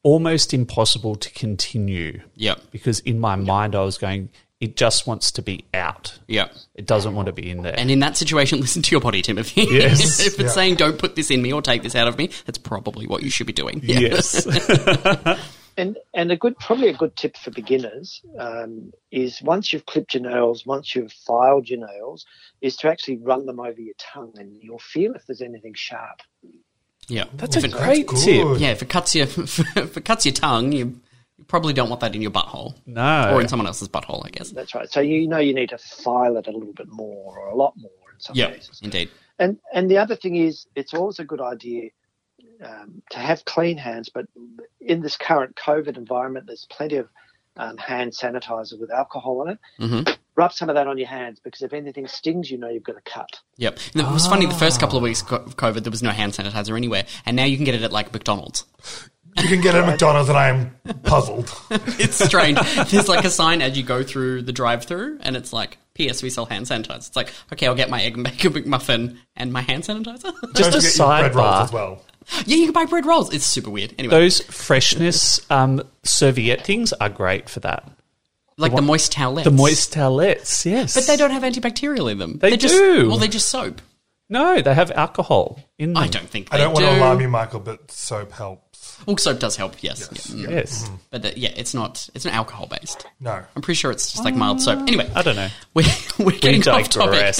almost 0.03 0.53
impossible 0.55 1.17
to 1.17 1.31
continue. 1.31 2.21
Yep. 2.37 2.61
Because 2.71 3.01
in 3.01 3.19
my 3.21 3.37
mind, 3.37 3.75
I 3.75 3.83
was 3.83 3.99
going, 3.99 4.31
it 4.61 4.77
just 4.77 5.07
wants 5.07 5.33
to 5.33 5.43
be 5.43 5.65
out. 5.75 6.19
Yep. 6.29 6.55
It 6.75 6.87
doesn't 6.87 7.15
want 7.15 7.27
to 7.27 7.33
be 7.33 7.51
in 7.51 7.63
there. 7.63 7.75
And 7.79 7.91
in 7.91 7.99
that 8.01 8.17
situation, 8.17 8.61
listen 8.67 8.83
to 8.83 8.91
your 8.93 9.01
body, 9.01 9.23
Timothy. 9.23 9.67
Yes. 9.71 10.21
if 10.27 10.35
it's 10.35 10.39
Yeah. 10.39 10.49
saying 10.49 10.75
don't 10.77 10.99
put 10.99 11.17
this 11.17 11.31
in 11.31 11.43
me 11.43 11.53
or 11.53 11.63
take 11.63 11.83
this 11.83 11.95
out 11.95 12.09
of 12.09 12.17
me, 12.19 12.31
that's 12.47 12.59
probably 12.59 13.07
what 13.07 13.23
you 13.23 13.31
should 13.31 13.47
be 13.47 13.53
doing. 13.53 13.81
Yeah. 13.83 13.99
Yes. 14.01 15.39
And 15.75 15.97
and 16.13 16.31
a 16.31 16.37
good 16.37 16.59
probably 16.59 16.91
a 16.91 16.93
good 16.95 17.17
tip 17.17 17.35
for 17.35 17.51
beginners 17.51 18.21
um, 18.39 18.93
is 19.11 19.41
once 19.41 19.73
you've 19.73 19.87
clipped 19.87 20.13
your 20.13 20.23
nails, 20.23 20.67
once 20.67 20.95
you've 20.95 21.13
filed 21.27 21.67
your 21.67 21.87
nails, 21.87 22.27
is 22.61 22.77
to 22.77 22.89
actually 22.91 23.17
run 23.17 23.47
them 23.47 23.59
over 23.59 23.81
your 23.81 23.95
tongue, 23.99 24.35
and 24.37 24.59
you'll 24.61 24.79
feel 24.79 25.15
if 25.15 25.25
there's 25.27 25.41
anything 25.41 25.73
sharp. 25.75 26.21
Yeah. 27.09 27.25
That's 27.35 27.57
If 27.57 27.65
a 27.65 27.67
it- 27.67 27.73
great 27.73 28.07
That's 28.09 28.25
tip. 28.25 28.59
Yeah, 28.59 28.71
if 28.71 28.83
it 28.83 28.89
cuts 28.89 29.15
your 29.15 29.27
if 29.29 29.97
it 29.97 30.05
cuts 30.05 30.25
your 30.27 30.35
tongue, 30.35 30.73
you, 30.73 31.01
you 31.39 31.45
probably 31.47 31.73
don't 31.73 31.89
want 31.89 32.01
that 32.01 32.15
in 32.15 32.23
your 32.23 32.31
butthole. 32.31 32.75
No. 32.87 33.33
Or 33.35 33.41
in 33.41 33.49
someone 33.49 33.67
else's 33.67 33.89
butthole, 33.89 34.25
I 34.25 34.31
guess. 34.31 34.51
That's 34.51 34.75
right. 34.75 34.91
So 34.91 35.01
you 35.01 35.27
know 35.29 35.39
you 35.39 35.55
need 35.55 35.71
to 35.71 35.79
file 35.79 36.37
it 36.37 36.47
a 36.47 36.51
little 36.53 36.73
bit 36.73 36.89
more 36.89 37.39
or 37.39 37.49
a 37.49 37.55
lot 37.57 37.75
more 37.77 37.91
in 38.13 38.21
some 38.21 38.37
Yeah, 38.37 38.51
cases. 38.51 38.81
indeed. 38.83 39.11
And 39.39 39.59
and 39.73 39.91
the 39.91 39.99
other 39.99 40.15
thing 40.17 40.37
is, 40.37 40.67
it's 40.77 40.95
always 40.95 41.19
a 41.19 41.25
good 41.25 41.41
idea 41.41 41.91
um, 42.65 43.03
to 43.11 43.19
have 43.19 43.45
clean 43.45 43.77
hands. 43.79 44.09
But 44.09 44.27
in 44.81 45.01
this 45.01 45.17
current 45.17 45.57
COVID 45.57 45.97
environment, 45.97 46.47
there's 46.47 46.67
plenty 46.71 46.97
of 46.97 47.09
um, 47.57 47.77
hand 47.77 48.13
sanitizer 48.13 48.79
with 48.81 48.91
alcohol 48.91 49.43
in 49.43 49.49
it. 49.55 49.59
hmm 49.79 50.03
Rub 50.35 50.53
some 50.53 50.69
of 50.71 50.75
that 50.77 50.87
on 50.87 50.97
your 50.99 51.09
hands 51.09 51.41
because 51.41 51.63
if 51.63 51.73
anything 51.73 52.07
stings, 52.09 52.51
you 52.51 52.57
know 52.59 52.69
you've 52.69 52.83
got 52.85 52.97
a 52.97 53.01
cut. 53.03 53.41
Yep. 53.59 53.79
And 53.93 54.03
it 54.03 54.11
was 54.11 54.27
funny, 54.27 54.47
the 54.47 54.55
first 54.55 54.81
couple 54.81 54.97
Ah. 54.97 54.99
of 54.99 55.03
weeks 55.03 55.21
of 55.23 55.57
COVID, 55.57 55.83
there 55.85 55.91
was 55.91 56.03
no 56.03 56.11
hand 56.11 56.33
sanitizer 56.33 56.77
anywhere. 56.77 57.05
And 57.27 57.37
now 57.37 57.45
you 57.45 57.57
can 57.57 57.65
get 57.67 57.75
it 57.75 57.83
at 57.83 57.93
like 57.93 58.13
McDonald's. 58.13 58.65
You 59.39 59.49
can 59.49 59.61
get 59.61 59.75
it 59.75 59.79
at 59.79 59.87
McDonald's, 59.91 60.29
and 60.29 60.37
I 60.39 60.49
am 60.49 60.75
puzzled. 61.05 61.51
it's 61.71 62.23
strange. 62.23 62.59
There's 62.91 63.09
like 63.09 63.25
a 63.25 63.31
sign 63.31 63.63
as 63.63 63.77
you 63.77 63.83
go 63.83 64.03
through 64.03 64.43
the 64.43 64.53
drive-through, 64.53 65.19
and 65.23 65.37
it's 65.37 65.53
like, 65.55 65.79
"P.S. 65.95 66.23
We 66.23 66.29
sell 66.29 66.45
hand 66.45 66.67
sanitizer." 66.67 66.97
It's 67.09 67.17
like, 67.17 67.33
okay, 67.53 67.67
I'll 67.67 67.75
get 67.75 67.89
my 67.89 68.03
egg 68.03 68.15
and 68.17 68.25
bacon 68.25 68.53
McMuffin 68.53 69.17
and 69.37 69.51
my 69.53 69.63
hand 69.63 69.85
sanitizer. 69.85 70.35
Just 70.55 70.95
a 70.97 70.99
Don't 70.99 71.09
bread 71.21 71.35
rolls 71.35 71.47
sidebar. 71.49 71.63
as 71.65 71.73
well. 71.73 72.03
yeah, 72.47 72.57
you 72.57 72.65
can 72.67 72.73
buy 72.75 72.85
bread 72.85 73.07
rolls. 73.07 73.33
It's 73.35 73.47
super 73.47 73.71
weird. 73.71 73.95
Anyway, 73.99 74.11
Those 74.11 74.41
freshness 74.43 75.41
um, 75.51 75.83
serviette 76.03 76.65
things 76.65 76.93
are 76.95 77.09
great 77.09 77.49
for 77.49 77.61
that. 77.61 77.91
Like 78.57 78.75
the 78.75 78.83
moist 78.83 79.13
towelettes. 79.13 79.45
The 79.45 79.51
moist 79.51 79.95
towelettes, 79.95 80.65
yes. 80.65 80.95
but 80.95 81.07
they 81.07 81.17
don't 81.17 81.31
have 81.31 81.43
antibacterial 81.43 82.11
in 82.11 82.19
them. 82.19 82.39
They 82.39 82.51
They're 82.51 82.59
Just, 82.59 82.75
do. 82.75 83.09
well, 83.09 83.19
they're 83.19 83.29
just 83.29 83.49
soap. 83.49 83.81
No, 84.33 84.63
they 84.63 84.73
have 84.73 84.91
alcohol 84.93 85.61
in 85.79 85.93
them. 85.93 86.03
I 86.03 86.09
don't 86.09 86.27
think 86.27 86.49
I 86.53 86.57
don't 86.57 86.73
want 86.73 86.87
do. 86.87 86.91
to 86.91 86.97
alarm 86.97 87.21
you, 87.21 87.29
Michael, 87.29 87.61
but 87.61 87.91
soap 87.91 88.33
helps. 88.33 88.99
Well, 89.05 89.19
soap 89.19 89.41
does 89.41 89.57
help. 89.57 89.83
Yes. 89.83 90.09
Yeah. 90.11 90.47
Mm. 90.47 90.51
Yes. 90.51 90.91
But 91.11 91.21
the, 91.23 91.39
yeah, 91.39 91.51
it's 91.55 91.75
not. 91.75 92.09
It's 92.15 92.25
not 92.25 92.33
alcohol 92.33 92.67
based. 92.67 93.07
No. 93.21 93.43
I'm 93.55 93.63
pretty 93.63 93.77
sure 93.77 93.91
it's 93.91 94.11
just 94.11 94.25
like 94.25 94.35
mild 94.35 94.63
soap. 94.63 94.89
Anyway, 94.89 95.11
I 95.15 95.21
don't 95.21 95.37
know. 95.37 95.49
we're, 95.75 95.85
we're 96.19 96.39
getting 96.39 96.67
off 96.67 96.89
topic. 96.89 97.37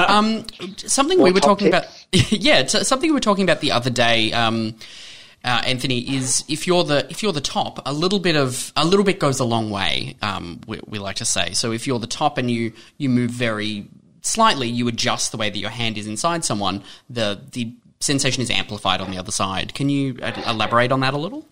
um, 0.10 0.44
something 0.76 1.18
we 1.20 1.32
were 1.32 1.40
top 1.40 1.48
talking 1.48 1.68
about. 1.68 1.84
yeah, 2.12 2.58
it's, 2.58 2.74
uh, 2.74 2.84
something 2.84 3.08
we 3.08 3.14
were 3.14 3.20
talking 3.20 3.44
about 3.44 3.60
the 3.60 3.72
other 3.72 3.90
day. 3.90 4.32
Um, 4.32 4.74
uh, 5.46 5.62
Anthony 5.64 6.00
is 6.16 6.44
if 6.48 6.66
you're 6.66 6.84
the 6.84 7.06
if 7.10 7.22
you're 7.22 7.32
the 7.32 7.40
top, 7.40 7.80
a 7.86 7.92
little 7.92 8.18
bit 8.18 8.36
of 8.36 8.72
a 8.76 8.84
little 8.84 9.04
bit 9.04 9.18
goes 9.20 9.40
a 9.40 9.44
long 9.44 9.70
way. 9.70 10.16
Um, 10.22 10.60
we, 10.66 10.80
we 10.86 10.98
like 10.98 11.16
to 11.16 11.24
say. 11.24 11.52
So 11.52 11.72
if 11.72 11.86
you're 11.86 11.98
the 12.00 12.06
top 12.06 12.36
and 12.38 12.50
you 12.50 12.72
you 12.98 13.08
move 13.08 13.30
very 13.30 13.88
slightly, 14.22 14.68
you 14.68 14.88
adjust 14.88 15.30
the 15.32 15.38
way 15.38 15.48
that 15.50 15.58
your 15.58 15.70
hand 15.70 15.96
is 15.96 16.06
inside 16.06 16.44
someone. 16.44 16.82
The 17.08 17.40
the 17.52 17.72
sensation 18.00 18.42
is 18.42 18.50
amplified 18.50 19.00
on 19.00 19.10
the 19.10 19.18
other 19.18 19.32
side. 19.32 19.72
Can 19.74 19.88
you 19.88 20.18
uh, 20.20 20.32
elaborate 20.46 20.92
on 20.92 21.00
that 21.00 21.14
a 21.14 21.18
little? 21.18 21.46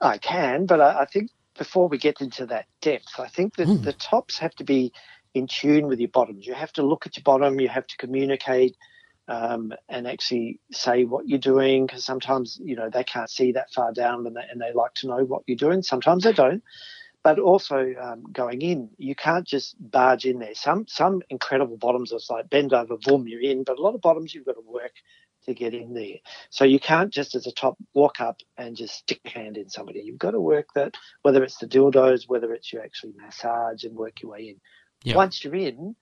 I 0.00 0.18
can, 0.18 0.66
but 0.66 0.80
I, 0.80 1.00
I 1.02 1.04
think 1.06 1.30
before 1.56 1.88
we 1.88 1.98
get 1.98 2.20
into 2.20 2.46
that 2.46 2.66
depth, 2.82 3.18
I 3.18 3.28
think 3.28 3.56
that 3.56 3.66
Hmm. 3.66 3.82
the 3.82 3.92
tops 3.94 4.38
have 4.38 4.54
to 4.56 4.64
be 4.64 4.92
in 5.34 5.46
tune 5.46 5.86
with 5.86 5.98
your 5.98 6.08
bottoms. 6.10 6.46
You 6.46 6.54
have 6.54 6.72
to 6.74 6.82
look 6.82 7.06
at 7.06 7.16
your 7.16 7.22
bottom. 7.24 7.60
You 7.60 7.68
have 7.68 7.86
to 7.86 7.96
communicate 7.96 8.76
um, 9.28 9.72
and 9.88 10.08
actually 10.08 10.60
say 10.72 11.04
what 11.04 11.28
you're 11.28 11.38
doing 11.38 11.86
because 11.86 12.04
sometimes 12.04 12.58
you 12.62 12.74
know 12.74 12.90
they 12.90 13.04
can't 13.04 13.30
see 13.30 13.52
that 13.52 13.72
far 13.72 13.92
down 13.92 14.26
and 14.26 14.36
they, 14.36 14.42
and 14.50 14.60
they 14.60 14.72
like 14.72 14.94
to 14.94 15.06
know 15.06 15.24
what 15.24 15.42
you're 15.46 15.56
doing. 15.56 15.82
Sometimes 15.82 16.24
they 16.24 16.32
don't. 16.32 16.62
But 17.24 17.40
also 17.40 17.94
um, 18.00 18.22
going 18.32 18.62
in, 18.62 18.90
you 18.96 19.14
can't 19.14 19.46
just 19.46 19.74
barge 19.78 20.24
in 20.24 20.38
there. 20.38 20.54
Some 20.54 20.86
some 20.88 21.20
incredible 21.28 21.76
bottoms 21.76 22.12
are 22.12 22.20
like 22.30 22.48
bend 22.48 22.72
over, 22.72 22.96
boom, 22.96 23.28
you're 23.28 23.42
in. 23.42 23.64
But 23.64 23.78
a 23.78 23.82
lot 23.82 23.94
of 23.94 24.00
bottoms 24.00 24.34
you've 24.34 24.46
got 24.46 24.52
to 24.52 24.64
work 24.64 24.92
to 25.44 25.54
get 25.54 25.74
in 25.74 25.94
there. 25.94 26.16
So 26.50 26.64
you 26.64 26.78
can't 26.78 27.12
just 27.12 27.34
as 27.34 27.46
a 27.46 27.52
top 27.52 27.76
walk 27.92 28.20
up 28.20 28.38
and 28.56 28.76
just 28.76 28.94
stick 28.94 29.20
your 29.24 29.32
hand 29.32 29.56
in 29.56 29.68
somebody. 29.68 30.00
You've 30.00 30.18
got 30.18 30.32
to 30.32 30.40
work 30.40 30.68
that, 30.74 30.94
whether 31.22 31.42
it's 31.42 31.58
the 31.58 31.66
dildos, 31.66 32.28
whether 32.28 32.52
it's 32.52 32.72
you 32.72 32.80
actually 32.80 33.14
massage 33.16 33.84
and 33.84 33.96
work 33.96 34.22
your 34.22 34.32
way 34.32 34.48
in. 34.50 34.60
Yeah. 35.02 35.16
Once 35.16 35.42
you're 35.42 35.54
in, 35.54 35.96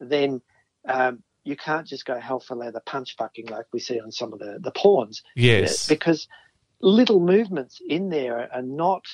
then 0.00 0.40
um, 0.86 1.22
you 1.44 1.56
can't 1.56 1.86
just 1.86 2.04
go 2.04 2.18
hell 2.18 2.40
for 2.40 2.54
leather 2.54 2.82
punch 2.84 3.16
fucking 3.16 3.46
like 3.46 3.66
we 3.72 3.80
see 3.80 4.00
on 4.00 4.12
some 4.12 4.32
of 4.32 4.38
the, 4.38 4.58
the 4.60 4.72
pawns. 4.72 5.22
Yes. 5.34 5.88
Because 5.88 6.28
little 6.80 7.20
movements 7.20 7.80
in 7.86 8.08
there 8.08 8.48
are 8.52 8.62
not 8.62 9.04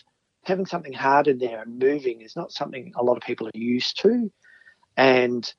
having 0.45 0.67
something 0.67 0.93
hard 0.93 1.29
in 1.29 1.39
there 1.39 1.63
and 1.63 1.79
moving 1.79 2.21
is 2.21 2.37
not 2.37 2.53
something 2.53 2.93
a 2.97 3.03
lot 3.03 3.17
of 3.17 3.23
people 3.23 3.47
are 3.47 3.59
used 3.59 4.01
to. 4.01 4.31
And 4.97 5.53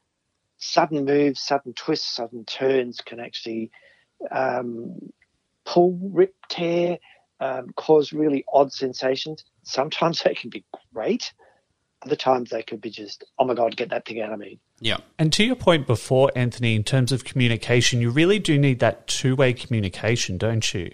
sudden 0.58 1.06
moves, 1.06 1.42
sudden 1.42 1.74
twists, 1.74 2.16
sudden 2.16 2.46
turns 2.46 3.02
can 3.02 3.20
actually 3.20 3.72
um, 4.32 4.98
pull, 5.66 6.00
rip, 6.02 6.34
tear, 6.50 6.98
um, 7.40 7.68
cause 7.76 8.14
really 8.14 8.44
odd 8.52 8.74
sensations. 8.74 9.44
Sometimes 9.64 10.22
they 10.26 10.34
can 10.34 10.50
be 10.50 10.66
great. 10.94 11.34
Other 12.06 12.16
times 12.16 12.52
they 12.52 12.62
could 12.62 12.80
be 12.80 12.92
just, 12.92 13.24
oh 13.40 13.46
my 13.46 13.56
God, 13.56 13.76
get 13.76 13.90
that 13.90 14.06
thing 14.06 14.22
out 14.22 14.32
of 14.32 14.40
me. 14.40 14.60
Yeah. 14.80 14.98
And 15.18 15.34
to 15.34 15.44
your 15.44 15.56
point 15.56 15.88
before, 15.88 16.32
Anthony, 16.36 16.76
in 16.76 16.84
terms 16.84 17.12
of 17.12 17.24
communication, 17.24 18.02
you 18.02 18.12
really 18.12 18.40
do 18.40 18.58
need 18.58 18.80
that 18.80 19.08
two 19.08 19.36
way 19.36 19.54
communication, 19.54 20.38
don't 20.38 20.74
you? 20.74 20.92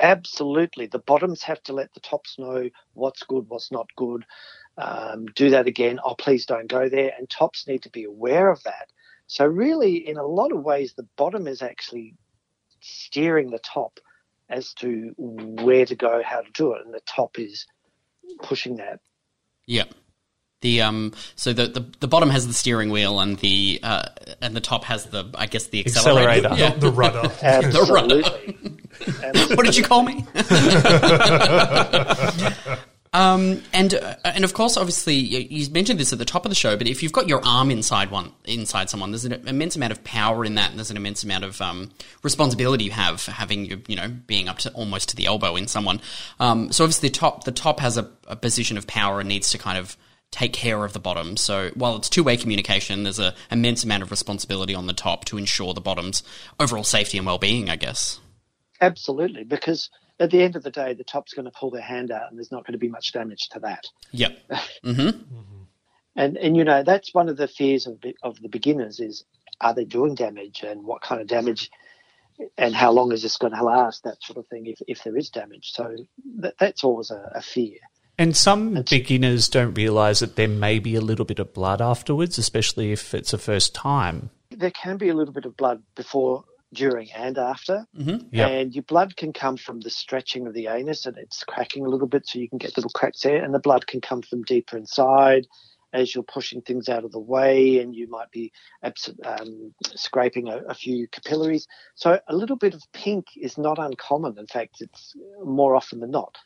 Absolutely. 0.00 0.86
The 0.86 1.00
bottoms 1.00 1.42
have 1.42 1.62
to 1.64 1.72
let 1.72 1.92
the 1.92 2.00
tops 2.00 2.38
know 2.38 2.70
what's 2.94 3.24
good, 3.24 3.46
what's 3.48 3.72
not 3.72 3.88
good. 3.96 4.24
Um, 4.76 5.26
do 5.26 5.50
that 5.50 5.66
again. 5.66 5.98
Oh, 6.04 6.14
please 6.14 6.46
don't 6.46 6.68
go 6.68 6.88
there. 6.88 7.12
And 7.18 7.28
tops 7.28 7.66
need 7.66 7.82
to 7.82 7.90
be 7.90 8.04
aware 8.04 8.48
of 8.48 8.62
that. 8.62 8.88
So, 9.26 9.44
really, 9.44 10.08
in 10.08 10.16
a 10.16 10.26
lot 10.26 10.52
of 10.52 10.62
ways, 10.62 10.94
the 10.94 11.08
bottom 11.16 11.48
is 11.48 11.62
actually 11.62 12.14
steering 12.80 13.50
the 13.50 13.58
top 13.58 13.98
as 14.48 14.72
to 14.74 15.14
where 15.18 15.84
to 15.84 15.96
go, 15.96 16.22
how 16.24 16.40
to 16.42 16.50
do 16.52 16.74
it. 16.74 16.84
And 16.84 16.94
the 16.94 17.00
top 17.00 17.38
is 17.38 17.66
pushing 18.42 18.76
that. 18.76 19.00
Yeah. 19.66 19.84
The 20.60 20.82
um 20.82 21.12
so 21.36 21.52
the, 21.52 21.68
the, 21.68 21.86
the 22.00 22.08
bottom 22.08 22.30
has 22.30 22.44
the 22.46 22.52
steering 22.52 22.90
wheel 22.90 23.20
and 23.20 23.38
the 23.38 23.78
uh, 23.82 24.08
and 24.40 24.56
the 24.56 24.60
top 24.60 24.84
has 24.84 25.06
the 25.06 25.30
I 25.36 25.46
guess 25.46 25.68
the 25.68 25.80
accelerator. 25.80 26.48
Accelerator. 26.48 26.60
Yeah. 26.60 26.74
The 26.74 26.90
rudder. 26.90 27.22
the 27.28 27.86
rudder. 27.88 28.22
What 29.54 29.64
did 29.64 29.76
you 29.76 29.84
call 29.84 30.02
me? 30.02 30.26
um, 33.12 33.62
and 33.72 33.94
uh, 33.94 34.16
and 34.24 34.44
of 34.44 34.54
course, 34.54 34.76
obviously, 34.76 35.14
you, 35.14 35.46
you 35.48 35.70
mentioned 35.70 36.00
this 36.00 36.12
at 36.12 36.18
the 36.18 36.24
top 36.24 36.44
of 36.44 36.50
the 36.50 36.54
show. 36.54 36.76
But 36.76 36.88
if 36.88 37.02
you've 37.02 37.12
got 37.12 37.28
your 37.28 37.44
arm 37.44 37.70
inside 37.70 38.10
one, 38.10 38.32
inside 38.44 38.90
someone, 38.90 39.10
there's 39.10 39.24
an 39.24 39.32
immense 39.46 39.76
amount 39.76 39.92
of 39.92 40.02
power 40.04 40.44
in 40.44 40.56
that, 40.56 40.70
and 40.70 40.78
there's 40.78 40.90
an 40.90 40.96
immense 40.96 41.22
amount 41.22 41.44
of 41.44 41.60
um, 41.60 41.90
responsibility 42.22 42.84
you 42.84 42.90
have 42.90 43.20
for 43.20 43.30
having 43.30 43.66
you, 43.66 43.82
you 43.86 43.96
know, 43.96 44.08
being 44.08 44.48
up 44.48 44.58
to 44.58 44.70
almost 44.72 45.10
to 45.10 45.16
the 45.16 45.26
elbow 45.26 45.56
in 45.56 45.68
someone. 45.68 46.00
Um, 46.40 46.72
so 46.72 46.84
obviously, 46.84 47.08
the 47.08 47.14
top 47.14 47.44
the 47.44 47.52
top 47.52 47.80
has 47.80 47.96
a, 47.96 48.10
a 48.26 48.36
position 48.36 48.76
of 48.76 48.86
power 48.86 49.20
and 49.20 49.28
needs 49.28 49.50
to 49.50 49.58
kind 49.58 49.78
of 49.78 49.96
take 50.30 50.52
care 50.52 50.84
of 50.84 50.92
the 50.92 50.98
bottom. 50.98 51.36
So 51.36 51.70
while 51.74 51.96
it's 51.96 52.08
two 52.08 52.22
way 52.22 52.36
communication, 52.36 53.04
there's 53.04 53.18
an 53.18 53.34
immense 53.50 53.84
amount 53.84 54.02
of 54.02 54.10
responsibility 54.10 54.74
on 54.74 54.86
the 54.86 54.92
top 54.92 55.24
to 55.26 55.38
ensure 55.38 55.74
the 55.74 55.80
bottom's 55.80 56.22
overall 56.60 56.84
safety 56.84 57.18
and 57.18 57.26
well 57.26 57.38
being. 57.38 57.70
I 57.70 57.76
guess. 57.76 58.20
Absolutely. 58.80 59.44
Because 59.44 59.90
at 60.20 60.30
the 60.30 60.42
end 60.42 60.56
of 60.56 60.62
the 60.62 60.70
day, 60.70 60.94
the 60.94 61.04
top's 61.04 61.34
going 61.34 61.44
to 61.44 61.50
pull 61.50 61.70
their 61.70 61.82
hand 61.82 62.10
out 62.10 62.30
and 62.30 62.38
there's 62.38 62.52
not 62.52 62.64
going 62.64 62.72
to 62.72 62.78
be 62.78 62.88
much 62.88 63.12
damage 63.12 63.48
to 63.50 63.60
that. 63.60 63.84
Yep. 64.12 64.38
Mm-hmm. 64.84 65.22
And 66.16 66.36
and 66.36 66.56
you 66.56 66.64
know 66.64 66.82
that's 66.82 67.14
one 67.14 67.28
of 67.28 67.36
the 67.36 67.46
fears 67.46 67.86
of 67.86 67.98
of 68.22 68.40
the 68.40 68.48
beginners 68.48 68.98
is 68.98 69.24
are 69.60 69.74
they 69.74 69.84
doing 69.84 70.14
damage 70.14 70.62
and 70.62 70.84
what 70.84 71.02
kind 71.02 71.20
of 71.20 71.28
damage 71.28 71.70
and 72.56 72.74
how 72.74 72.90
long 72.90 73.12
is 73.12 73.22
this 73.22 73.36
going 73.36 73.52
to 73.52 73.62
last 73.62 74.04
that 74.04 74.22
sort 74.22 74.38
of 74.38 74.46
thing 74.48 74.66
if, 74.66 74.80
if 74.86 75.04
there 75.04 75.16
is 75.16 75.30
damage 75.30 75.72
so 75.72 75.96
that, 76.38 76.54
that's 76.58 76.84
always 76.84 77.10
a, 77.10 77.32
a 77.34 77.42
fear 77.42 77.78
And 78.18 78.36
some 78.36 78.82
beginners 78.90 79.48
don't 79.48 79.74
realize 79.74 80.18
that 80.18 80.34
there 80.36 80.48
may 80.48 80.78
be 80.80 80.96
a 80.96 81.00
little 81.00 81.24
bit 81.24 81.38
of 81.38 81.54
blood 81.54 81.80
afterwards, 81.80 82.36
especially 82.38 82.90
if 82.92 83.14
it's 83.14 83.32
a 83.32 83.38
first 83.38 83.74
time. 83.74 84.30
there 84.50 84.72
can 84.72 84.96
be 84.96 85.08
a 85.08 85.14
little 85.14 85.32
bit 85.32 85.44
of 85.44 85.56
blood 85.56 85.82
before 85.94 86.44
during 86.74 87.10
and 87.12 87.38
after 87.38 87.86
Mm-hmm. 87.96 88.26
Yep. 88.32 88.50
and 88.50 88.74
your 88.74 88.82
blood 88.82 89.16
can 89.16 89.32
come 89.32 89.56
from 89.56 89.80
the 89.80 89.88
stretching 89.90 90.46
of 90.46 90.52
the 90.52 90.66
anus 90.66 91.06
and 91.06 91.16
it's 91.16 91.44
cracking 91.44 91.86
a 91.86 91.88
little 91.88 92.08
bit 92.08 92.26
so 92.26 92.38
you 92.38 92.48
can 92.48 92.58
get 92.58 92.76
little 92.76 92.90
cracks 92.90 93.22
there 93.22 93.42
and 93.42 93.54
the 93.54 93.58
blood 93.60 93.86
can 93.86 94.00
come 94.02 94.20
from 94.20 94.42
deeper 94.42 94.76
inside 94.76 95.46
as 95.94 96.14
you're 96.14 96.24
pushing 96.24 96.60
things 96.60 96.88
out 96.90 97.04
of 97.04 97.12
the 97.12 97.18
way 97.20 97.78
and 97.78 97.94
you 97.94 98.06
might 98.08 98.30
be 98.30 98.52
abs- 98.82 99.08
um, 99.24 99.72
scraping 99.96 100.48
a, 100.48 100.58
a 100.68 100.74
few 100.74 101.08
capillaries 101.08 101.66
so 101.94 102.20
a 102.28 102.34
little 102.36 102.56
bit 102.56 102.74
of 102.74 102.82
pink 102.92 103.28
is 103.40 103.56
not 103.56 103.78
uncommon 103.78 104.36
in 104.38 104.46
fact 104.46 104.82
it's 104.82 105.14
more 105.44 105.74
often 105.74 106.00
than 106.00 106.10
not 106.10 106.36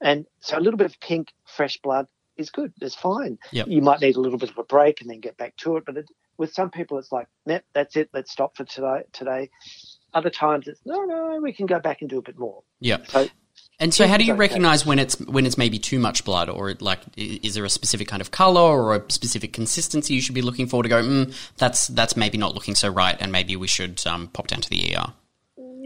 and 0.00 0.26
so 0.40 0.58
a 0.58 0.60
little 0.60 0.76
bit 0.78 0.86
of 0.86 0.98
pink 1.00 1.28
fresh 1.46 1.78
blood 1.82 2.06
is 2.36 2.50
good 2.50 2.72
it's 2.80 2.94
fine 2.94 3.38
Yep. 3.52 3.68
you 3.68 3.80
might 3.82 4.00
need 4.00 4.16
a 4.16 4.20
little 4.20 4.38
bit 4.38 4.50
of 4.50 4.58
a 4.58 4.64
break 4.64 5.00
and 5.00 5.08
then 5.10 5.20
get 5.20 5.36
back 5.36 5.56
to 5.58 5.76
it 5.76 5.84
but 5.86 5.96
it, 5.96 6.06
with 6.38 6.52
some 6.52 6.70
people 6.70 6.98
it's 6.98 7.12
like 7.12 7.28
Nep, 7.46 7.64
that's 7.74 7.96
it 7.96 8.10
let's 8.12 8.30
stop 8.30 8.56
for 8.56 8.64
today 8.64 9.02
today 9.12 9.48
other 10.12 10.30
times 10.30 10.68
it's 10.68 10.80
no 10.84 11.04
no 11.04 11.38
we 11.42 11.52
can 11.52 11.66
go 11.66 11.78
back 11.80 12.00
and 12.02 12.10
do 12.10 12.18
a 12.18 12.22
bit 12.22 12.38
more 12.38 12.62
Yeah. 12.80 12.98
so 13.08 13.28
And 13.78 13.92
so, 13.92 14.06
how 14.06 14.16
do 14.16 14.24
you 14.24 14.32
Okay. 14.32 14.38
recognize 14.40 14.84
when 14.86 14.98
it's 14.98 15.18
when 15.20 15.44
it's 15.46 15.56
maybe 15.58 15.78
too 15.78 15.98
much 15.98 16.24
blood, 16.24 16.48
or 16.48 16.74
like 16.80 17.00
is 17.16 17.54
there 17.54 17.64
a 17.64 17.70
specific 17.70 18.08
kind 18.08 18.22
of 18.22 18.30
color 18.30 18.60
or 18.60 18.94
a 18.96 19.02
specific 19.10 19.52
consistency 19.52 20.14
you 20.14 20.20
should 20.22 20.34
be 20.34 20.40
looking 20.42 20.66
for 20.66 20.82
to 20.82 20.88
go? 20.88 21.02
Mm, 21.02 21.34
that's 21.58 21.86
that's 21.88 22.16
maybe 22.16 22.38
not 22.38 22.54
looking 22.54 22.74
so 22.74 22.88
right, 22.88 23.16
and 23.20 23.30
maybe 23.32 23.54
we 23.56 23.66
should 23.66 24.06
um, 24.06 24.28
pop 24.28 24.46
down 24.46 24.60
to 24.62 24.70
the 24.70 24.94
ER. 24.96 25.12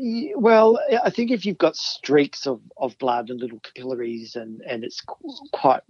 Y- 0.01 0.33
Well, 0.35 0.81
I 1.05 1.11
think 1.11 1.31
if 1.31 1.45
you've 1.45 1.59
got 1.59 1.77
streaks 1.77 2.47
of, 2.47 2.61
of 2.79 2.97
blood 2.99 3.29
and 3.29 3.39
little 3.39 3.61
capillaries 3.61 4.35
and, 4.35 4.63
and 4.63 4.83
it's 4.83 5.03
quite 5.53 5.83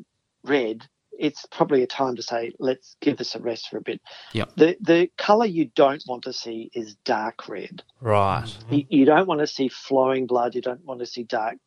red, 0.42 0.82
it's 1.16 1.46
probably 1.52 1.82
a 1.82 1.86
time 1.86 2.16
to 2.16 2.22
say, 2.22 2.52
let's 2.58 2.96
give 3.00 3.18
this 3.18 3.34
a 3.34 3.38
rest 3.38 3.68
for 3.68 3.76
a 3.76 3.82
bit. 3.82 4.00
Yep. 4.32 4.52
The, 4.56 4.76
the 4.80 5.10
colour 5.16 5.46
you 5.46 5.70
don't 5.76 6.02
want 6.08 6.24
to 6.24 6.32
see 6.32 6.70
is 6.74 6.96
dark 7.04 7.48
red. 7.48 7.82
Right. 8.00 8.52
You, 8.70 8.84
you 8.88 9.04
don't 9.04 9.28
want 9.28 9.40
to 9.40 9.46
see 9.46 9.68
flowing 9.68 10.26
blood. 10.26 10.54
You 10.54 10.62
don't 10.62 10.84
want 10.84 11.00
to 11.00 11.06
see 11.06 11.22
dark 11.22 11.58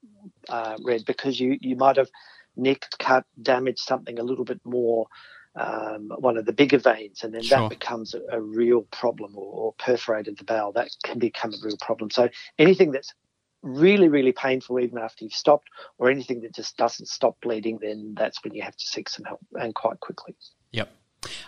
uh, 0.50 0.76
red 0.84 1.06
because 1.06 1.40
you, 1.40 1.58
you 1.62 1.78
might 1.78 1.98
have 1.98 2.10
nicked, 2.58 3.00
cut, 3.00 3.26
damaged 3.42 3.80
something 3.80 4.20
a 4.20 4.24
little 4.24 4.46
bit 4.46 4.60
more, 4.66 5.08
um, 5.56 6.12
one 6.18 6.38
of 6.38 6.46
the 6.46 6.54
bigger 6.54 6.80
veins, 6.80 7.24
and 7.24 7.34
then 7.34 7.44
Sure. 7.44 7.60
that 7.60 7.70
becomes 7.70 8.14
a, 8.14 8.22
a 8.32 8.42
real 8.42 8.82
problem 8.84 9.38
or, 9.38 9.46
or 9.46 9.74
perforated 9.74 10.38
the 10.38 10.44
bowel. 10.44 10.72
That 10.72 10.90
can 11.04 11.20
become 11.20 11.54
a 11.54 11.58
real 11.64 11.78
problem. 11.78 12.10
So 12.10 12.30
anything 12.58 12.92
that's 12.92 13.14
really, 13.62 14.10
really 14.10 14.32
painful 14.32 14.80
even 14.80 14.98
after 14.98 15.24
you've 15.24 15.34
stopped, 15.34 15.70
or 15.98 16.10
anything 16.10 16.42
that 16.42 16.54
just 16.54 16.76
doesn't 16.78 17.08
stop 17.08 17.38
bleeding, 17.42 17.80
then 17.82 18.14
that's 18.18 18.44
when 18.44 18.54
you 18.54 18.62
have 18.62 18.76
to 18.76 18.86
seek 18.86 19.10
some 19.10 19.26
help 19.26 19.40
and 19.54 19.74
quite 19.74 20.00
quickly. 20.00 20.36
Yep. 20.72 20.92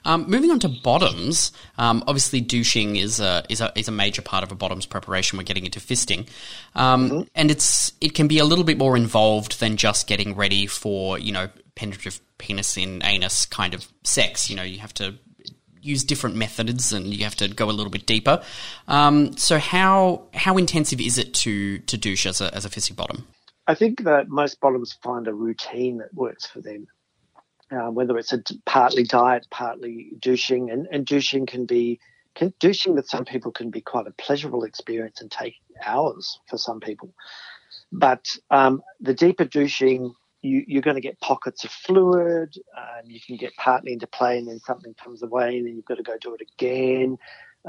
Um, 0.05 0.29
moving 0.29 0.51
on 0.51 0.59
to 0.59 0.69
bottoms, 0.69 1.51
um, 1.77 2.03
obviously 2.07 2.39
douching 2.39 2.95
is 2.95 3.19
a, 3.19 3.43
is 3.49 3.59
a 3.59 3.73
is 3.77 3.89
a 3.89 3.91
major 3.91 4.21
part 4.21 4.43
of 4.43 4.51
a 4.51 4.55
bottoms 4.55 4.85
preparation. 4.85 5.37
We're 5.37 5.43
getting 5.43 5.65
into 5.65 5.81
fisting, 5.81 6.29
um, 6.75 7.27
and 7.35 7.51
it's 7.51 7.91
it 7.99 8.13
can 8.13 8.27
be 8.29 8.39
a 8.39 8.45
little 8.45 8.63
bit 8.63 8.77
more 8.77 8.95
involved 8.95 9.59
than 9.59 9.75
just 9.75 10.07
getting 10.07 10.35
ready 10.35 10.65
for 10.67 11.19
you 11.19 11.33
know 11.33 11.49
penetrative 11.75 12.21
penis 12.37 12.77
in 12.77 13.03
anus 13.03 13.45
kind 13.45 13.73
of 13.73 13.87
sex. 14.03 14.49
You 14.49 14.55
know, 14.55 14.63
you 14.63 14.79
have 14.79 14.93
to 14.95 15.15
use 15.81 16.03
different 16.03 16.35
methods 16.35 16.91
and 16.91 17.13
you 17.13 17.23
have 17.23 17.35
to 17.35 17.47
go 17.47 17.69
a 17.69 17.71
little 17.71 17.91
bit 17.91 18.05
deeper. 18.05 18.41
Um, 18.87 19.37
so 19.37 19.59
how 19.59 20.23
how 20.33 20.57
intensive 20.57 20.99
is 20.99 21.17
it 21.17 21.33
to 21.35 21.79
to 21.79 21.97
douche 21.97 22.25
as 22.25 22.41
a 22.41 22.53
as 22.53 22.65
a 22.65 22.69
fisting 22.69 22.95
bottom? 22.95 23.27
I 23.67 23.75
think 23.75 24.03
that 24.03 24.29
most 24.29 24.59
bottoms 24.59 24.97
find 25.01 25.27
a 25.27 25.33
routine 25.33 25.97
that 25.97 26.13
works 26.13 26.45
for 26.45 26.61
them. 26.61 26.87
Uh, 27.71 27.89
whether 27.89 28.15
it's 28.19 28.31
a 28.31 28.37
d- 28.37 28.61
partly 28.67 29.03
diet, 29.03 29.47
partly 29.49 30.11
douching, 30.19 30.69
and, 30.69 30.87
and 30.91 31.03
douching 31.03 31.47
can 31.47 31.65
be 31.65 31.99
can, 32.35 32.53
douching 32.59 32.93
with 32.93 33.07
some 33.07 33.25
people 33.25 33.51
can 33.51 33.71
be 33.71 33.81
quite 33.81 34.05
a 34.05 34.11
pleasurable 34.11 34.63
experience 34.63 35.19
and 35.19 35.31
take 35.31 35.55
hours 35.83 36.39
for 36.47 36.59
some 36.59 36.79
people. 36.79 37.11
But 37.91 38.27
um, 38.51 38.83
the 38.99 39.15
deeper 39.15 39.45
douching, 39.45 40.13
you, 40.45 40.63
you're 40.67 40.81
going 40.81 40.95
to 40.95 41.01
get 41.01 41.19
pockets 41.19 41.63
of 41.63 41.71
fluid, 41.71 42.55
and 42.75 43.11
you 43.11 43.19
can 43.19 43.35
get 43.35 43.55
partly 43.57 43.93
into 43.93 44.07
play, 44.07 44.37
and 44.37 44.47
then 44.47 44.59
something 44.59 44.93
comes 44.93 45.23
away, 45.23 45.57
and 45.57 45.67
then 45.67 45.75
you've 45.75 45.85
got 45.85 45.97
to 45.97 46.03
go 46.03 46.17
do 46.21 46.35
it 46.35 46.41
again. 46.53 47.17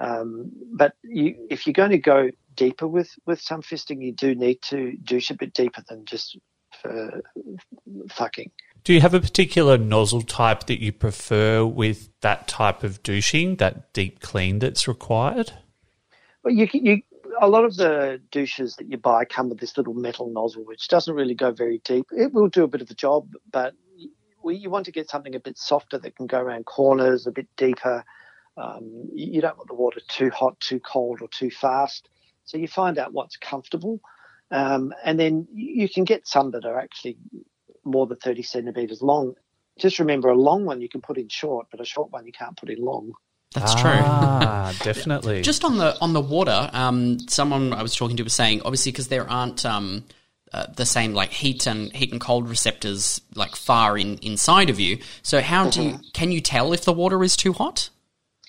Um, 0.01 0.53
but 0.73 0.95
you, 1.03 1.47
if 1.51 1.67
you're 1.67 1.73
going 1.73 1.91
to 1.91 1.99
go 1.99 2.31
deeper 2.55 2.87
with, 2.87 3.11
with 3.25 3.41
some 3.41 3.63
fisting, 3.63 4.03
you 4.03 4.13
do 4.13 4.35
need 4.35 4.61
to 4.63 4.93
douche 5.03 5.31
a 5.31 5.35
bit 5.35 5.55
deeper 5.55 5.83
than 5.89 6.05
just 6.05 6.39
for 6.83 7.23
fucking. 8.11 8.51
Do 8.85 8.93
you 8.93 9.01
have 9.01 9.15
a 9.15 9.21
particular 9.21 9.79
nozzle 9.79 10.23
type 10.23 10.67
that 10.67 10.81
you 10.81 10.93
prefer 10.93 11.65
with 11.65 12.11
that 12.21 12.47
type 12.47 12.85
of 12.85 13.03
douching, 13.03 13.57
that 13.57 13.93
deep 13.93 14.21
clean 14.21 14.59
that's 14.59 14.87
required? 14.87 15.53
Well, 16.45 16.55
you, 16.55 16.69
you 16.73 17.03
a 17.41 17.49
lot 17.49 17.65
of 17.65 17.77
the 17.77 18.21
douches 18.31 18.77
that 18.77 18.91
you 18.91 18.97
buy 18.97 19.25
come 19.25 19.49
with 19.49 19.61
this 19.61 19.77
little 19.77 19.95
metal 19.95 20.31
nozzle, 20.31 20.65
which 20.65 20.89
doesn't 20.89 21.15
really 21.15 21.35
go 21.35 21.53
very 21.53 21.81
deep. 21.85 22.07
It 22.11 22.33
will 22.33 22.49
do 22.49 22.65
a 22.65 22.69
bit 22.69 22.83
of 22.83 22.91
a 22.91 22.95
job, 22.95 23.29
but 23.51 23.75
you 24.45 24.71
want 24.71 24.87
to 24.87 24.93
get 24.93 25.11
something 25.11 25.35
a 25.35 25.41
bit 25.41 25.59
softer 25.59 25.99
that 25.99 26.17
can 26.17 26.27
go 26.27 26.39
around 26.39 26.67
corners, 26.67 27.27
a 27.27 27.33
bit 27.33 27.49
deeper. 27.57 28.05
Um, 28.57 29.11
you 29.13 29.41
don't 29.41 29.57
want 29.57 29.69
the 29.69 29.75
water 29.75 30.01
too 30.09 30.31
hot, 30.31 30.59
too 30.61 30.81
cold, 30.81 31.21
or 31.21 31.29
too 31.29 31.51
fast. 31.51 32.09
So 32.45 32.59
you 32.59 32.69
find 32.69 32.99
out 32.99 33.13
what's 33.13 33.37
comfortable, 33.37 34.01
um, 34.51 34.95
and 35.05 35.19
then 35.19 35.49
you 35.53 35.89
can 35.89 36.05
get 36.05 36.29
some 36.29 36.53
that 36.53 36.65
are 36.65 36.79
actually 36.79 37.19
more 37.85 38.07
than 38.07 38.19
30 38.19 38.43
centimeters 38.43 39.03
long. 39.03 39.35
Just 39.79 39.99
remember, 39.99 40.29
a 40.29 40.35
long 40.35 40.65
one 40.65 40.81
you 40.81 40.89
can 40.89 41.03
put 41.03 41.19
in 41.19 41.29
short, 41.29 41.67
but 41.71 41.81
a 41.81 41.85
short 41.85 42.11
one 42.13 42.25
you 42.25 42.33
can't 42.33 42.57
put 42.57 42.71
in 42.71 42.79
long. 42.79 43.13
That's 43.55 43.75
true. 43.75 43.91
Ah, 43.95 44.75
definitely. 44.83 45.43
Just 45.43 45.65
on 45.65 45.79
the 45.79 45.99
on 46.01 46.13
the 46.13 46.21
water, 46.21 46.69
um, 46.73 47.19
someone 47.29 47.73
I 47.73 47.83
was 47.83 47.95
talking 47.95 48.17
to 48.19 48.23
was 48.25 48.35
saying, 48.35 48.63
obviously, 48.63 48.93
because 48.93 49.09
there 49.09 49.29
aren't 49.29 49.65
um, 49.65 50.05
uh, 50.53 50.67
the 50.77 50.85
same 50.87 51.15
like 51.15 51.31
heat 51.31 51.67
and 51.67 51.93
heat 51.95 52.13
and 52.13 52.21
cold 52.21 52.49
receptors 52.49 53.21
like 53.35 53.57
far 53.57 53.97
in 53.97 54.19
inside 54.19 54.69
of 54.71 54.79
you. 54.79 54.99
So 55.23 55.41
how 55.41 55.71
do 55.71 55.83
you 55.83 55.99
can 56.13 56.33
you 56.33 56.41
tell 56.41 56.73
if 56.73 56.85
the 56.85 56.93
water 56.93 57.23
is 57.25 57.37
too 57.37 57.53
hot? 57.53 57.89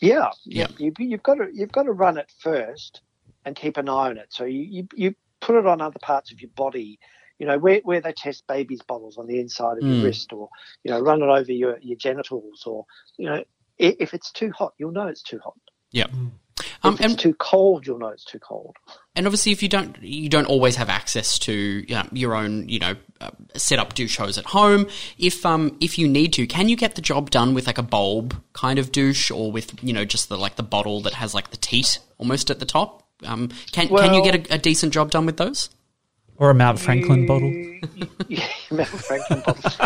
Yeah, 0.01 0.29
yeah. 0.43 0.67
You, 0.77 0.93
you've 0.99 1.23
got 1.23 1.35
to 1.35 1.47
you've 1.53 1.71
got 1.71 1.83
to 1.83 1.91
run 1.91 2.17
it 2.17 2.31
first 2.39 3.01
and 3.45 3.55
keep 3.55 3.77
an 3.77 3.87
eye 3.89 4.09
on 4.09 4.17
it. 4.17 4.27
So 4.29 4.43
you, 4.45 4.61
you, 4.61 4.87
you 4.95 5.15
put 5.39 5.55
it 5.57 5.65
on 5.65 5.79
other 5.81 5.99
parts 6.01 6.31
of 6.31 6.41
your 6.41 6.51
body. 6.55 6.99
You 7.39 7.45
know 7.47 7.57
where, 7.59 7.79
where 7.83 8.01
they 8.01 8.11
test 8.13 8.45
babies' 8.47 8.81
bottles 8.81 9.17
on 9.17 9.27
the 9.27 9.39
inside 9.39 9.77
of 9.77 9.83
Mm. 9.83 9.93
your 9.95 10.03
wrist, 10.03 10.33
or 10.33 10.49
you 10.83 10.91
know 10.91 10.99
run 10.99 11.21
it 11.21 11.27
over 11.29 11.51
your, 11.51 11.77
your 11.81 11.95
genitals, 11.97 12.63
or 12.65 12.85
you 13.17 13.25
know 13.27 13.35
i- 13.35 13.45
if 13.77 14.13
it's 14.13 14.31
too 14.31 14.51
hot, 14.51 14.73
you'll 14.77 14.91
know 14.91 15.07
it's 15.07 15.23
too 15.23 15.39
hot. 15.43 15.57
Yeah. 15.91 16.07
Um, 16.83 16.95
if 16.95 17.01
it's 17.01 17.15
too 17.15 17.33
cold, 17.35 17.85
you'll 17.85 17.99
know 17.99 18.09
it's 18.09 18.25
too 18.25 18.39
cold. 18.39 18.75
And 19.15 19.25
obviously, 19.25 19.51
if 19.51 19.61
you 19.61 19.69
don't, 19.69 19.95
you 20.01 20.29
don't 20.29 20.45
always 20.45 20.75
have 20.75 20.89
access 20.89 21.37
to 21.39 21.53
you 21.53 21.95
know, 21.95 22.03
your 22.11 22.35
own, 22.35 22.67
you 22.67 22.79
know, 22.79 22.95
uh, 23.21 23.31
set 23.55 23.79
up 23.79 23.93
douche 23.93 24.17
hose 24.17 24.37
at 24.37 24.45
home. 24.45 24.87
If 25.17 25.45
um, 25.45 25.77
if 25.79 25.97
you 25.97 26.07
need 26.07 26.33
to, 26.33 26.47
can 26.47 26.69
you 26.69 26.75
get 26.75 26.95
the 26.95 27.01
job 27.01 27.29
done 27.29 27.53
with 27.53 27.67
like 27.67 27.77
a 27.77 27.83
bulb 27.83 28.41
kind 28.53 28.79
of 28.79 28.91
douche, 28.91 29.31
or 29.31 29.51
with 29.51 29.83
you 29.83 29.93
know 29.93 30.05
just 30.05 30.29
the 30.29 30.37
like 30.37 30.55
the 30.55 30.63
bottle 30.63 31.01
that 31.01 31.13
has 31.13 31.33
like 31.33 31.51
the 31.51 31.57
teat 31.57 31.99
almost 32.17 32.49
at 32.49 32.59
the 32.59 32.65
top? 32.65 33.03
Um, 33.23 33.49
can 33.71 33.87
can 33.87 34.13
you 34.13 34.23
get 34.23 34.49
a, 34.49 34.55
a 34.55 34.57
decent 34.57 34.93
job 34.93 35.11
done 35.11 35.25
with 35.25 35.37
those? 35.37 35.69
Or 36.37 36.51
a 36.51 36.53
Mount 36.53 36.79
Franklin 36.79 37.25
bottle? 37.25 37.51
yeah, 38.27 38.47
Mount 38.69 38.87
Franklin 38.87 39.41
bottles. 39.45 39.77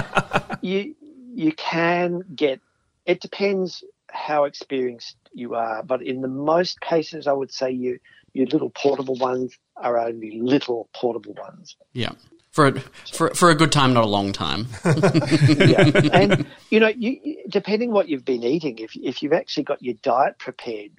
you 0.62 0.96
you 1.34 1.54
can 1.54 2.24
get. 2.36 2.60
It 3.06 3.22
depends 3.22 3.84
how 4.10 4.43
experienced 4.43 5.16
you 5.34 5.56
are, 5.56 5.84
but 5.84 6.02
in 6.02 6.22
the 6.22 6.28
most 6.28 6.82
cases, 6.82 7.28
I 7.28 7.34
would 7.34 7.52
say 7.52 7.72
you 7.72 7.99
your 8.34 8.45
little 8.47 8.70
portable 8.70 9.16
ones 9.16 9.58
are 9.76 9.97
only 9.99 10.39
little 10.41 10.89
portable 10.95 11.34
ones. 11.34 11.76
Yeah, 11.93 12.12
for 12.52 12.68
a, 12.68 12.80
for 13.12 13.34
for 13.34 13.49
a 13.49 13.56
good 13.56 13.72
time, 13.72 13.93
not 13.93 14.04
a 14.04 14.08
long 14.08 14.32
time. 14.32 14.68
yeah, 14.86 15.91
and 16.14 16.45
you 16.70 16.80
know, 16.80 16.88
you, 16.89 17.20
you- 17.24 17.43
depending 17.49 17.91
what 17.91 18.08
you've 18.08 18.26
been 18.26 18.43
eating, 18.43 18.78
if 18.80 18.91
if 18.95 19.24
you've 19.24 19.34
actually 19.34 19.64
got 19.64 19.82
your 19.82 19.95
diet 20.04 20.38
prepared 20.39 20.91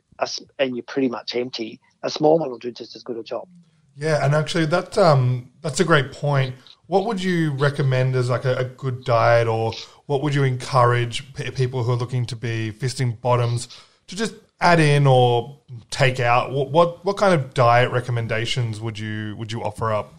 and 0.59 0.77
you're 0.77 0.85
pretty 0.85 1.09
much 1.09 1.35
empty, 1.35 1.81
a 2.03 2.11
small 2.11 2.39
one 2.39 2.51
will 2.51 2.59
do 2.59 2.71
just 2.71 2.95
as 2.95 3.03
good 3.03 3.17
a 3.17 3.23
job. 3.23 3.49
Yeah, 3.97 4.25
and 4.25 4.35
actually, 4.35 4.67
that 4.67 4.97
um, 4.97 5.51
that's 5.61 5.81
a 5.81 5.85
great 5.85 6.13
point. 6.13 6.55
What 6.93 7.07
would 7.07 7.23
you 7.23 7.53
recommend 7.53 8.15
as 8.17 8.29
like 8.29 8.45
a, 8.45 8.55
a 8.55 8.65
good 8.65 9.03
diet, 9.03 9.49
or 9.49 9.73
what 10.05 10.23
would 10.23 10.35
you 10.35 10.45
encourage 10.45 11.33
pe 11.33 11.51
people 11.51 11.85
who 11.85 11.93
are 11.93 11.97
looking 11.97 12.27
to 12.27 12.37
be 12.37 12.71
fisting 12.71 13.19
bottoms 13.19 13.67
to 14.09 14.15
just 14.15 14.35
add 14.61 14.79
in 14.79 15.07
or 15.07 15.59
take 15.89 16.21
out? 16.21 16.53
What 16.53 16.71
what, 16.71 17.03
what 17.03 17.17
kind 17.17 17.33
of 17.33 17.55
diet 17.55 17.91
recommendations 17.91 18.79
would 18.79 18.99
you 18.99 19.35
would 19.39 19.51
you 19.51 19.63
offer 19.63 19.91
up? 19.91 20.13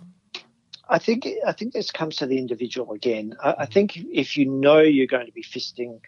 I 0.90 0.98
think 0.98 1.28
I 1.46 1.52
think 1.52 1.74
this 1.74 1.92
comes 1.92 2.16
to 2.16 2.26
the 2.26 2.40
individual 2.40 2.94
again. 2.94 3.36
I, 3.40 3.50
I 3.50 3.54
mm-hmm. 3.54 3.72
think 3.72 3.98
if 4.12 4.36
you 4.36 4.48
know 4.48 4.80
you're 4.80 5.06
going 5.06 5.28
to 5.28 5.32
be 5.32 5.44
fisting 5.44 6.00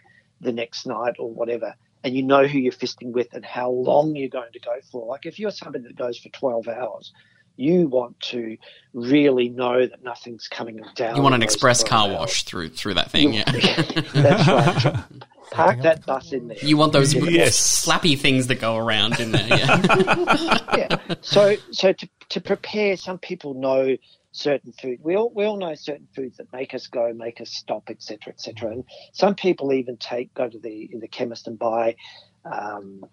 the 0.41 0.51
next 0.51 0.87
night 0.87 1.17
or 1.19 1.29
whatever, 1.29 1.75
and 2.03 2.15
you 2.15 2.23
know 2.23 2.47
who 2.47 2.57
you're 2.57 2.71
fisting 2.71 3.11
with 3.11 3.31
and 3.33 3.45
how 3.45 3.69
long 3.69 4.15
you're 4.15 4.29
going 4.29 4.51
to 4.53 4.59
go 4.59 4.77
for, 4.91 5.05
like 5.05 5.27
if 5.27 5.37
you're 5.37 5.51
somebody 5.51 5.83
that 5.83 5.95
goes 5.95 6.17
for 6.17 6.29
12 6.29 6.67
hours, 6.69 7.13
you 7.57 7.87
want 7.87 8.19
to 8.19 8.57
really 8.93 9.49
know 9.49 9.85
that 9.85 10.03
nothing's 10.03 10.47
coming 10.47 10.81
down. 10.95 11.15
You 11.15 11.21
want 11.21 11.35
an 11.35 11.43
express 11.43 11.83
car 11.83 12.07
hours. 12.07 12.17
wash 12.17 12.43
through 12.43 12.69
through 12.69 12.95
that 12.95 13.11
thing, 13.11 13.33
yeah. 13.33 13.51
That's 14.13 14.47
right. 14.47 15.03
Park 15.51 15.81
that 15.83 16.05
bus 16.05 16.31
in 16.31 16.47
there. 16.47 16.57
You 16.61 16.75
want 16.77 16.93
those 16.93 17.13
Get 17.13 17.23
little 17.23 17.39
it. 17.39 17.49
slappy 17.49 18.17
things 18.17 18.47
that 18.47 18.59
go 18.59 18.77
around 18.77 19.19
in 19.19 19.31
there, 19.31 19.47
yeah. 19.47 20.67
yeah. 20.75 21.15
So, 21.21 21.55
so 21.71 21.93
to, 21.93 22.09
to 22.29 22.41
prepare, 22.41 22.97
some 22.97 23.19
people 23.19 23.53
know 23.53 23.95
certain 24.31 24.73
food. 24.73 24.99
We 25.01 25.15
all 25.15 25.31
we 25.33 25.45
all 25.45 25.57
know 25.57 25.75
certain 25.75 26.07
foods 26.15 26.37
that 26.37 26.51
make 26.51 26.73
us 26.73 26.87
go, 26.87 27.13
make 27.13 27.41
us 27.41 27.51
stop, 27.51 27.89
etc., 27.89 28.33
etc. 28.33 28.71
And 28.71 28.83
some 29.13 29.35
people 29.35 29.71
even 29.71 29.97
take 29.97 30.33
go 30.33 30.49
to 30.49 30.59
the 30.59 30.89
the 30.99 31.07
chemist 31.07 31.47
and 31.47 31.57
buy 31.57 31.95
um, 32.43 33.05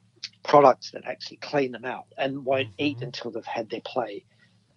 products 0.45 0.91
that 0.93 1.05
actually 1.07 1.39
clean 1.39 1.73
them 1.73 1.85
out 1.85 2.07
and 2.19 2.45
won't 2.45 2.71
eat 2.79 3.03
until 3.03 3.31
they've 3.31 3.45
had 3.47 3.71
their 3.71 3.83
play. 3.85 4.25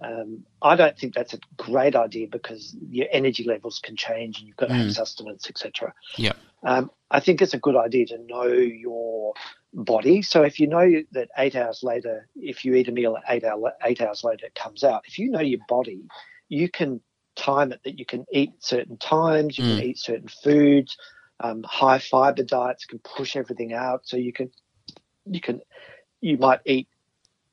Um, 0.03 0.45
I 0.61 0.75
don't 0.75 0.97
think 0.97 1.13
that's 1.15 1.33
a 1.33 1.39
great 1.57 1.95
idea 1.95 2.27
because 2.31 2.75
your 2.89 3.07
energy 3.11 3.43
levels 3.45 3.79
can 3.83 3.95
change 3.95 4.39
and 4.39 4.47
you've 4.47 4.57
got 4.57 4.67
to 4.67 4.75
have 4.75 4.87
Mm. 4.87 4.91
sustenance, 4.91 5.49
etc. 5.49 5.93
yeah. 6.17 6.33
Um, 6.63 6.91
I 7.11 7.19
think 7.21 7.41
it's 7.41 7.53
a 7.53 7.59
good 7.59 7.75
idea 7.77 8.07
to 8.07 8.17
know 8.19 8.45
your 8.47 9.33
body. 9.73 10.21
So 10.21 10.43
if 10.43 10.59
you 10.59 10.67
know 10.67 11.03
that 11.13 11.29
eight 11.37 11.55
hours 11.55 11.81
later, 11.83 12.27
if 12.35 12.65
you 12.65 12.75
eat 12.75 12.89
a 12.89 12.91
meal 12.91 13.17
at 13.17 13.23
eight 13.33 13.43
hour, 13.43 13.73
eight 13.83 14.01
hours 14.01 14.23
later, 14.23 14.47
it 14.47 14.55
comes 14.55 14.83
out. 14.83 15.03
If 15.07 15.19
you 15.19 15.31
know 15.31 15.41
your 15.41 15.61
body, 15.67 16.07
you 16.49 16.69
can 16.69 17.01
time 17.35 17.71
it 17.71 17.81
that 17.85 17.99
you 17.99 18.05
can 18.05 18.25
eat 18.31 18.51
certain 18.59 18.97
times. 18.97 19.57
You 19.57 19.65
Mm. 19.65 19.77
can 19.77 19.79
eat 19.81 19.99
certain 19.99 20.27
foods. 20.27 20.97
Um, 21.39 21.63
high 21.63 21.99
fiber 21.99 22.43
diets 22.43 22.85
can 22.85 22.99
push 22.99 23.35
everything 23.37 23.73
out. 23.73 24.01
So 24.07 24.17
you 24.17 24.33
can, 24.33 24.51
you 25.25 25.41
can, 25.41 25.61
you 26.21 26.37
might 26.37 26.59
eat 26.65 26.87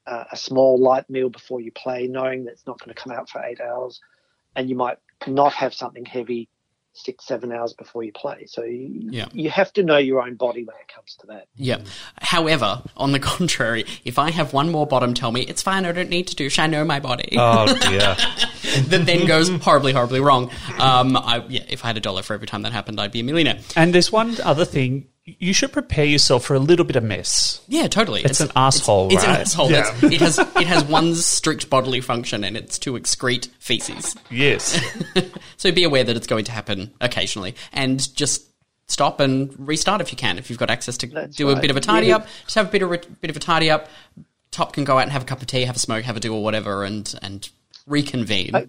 uh, 0.07 0.25
a 0.33 0.37
small 0.37 0.79
light 0.81 1.09
meal 1.11 1.29
before 1.29 1.61
you 1.61 1.73
play, 1.73 2.07
knowing 2.07 2.45
that 2.45 2.53
it's 2.53 2.67
not 2.67 2.79
going 2.81 2.95
to 2.95 3.01
come 3.01 3.13
out 3.13 3.29
for 3.29 3.43
eight 3.43 3.61
hours, 3.61 4.01
and 4.57 4.69
you 4.69 4.77
might 4.77 4.99
not 5.27 5.53
have 5.53 5.73
something 5.75 6.05
heavy 6.05 6.49
six, 6.95 7.25
seven 7.25 7.51
hours 7.53 7.73
before 7.73 8.03
you 8.03 8.13
play. 8.13 8.45
So 8.47 8.65
you, 8.65 9.09
Yeah. 9.11 9.25
you 9.33 9.49
have 9.49 9.73
to 9.75 9.83
know 9.83 9.97
your 9.97 10.21
own 10.23 10.35
body 10.35 10.63
when 10.63 10.77
it 10.77 10.93
comes 10.95 11.17
to 11.21 11.27
that. 11.29 11.47
Yeah. 11.57 11.79
However, 12.21 12.83
on 12.99 13.13
the 13.13 13.19
contrary, 13.39 13.87
if 14.05 14.19
I 14.19 14.31
have 14.31 14.53
one 14.53 14.71
more 14.71 14.87
bottom 14.87 15.15
tell 15.15 15.33
me 15.33 15.41
it's 15.43 15.63
fine, 15.63 15.87
I 15.87 15.93
don't 15.93 16.11
need 16.11 16.27
to 16.29 16.37
douche, 16.37 16.59
I 16.59 16.67
know 16.67 16.85
my 16.85 17.01
body. 17.01 17.35
Oh, 17.39 17.67
dear. 17.89 18.15
that 18.89 19.07
then 19.07 19.27
goes 19.27 19.49
horribly, 19.49 19.95
horribly 19.95 20.21
wrong. 20.21 20.51
Um, 20.79 21.17
I, 21.17 21.43
yeah, 21.49 21.65
if 21.71 21.83
I 21.83 21.87
had 21.89 21.97
a 21.97 22.01
dollar 22.01 22.23
for 22.23 22.35
every 22.35 22.47
time 22.47 22.61
that 22.63 22.73
happened, 22.73 23.01
I'd 23.01 23.13
be 23.13 23.21
a 23.21 23.25
millionaire. 23.25 23.61
And 23.75 23.95
there's 23.95 24.13
one 24.13 24.39
other 24.43 24.67
thing 24.67 25.07
you 25.25 25.53
should 25.55 25.73
prepare 25.73 26.05
yourself 26.05 26.45
for 26.45 26.55
a 26.55 26.59
little 26.59 26.85
bit 26.85 26.97
of 26.97 27.05
mess. 27.05 27.61
Yeah, 27.69 27.87
totally. 27.87 28.23
It's, 28.23 28.41
an 28.41 28.51
asshole, 28.57 29.13
It's, 29.13 29.25
right? 29.25 29.35
an 29.37 29.41
asshole. 29.43 29.71
Yeah. 29.71 29.95
It 30.03 30.21
has 30.21 30.39
it 30.39 30.67
has 30.67 30.85
one 30.85 31.15
strict 31.15 31.71
bodily 31.71 32.01
function, 32.01 32.43
and 32.45 32.57
it's 32.57 32.79
to 32.81 32.95
excrete 32.95 33.49
feces. 33.59 34.17
Yes. 34.31 34.81
so 35.57 35.71
be 35.71 35.85
aware 35.85 36.03
that 36.03 36.17
it's 36.17 36.27
going 36.27 36.45
to 36.47 36.53
happen 36.53 36.93
occasionally, 37.01 37.55
and 37.73 38.15
just 38.17 38.49
stop 38.89 39.21
and 39.21 39.55
restart 39.59 40.01
if 40.01 40.11
you 40.11 40.17
can. 40.19 40.39
If 40.39 40.51
you've 40.51 40.59
got 40.59 40.71
access 40.71 40.97
to 40.99 41.29
do 41.29 41.51
a 41.51 41.57
bit 41.61 41.71
of 41.71 41.77
a 41.77 41.81
tidy 41.81 42.09
Yeah. 42.09 42.17
up, 42.17 42.27
just 42.45 42.57
have 42.57 42.69
a 42.69 42.71
bit 42.71 42.83
of 42.83 42.91
a 42.93 42.99
bit 43.21 43.31
of 43.31 43.37
a 43.37 43.41
tidy 43.41 43.71
up. 43.71 43.89
Top 44.51 44.73
can 44.73 44.85
go 44.85 44.99
out 44.99 45.05
and 45.05 45.13
have 45.13 45.23
a 45.23 45.27
cup 45.27 45.41
of 45.41 45.47
tea, 45.47 45.63
have 45.65 45.77
a 45.77 45.79
smoke, 45.79 46.05
have 46.05 46.17
a 46.17 46.21
do 46.21 46.35
or 46.35 46.43
whatever, 46.43 46.83
and 46.85 47.15
and 47.23 47.49
reconvene. 47.87 48.55
I 48.57 48.69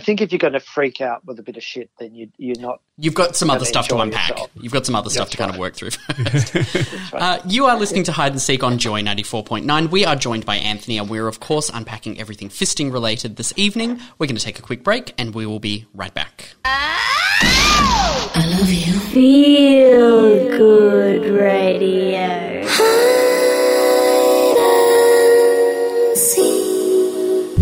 think 0.00 0.20
if 0.20 0.32
you're 0.32 0.38
going 0.38 0.52
to 0.52 0.60
freak 0.60 1.00
out 1.00 1.24
with 1.24 1.38
a 1.38 1.42
bit 1.42 1.56
of 1.56 1.62
shit, 1.62 1.90
then 1.98 2.14
you, 2.14 2.28
you're 2.36 2.58
not. 2.60 2.80
You've 2.98 3.14
got 3.14 3.36
some 3.36 3.48
other 3.48 3.64
stuff 3.64 3.88
to 3.88 3.96
unpack. 3.98 4.30
yourself. 4.30 4.50
You've 4.60 4.72
got 4.72 4.84
some 4.84 4.94
other 4.94 5.08
stuff 5.08 5.30
That's 5.30 5.36
to 5.36 5.36
kind 5.38 5.50
of 5.50 5.56
work 5.56 5.74
through 5.74 5.90
first. 5.92 7.14
uh, 7.14 7.40
you 7.46 7.64
are 7.64 7.78
listening 7.78 8.04
to 8.04 8.12
Hide 8.12 8.32
and 8.32 8.40
Seek 8.40 8.62
on 8.62 8.76
Joy 8.76 9.00
94.9. 9.02 9.90
We 9.90 10.04
are 10.04 10.14
joined 10.14 10.44
by 10.44 10.56
Anthony, 10.56 10.98
and 10.98 11.08
we're, 11.08 11.26
of 11.26 11.40
course, 11.40 11.70
unpacking 11.72 12.20
everything 12.20 12.50
fisting 12.50 12.92
related 12.92 13.36
this 13.36 13.54
evening. 13.56 13.98
We're 14.18 14.26
going 14.26 14.36
to 14.36 14.44
take 14.44 14.58
a 14.58 14.62
quick 14.62 14.84
break, 14.84 15.14
and 15.16 15.34
we 15.34 15.46
will 15.46 15.60
be 15.60 15.86
right 15.94 16.12
back. 16.12 16.54
I 16.64 18.44
love 18.58 18.70
you. 18.70 18.92
Feel 19.10 20.58
good 20.58 21.30
radio. 21.34 23.17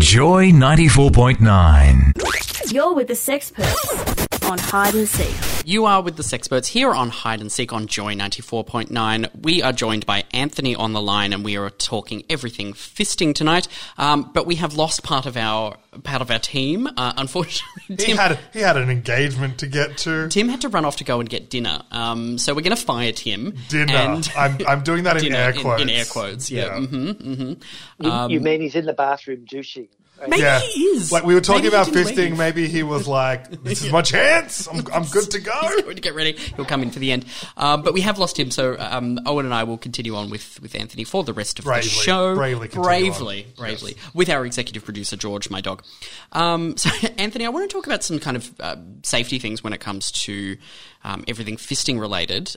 Joy 0.07 0.51
94.9. 0.51 2.71
You're 2.71 2.93
with 2.93 3.07
the 3.07 3.13
Sexperts 3.13 4.49
on 4.49 4.57
Hide 4.57 4.95
and 4.95 5.07
Seek. 5.07 5.35
You 5.67 5.85
are 5.85 6.01
with 6.01 6.15
the 6.15 6.23
Sexperts 6.23 6.67
here 6.67 6.93
on 6.93 7.09
Hide 7.09 7.41
and 7.41 7.51
Seek 7.51 7.73
on 7.73 7.87
Joy 7.87 8.13
94.9. 8.15 9.43
We 9.43 9.61
are 9.61 9.73
joined 9.73 10.05
by 10.05 10.23
Anthony 10.31 10.73
on 10.75 10.93
the 10.93 11.01
line, 11.01 11.33
and 11.33 11.43
we 11.43 11.57
are 11.57 11.69
talking 11.69 12.23
everything 12.29 12.71
fisting 12.71 13.35
tonight. 13.35 13.67
Um, 13.97 14.31
but 14.33 14.45
we 14.47 14.55
have 14.55 14.75
lost 14.75 15.03
part 15.03 15.25
of 15.25 15.35
our 15.35 15.75
part 16.03 16.21
of 16.21 16.29
our 16.31 16.39
team. 16.39 16.87
Uh, 16.95 17.13
unfortunately, 17.17 17.97
He 18.05 18.11
had 18.11 18.39
he 18.53 18.59
had 18.59 18.77
an 18.77 18.89
engagement 18.89 19.57
to 19.59 19.67
get 19.67 19.97
to. 19.99 20.29
Tim 20.29 20.47
had 20.47 20.61
to 20.61 20.69
run 20.69 20.85
off 20.85 20.95
to 20.97 21.03
go 21.03 21.19
and 21.19 21.27
get 21.29 21.49
dinner. 21.49 21.81
Um, 21.91 22.37
so 22.37 22.53
we're 22.53 22.61
going 22.61 22.75
to 22.75 22.81
fire 22.81 23.11
Tim. 23.11 23.55
Dinner. 23.67 23.93
And 23.93 24.29
I'm 24.37 24.57
I'm 24.67 24.83
doing 24.83 25.03
that 25.03 25.17
in 25.17 25.23
dinner 25.23 25.37
air 25.37 25.49
in- 25.51 25.61
quotes. 25.61 25.81
In, 25.81 25.89
air 25.89 26.05
quotes, 26.05 26.49
yeah. 26.51 26.65
Yeah. 26.65 26.77
Mm-hmm, 26.79 27.31
mm-hmm. 27.31 28.03
You, 28.05 28.11
Um, 28.11 28.31
you 28.31 28.39
mean 28.39 28.61
he's 28.61 28.75
in 28.75 28.85
the 28.85 28.93
bathroom 28.93 29.45
douching? 29.49 29.87
Maybe 30.27 30.41
yeah. 30.41 30.59
he 30.59 30.81
is. 30.81 31.11
Like 31.11 31.23
we 31.23 31.33
were 31.33 31.41
talking 31.41 31.63
Maybe 31.63 31.75
about 31.75 31.87
fisting. 31.87 32.15
leave. 32.15 32.37
Maybe 32.37 32.67
he 32.67 32.83
was 32.83 33.07
like, 33.07 33.51
"This 33.63 33.83
is 33.83 33.91
my 33.91 34.01
chance. 34.01 34.67
I'm 34.67 34.85
I'm 34.93 35.05
good 35.05 35.29
to 35.31 35.39
go." 35.39 35.53
He's 35.61 35.83
going 35.83 35.95
to 35.95 36.01
get 36.01 36.15
ready. 36.15 36.33
He'll 36.33 36.65
come 36.65 36.81
in 36.81 36.91
for 36.91 36.99
the 36.99 37.11
end. 37.11 37.25
Um, 37.55 37.83
but 37.83 37.93
we 37.93 38.01
have 38.01 38.17
lost 38.17 38.39
him, 38.39 38.51
so 38.51 38.75
um, 38.79 39.19
Owen 39.25 39.45
and 39.45 39.53
I 39.53 39.63
will 39.63 39.77
continue 39.77 40.15
on 40.15 40.29
with, 40.29 40.59
with 40.61 40.75
Anthony 40.75 41.03
for 41.03 41.23
the 41.23 41.33
rest 41.33 41.59
of 41.59 41.65
Bravely. 41.65 41.83
the 41.83 41.89
show. 41.89 42.35
Bravely 42.35 42.67
bravely, 42.67 43.45
on. 43.45 43.51
bravely, 43.57 43.97
with 44.13 44.29
our 44.29 44.45
executive 44.45 44.83
producer 44.83 45.15
George, 45.15 45.49
my 45.49 45.61
dog. 45.61 45.83
Um, 46.31 46.77
so, 46.77 46.89
Anthony, 47.17 47.45
I 47.45 47.49
want 47.49 47.69
to 47.69 47.73
talk 47.73 47.85
about 47.85 48.03
some 48.03 48.19
kind 48.19 48.37
of 48.37 48.59
uh, 48.59 48.77
safety 49.03 49.39
things 49.39 49.63
when 49.63 49.73
it 49.73 49.79
comes 49.79 50.11
to 50.23 50.57
um, 51.03 51.23
everything 51.27 51.57
fisting 51.57 51.99
related. 51.99 52.55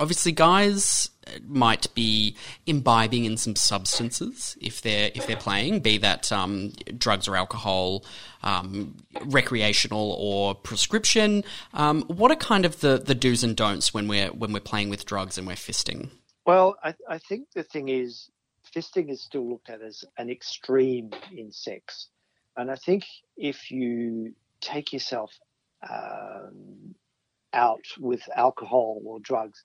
Obviously, 0.00 0.32
guys 0.32 1.10
might 1.46 1.94
be 1.94 2.34
imbibing 2.66 3.24
in 3.24 3.36
some 3.36 3.54
substances 3.54 4.56
if 4.60 4.80
they're 4.80 5.10
if 5.14 5.26
they're 5.26 5.36
playing, 5.36 5.80
be 5.80 5.98
that 5.98 6.32
um, 6.32 6.72
drugs 6.96 7.28
or 7.28 7.36
alcohol, 7.36 8.04
um, 8.42 8.96
recreational 9.26 10.16
or 10.18 10.54
prescription. 10.54 11.44
Um, 11.74 12.02
what 12.08 12.30
are 12.30 12.36
kind 12.36 12.64
of 12.64 12.80
the, 12.80 12.98
the 12.98 13.14
do's 13.14 13.44
and 13.44 13.54
don'ts 13.54 13.92
when 13.92 14.08
we're 14.08 14.28
when 14.28 14.52
we're 14.52 14.60
playing 14.60 14.88
with 14.88 15.04
drugs 15.04 15.38
and 15.38 15.46
we're 15.46 15.54
fisting? 15.54 16.08
Well, 16.46 16.76
I, 16.82 16.94
I 17.08 17.18
think 17.18 17.48
the 17.54 17.62
thing 17.62 17.90
is, 17.90 18.30
fisting 18.74 19.10
is 19.10 19.20
still 19.22 19.48
looked 19.48 19.70
at 19.70 19.82
as 19.82 20.04
an 20.16 20.30
extreme 20.30 21.10
in 21.30 21.52
sex. 21.52 22.08
And 22.56 22.70
I 22.70 22.76
think 22.76 23.04
if 23.36 23.70
you 23.70 24.34
take 24.60 24.92
yourself 24.92 25.30
um, 25.88 26.94
out 27.52 27.84
with 27.98 28.22
alcohol 28.34 29.00
or 29.04 29.20
drugs, 29.20 29.62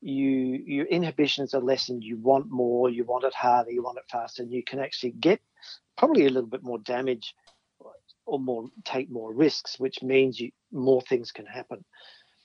you 0.00 0.62
your 0.66 0.86
inhibitions 0.86 1.54
are 1.54 1.60
lessened. 1.60 2.04
You 2.04 2.18
want 2.18 2.50
more, 2.50 2.88
you 2.88 3.04
want 3.04 3.24
it 3.24 3.34
harder, 3.34 3.70
you 3.70 3.82
want 3.82 3.98
it 3.98 4.04
faster, 4.10 4.42
and 4.42 4.52
you 4.52 4.62
can 4.62 4.78
actually 4.78 5.12
get 5.12 5.40
probably 5.96 6.26
a 6.26 6.30
little 6.30 6.48
bit 6.48 6.62
more 6.62 6.78
damage 6.78 7.34
or 8.26 8.38
more 8.38 8.66
take 8.84 9.10
more 9.10 9.32
risks, 9.32 9.78
which 9.78 10.02
means 10.02 10.38
you, 10.38 10.50
more 10.72 11.02
things 11.02 11.32
can 11.32 11.46
happen. 11.46 11.84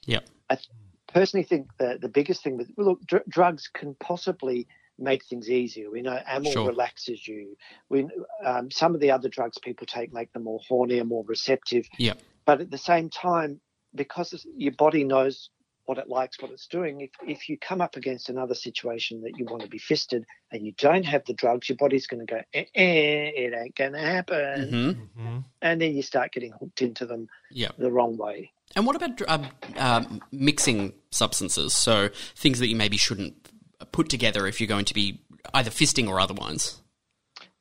Yeah, 0.05 0.19
I 0.49 0.55
th- 0.55 0.67
personally 1.13 1.43
think 1.43 1.67
that 1.79 2.01
the 2.01 2.09
biggest 2.09 2.43
thing 2.43 2.57
with 2.57 2.71
look, 2.77 3.01
dr- 3.05 3.27
drugs 3.29 3.69
can 3.73 3.95
possibly 3.99 4.67
make 4.97 5.25
things 5.25 5.49
easier. 5.49 5.91
We 5.91 6.01
know 6.01 6.19
amyl 6.25 6.51
Sure. 6.51 6.67
relaxes 6.67 7.27
you. 7.27 7.55
We 7.89 8.07
um, 8.43 8.71
some 8.71 8.95
of 8.95 9.01
the 9.01 9.11
other 9.11 9.29
drugs 9.29 9.57
people 9.61 9.85
take 9.85 10.13
make 10.13 10.31
them 10.33 10.43
more 10.43 10.59
horny 10.67 10.99
and 10.99 11.09
more 11.09 11.23
receptive. 11.27 11.85
Yep. 11.97 12.19
But 12.45 12.61
at 12.61 12.71
the 12.71 12.77
same 12.77 13.09
time, 13.09 13.61
because 13.95 14.45
your 14.55 14.73
body 14.73 15.03
knows 15.03 15.49
what 15.85 15.97
it 15.97 16.07
likes, 16.07 16.41
what 16.41 16.51
it's 16.51 16.67
doing, 16.67 17.01
if, 17.01 17.09
if 17.27 17.49
you 17.49 17.57
come 17.57 17.81
up 17.81 17.95
against 17.95 18.29
another 18.29 18.55
situation 18.55 19.21
that 19.21 19.37
you 19.37 19.45
want 19.45 19.61
to 19.61 19.67
be 19.67 19.77
fisted 19.77 20.25
and 20.51 20.65
you 20.65 20.73
don't 20.77 21.03
have 21.03 21.23
the 21.25 21.33
drugs, 21.33 21.67
your 21.67 21.75
body's 21.77 22.07
going 22.07 22.25
to 22.25 22.33
go, 22.33 22.41
eh, 22.53 22.65
eh, 22.75 23.31
it 23.35 23.53
ain't 23.53 23.75
going 23.75 23.93
to 23.93 23.99
happen. 23.99 25.07
Mm-hmm. 25.17 25.37
And 25.61 25.81
then 25.81 25.95
you 25.95 26.01
start 26.01 26.31
getting 26.31 26.53
hooked 26.59 26.81
into 26.81 27.05
them 27.05 27.27
Yep. 27.51 27.77
the 27.77 27.91
wrong 27.91 28.17
way. 28.17 28.51
And 28.75 28.87
what 28.87 28.95
about 28.95 29.21
um, 29.29 29.47
um, 29.77 30.21
mixing 30.31 30.93
substances? 31.11 31.75
So 31.75 32.09
things 32.35 32.59
that 32.59 32.67
you 32.67 32.75
maybe 32.75 32.97
shouldn't 32.97 33.49
put 33.91 34.09
together 34.09 34.47
if 34.47 34.59
you're 34.59 34.67
going 34.67 34.85
to 34.85 34.93
be 34.93 35.21
either 35.53 35.69
fisting 35.69 36.07
or 36.09 36.19
otherwise. 36.19 36.81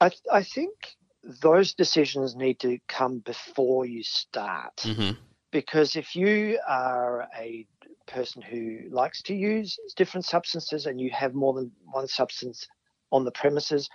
I, 0.00 0.10
I 0.32 0.42
think 0.42 0.72
those 1.42 1.74
decisions 1.74 2.34
need 2.34 2.60
to 2.60 2.78
come 2.88 3.18
before 3.18 3.84
you 3.84 4.02
start. 4.02 4.76
Mm-hmm. 4.78 5.18
Because 5.50 5.96
if 5.96 6.16
you 6.16 6.58
are 6.66 7.28
a 7.38 7.66
person 8.12 8.42
who 8.42 8.88
likes 8.90 9.22
to 9.22 9.34
use 9.34 9.78
different 9.96 10.24
substances 10.24 10.86
and 10.86 11.00
you 11.00 11.10
have 11.10 11.34
more 11.34 11.52
than 11.54 11.72
one 11.90 12.06
substance 12.06 12.66
on 13.10 13.24
the 13.24 13.30
premises, 13.32 13.88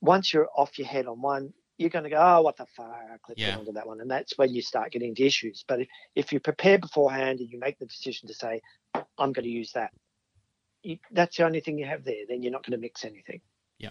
once 0.00 0.32
you're 0.32 0.48
off 0.56 0.78
your 0.78 0.88
head 0.88 1.06
on 1.06 1.20
one, 1.20 1.52
you're 1.78 1.90
going 1.90 2.04
to 2.04 2.10
go, 2.10 2.16
oh, 2.18 2.42
what 2.42 2.56
the 2.56 2.66
fuck, 2.76 3.20
let's 3.28 3.40
Yeah. 3.40 3.50
get 3.50 3.58
onto 3.60 3.72
that 3.72 3.86
one. 3.86 4.00
And 4.00 4.10
that's 4.10 4.36
when 4.36 4.52
you 4.52 4.62
start 4.62 4.90
getting 4.92 5.10
into 5.10 5.24
issues. 5.24 5.64
But 5.66 5.80
if, 5.82 5.88
if 6.14 6.32
you 6.32 6.40
prepare 6.40 6.78
beforehand 6.78 7.40
and 7.40 7.48
you 7.48 7.58
make 7.58 7.78
the 7.78 7.86
decision 7.86 8.28
to 8.28 8.34
say, 8.34 8.60
I'm 8.94 9.32
going 9.32 9.44
to 9.44 9.50
use 9.50 9.72
that, 9.72 9.92
you, 10.82 10.98
that's 11.12 11.36
the 11.36 11.44
only 11.44 11.60
thing 11.60 11.78
you 11.78 11.86
have 11.86 12.04
there. 12.04 12.24
Then 12.28 12.42
you're 12.42 12.52
not 12.52 12.64
going 12.64 12.72
to 12.72 12.78
mix 12.78 13.04
anything. 13.04 13.40
Yeah. 13.78 13.90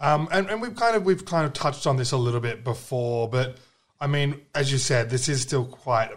Um, 0.00 0.28
and, 0.32 0.48
and 0.48 0.62
we've 0.62 0.74
kind 0.74 0.96
of 0.96 1.04
we've 1.04 1.24
kind 1.24 1.44
of 1.46 1.52
touched 1.52 1.86
on 1.86 1.96
this 1.96 2.12
a 2.12 2.16
little 2.16 2.40
bit 2.40 2.62
before, 2.62 3.28
but 3.28 3.56
I 4.00 4.06
mean, 4.06 4.42
as 4.54 4.70
you 4.70 4.78
said, 4.78 5.10
this 5.10 5.28
is 5.28 5.40
still 5.40 5.64
quite 5.64 6.10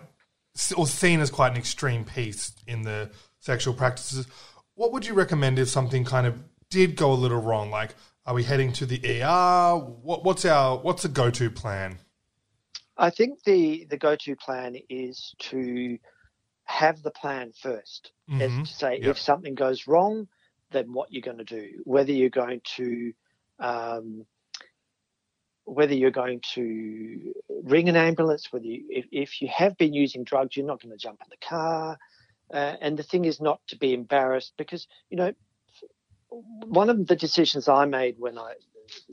or 0.75 0.87
seen 0.87 1.19
as 1.19 1.29
quite 1.29 1.51
an 1.51 1.57
extreme 1.57 2.03
piece 2.05 2.53
in 2.67 2.83
the 2.83 3.09
sexual 3.39 3.73
practices. 3.73 4.27
What 4.75 4.91
would 4.93 5.05
you 5.05 5.13
recommend 5.13 5.59
if 5.59 5.69
something 5.69 6.03
kind 6.03 6.27
of 6.27 6.35
did 6.69 6.95
go 6.95 7.11
a 7.11 7.15
little 7.15 7.41
wrong? 7.41 7.69
Like, 7.71 7.95
are 8.25 8.33
we 8.33 8.43
heading 8.43 8.71
to 8.73 8.85
the 8.85 8.99
ER? 9.23 9.77
What, 9.77 10.23
what's 10.23 10.45
our 10.45 10.77
what's 10.77 11.03
the 11.03 11.09
go 11.09 11.29
to 11.31 11.49
plan? 11.49 11.99
I 12.97 13.09
think 13.09 13.43
the 13.43 13.85
the 13.89 13.97
go 13.97 14.15
to 14.15 14.35
plan 14.35 14.75
is 14.89 15.33
to 15.39 15.97
have 16.65 17.01
the 17.01 17.11
plan 17.11 17.51
1st 17.63 18.11
Mhm. 18.29 18.41
As 18.41 18.69
to 18.69 18.73
say, 18.75 18.99
Yep. 19.01 19.05
if 19.07 19.19
something 19.19 19.55
goes 19.55 19.87
wrong, 19.87 20.27
then 20.71 20.93
what 20.93 21.11
you're 21.11 21.21
going 21.21 21.39
to 21.39 21.43
do. 21.43 21.81
Whether 21.83 22.13
you're 22.13 22.29
going 22.29 22.61
to 22.77 23.13
um, 23.59 24.25
whether 25.65 25.93
you're 25.93 26.11
going 26.11 26.41
to 26.55 27.33
ring 27.63 27.89
an 27.89 27.95
ambulance, 27.95 28.47
whether 28.51 28.65
you, 28.65 28.85
if, 28.89 29.05
if 29.11 29.41
you 29.41 29.49
have 29.49 29.77
been 29.77 29.93
using 29.93 30.23
drugs, 30.23 30.57
you're 30.57 30.65
not 30.65 30.81
going 30.81 30.91
to 30.91 30.97
jump 30.97 31.21
in 31.23 31.27
the 31.29 31.47
car. 31.47 31.97
Uh, 32.53 32.75
and 32.81 32.97
the 32.97 33.03
thing 33.03 33.25
is 33.25 33.41
not 33.41 33.61
to 33.67 33.77
be 33.77 33.93
embarrassed 33.93 34.53
because 34.57 34.87
you 35.09 35.17
know 35.17 35.33
one 36.29 36.89
of 36.89 37.07
the 37.07 37.15
decisions 37.15 37.67
I 37.67 37.85
made 37.85 38.15
when 38.19 38.37
I 38.37 38.53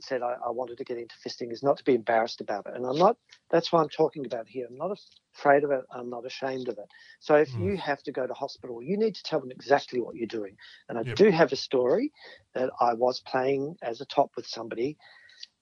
said 0.01 0.21
I, 0.21 0.35
I 0.45 0.51
wanted 0.51 0.77
to 0.79 0.83
get 0.83 0.97
into 0.97 1.15
fisting 1.25 1.51
is 1.51 1.63
not 1.63 1.77
to 1.77 1.83
be 1.85 1.95
embarrassed 1.95 2.41
about 2.41 2.65
it. 2.67 2.75
And 2.75 2.85
I'm 2.85 2.97
not, 2.97 3.17
that's 3.51 3.71
why 3.71 3.81
I'm 3.81 3.89
talking 3.89 4.25
about 4.25 4.41
it 4.47 4.49
here. 4.49 4.67
I'm 4.69 4.77
not 4.77 4.97
afraid 5.35 5.63
of 5.63 5.71
it. 5.71 5.81
I'm 5.93 6.09
not 6.09 6.25
ashamed 6.25 6.67
of 6.69 6.77
it. 6.77 6.87
So 7.19 7.35
if 7.35 7.57
you 7.57 7.77
have 7.77 8.03
to 8.03 8.11
go 8.11 8.27
to 8.27 8.33
hospital, 8.33 8.81
you 8.83 8.97
need 8.97 9.15
to 9.15 9.23
tell 9.23 9.39
them 9.39 9.51
exactly 9.51 10.01
what 10.01 10.15
you're 10.15 10.27
doing. 10.27 10.57
And 10.89 10.97
I 10.97 11.03
Yep. 11.03 11.15
do 11.15 11.29
have 11.31 11.51
a 11.53 11.57
story 11.57 12.11
that 12.55 12.69
I 12.81 12.93
was 12.93 13.21
playing 13.21 13.77
as 13.81 14.01
a 14.01 14.05
top 14.05 14.31
with 14.35 14.47
somebody 14.47 14.97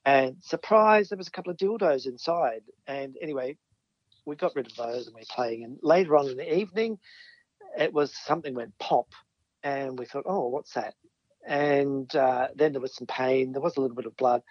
and 0.08 0.38
surprise, 0.42 1.10
there 1.10 1.18
was 1.18 1.28
a 1.28 1.32
couple 1.32 1.52
of 1.52 1.58
dildos 1.58 2.06
inside. 2.06 2.64
And 2.88 3.16
anyway, 3.22 3.58
we 4.26 4.36
got 4.36 4.56
rid 4.56 4.68
of 4.68 4.76
those 4.76 5.08
and 5.08 5.16
we're 5.16 5.24
playing. 5.30 5.64
And 5.64 5.78
later 5.82 6.16
on 6.16 6.30
in 6.30 6.38
the 6.38 6.58
evening, 6.58 6.98
it 7.78 7.94
was 7.94 8.16
something 8.16 8.54
went 8.54 8.78
pop. 8.80 9.10
And 9.64 10.00
we 10.00 10.06
thought, 10.06 10.26
oh, 10.26 10.48
what's 10.48 10.74
that? 10.74 10.94
and 11.48 12.14
uh, 12.16 12.50
then 12.56 12.74
there 12.74 12.82
was 12.82 12.94
some 12.94 13.08
pain. 13.08 13.54
There 13.54 13.62
was 13.62 13.78
a 13.78 13.82
little 13.82 13.96
bit 13.96 14.06
of 14.06 14.18
blood, 14.18 14.44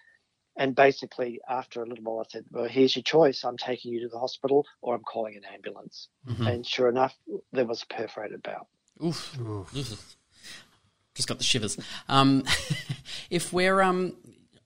and 0.57 0.75
basically 0.75 1.41
after 1.49 1.83
a 1.83 1.87
little 1.87 2.03
while, 2.03 2.21
I 2.21 2.29
said, 2.29 2.47
"Well, 2.51 2.65
here's 2.65 2.97
your 2.97 3.03
choice. 3.03 3.45
I'm 3.45 3.59
taking 3.59 3.93
you 3.93 4.01
to 4.01 4.09
the 4.09 4.19
hospital, 4.19 4.65
or 4.81 4.95
I'm 4.95 5.03
calling 5.03 5.37
an 5.37 5.45
ambulance." 5.45 6.09
Mhm. 6.27 6.51
And 6.51 6.67
sure 6.67 6.89
enough, 6.89 7.15
there 7.53 7.67
was 7.67 7.83
a 7.83 7.95
perforated 7.95 8.43
bowel. 8.43 8.69
Oof. 9.05 9.37
Just 11.15 11.29
got 11.29 11.39
the 11.39 11.45
shivers. 11.45 11.79
Um, 12.09 12.45
if 13.31 13.53
we're 13.53 13.81
um, 13.83 14.17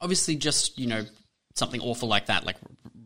obviously 0.00 0.36
just 0.36 0.78
you 0.78 0.86
know 0.86 1.04
something 1.54 1.80
awful 1.80 2.08
like 2.08 2.26
that, 2.26 2.44
like 2.44 2.56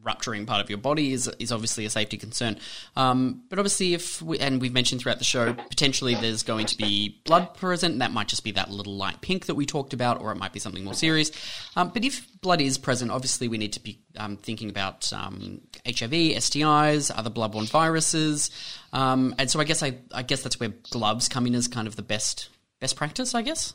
rupturing 0.03 0.45
part 0.45 0.61
of 0.61 0.69
your 0.69 0.79
body, 0.79 1.13
is 1.13 1.29
is 1.39 1.51
obviously 1.51 1.85
a 1.85 1.91
safety 1.91 2.17
concern. 2.17 2.59
Um, 2.97 3.43
but 3.49 3.59
obviously, 3.59 3.95
if 3.95 4.21
we, 4.23 4.39
and 4.39 4.61
we've 4.61 4.73
mentioned 4.73 5.01
throughout 5.01 5.19
the 5.19 5.25
show, 5.25 5.55
potentially 5.55 6.15
there's 6.15 6.43
going 6.43 6.67
to 6.67 6.77
be 6.77 7.21
blood 7.25 7.55
present. 7.55 7.99
That 7.99 8.13
might 8.13 8.29
just 8.29 8.45
be 8.45 8.53
that 8.53 8.71
little 8.71 8.95
light 8.95 9.21
pink 9.21 9.47
that 9.47 9.55
we 9.55 9.67
talked 9.67 9.93
about, 9.93 10.21
or 10.21 10.31
it 10.31 10.37
might 10.37 10.53
be 10.53 10.61
something 10.61 10.85
more 10.85 10.95
serious. 10.95 11.31
Um, 11.77 11.89
but 11.89 12.05
if 12.05 12.27
blood 12.41 12.61
is 12.61 12.79
present, 12.79 13.11
obviously 13.11 13.49
we 13.49 13.59
need 13.59 13.73
to 13.75 13.81
be 13.81 13.99
um, 14.17 14.37
thinking 14.37 14.71
about 14.71 15.13
um, 15.13 15.63
HIV, 15.87 16.13
STIs, 16.13 17.11
other 17.15 17.31
bloodborne 17.31 17.69
viruses, 17.69 18.51
um, 18.93 19.35
and 19.39 19.51
so 19.51 19.61
I 19.61 19.65
guess 19.65 19.83
I, 19.83 19.97
I 20.13 20.23
guess 20.23 20.43
that's 20.43 20.61
where 20.61 20.73
gloves 20.91 21.29
come 21.29 21.47
in 21.47 21.55
as 21.55 21.69
kind 21.69 21.89
of 21.89 21.97
the 21.97 22.03
best 22.03 22.49
best 22.81 22.97
practice, 22.97 23.35
I 23.35 23.43
guess. 23.43 23.75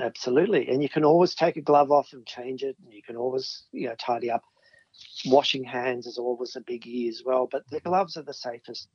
Absolutely, 0.00 0.68
and 0.68 0.82
you 0.82 0.88
can 0.88 1.04
always 1.04 1.34
take 1.34 1.56
a 1.56 1.60
glove 1.60 1.92
off 1.92 2.12
and 2.12 2.26
change 2.26 2.62
it, 2.62 2.76
and 2.82 2.92
you 2.92 3.02
can 3.02 3.16
always 3.16 3.64
you 3.72 3.88
know 3.88 3.94
tidy 3.94 4.30
up. 4.30 4.42
Washing 5.26 5.64
hands 5.64 6.06
is 6.06 6.18
always 6.18 6.56
a 6.56 6.60
biggie 6.60 7.08
as 7.08 7.22
well, 7.24 7.48
but 7.50 7.62
the 7.70 7.80
gloves 7.80 8.16
are 8.16 8.22
the 8.22 8.34
safest 8.34 8.88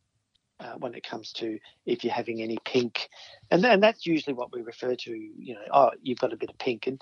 uh, 0.60 0.74
when 0.78 0.94
it 0.94 1.04
comes 1.04 1.32
to 1.34 1.58
if 1.86 2.04
you're 2.04 2.14
having 2.14 2.42
any 2.42 2.58
pink, 2.66 3.10
and 3.50 3.64
that's 3.64 4.06
usually 4.06 4.34
what 4.34 4.52
we 4.54 4.62
refer 4.62 4.96
to. 4.96 5.12
You 5.12 5.56
know, 5.56 5.62
oh, 5.74 5.92
you've 6.02 6.20
got 6.20 6.34
a 6.34 6.38
bit 6.38 6.50
of 6.50 6.58
pink, 6.58 6.88
and 6.88 7.02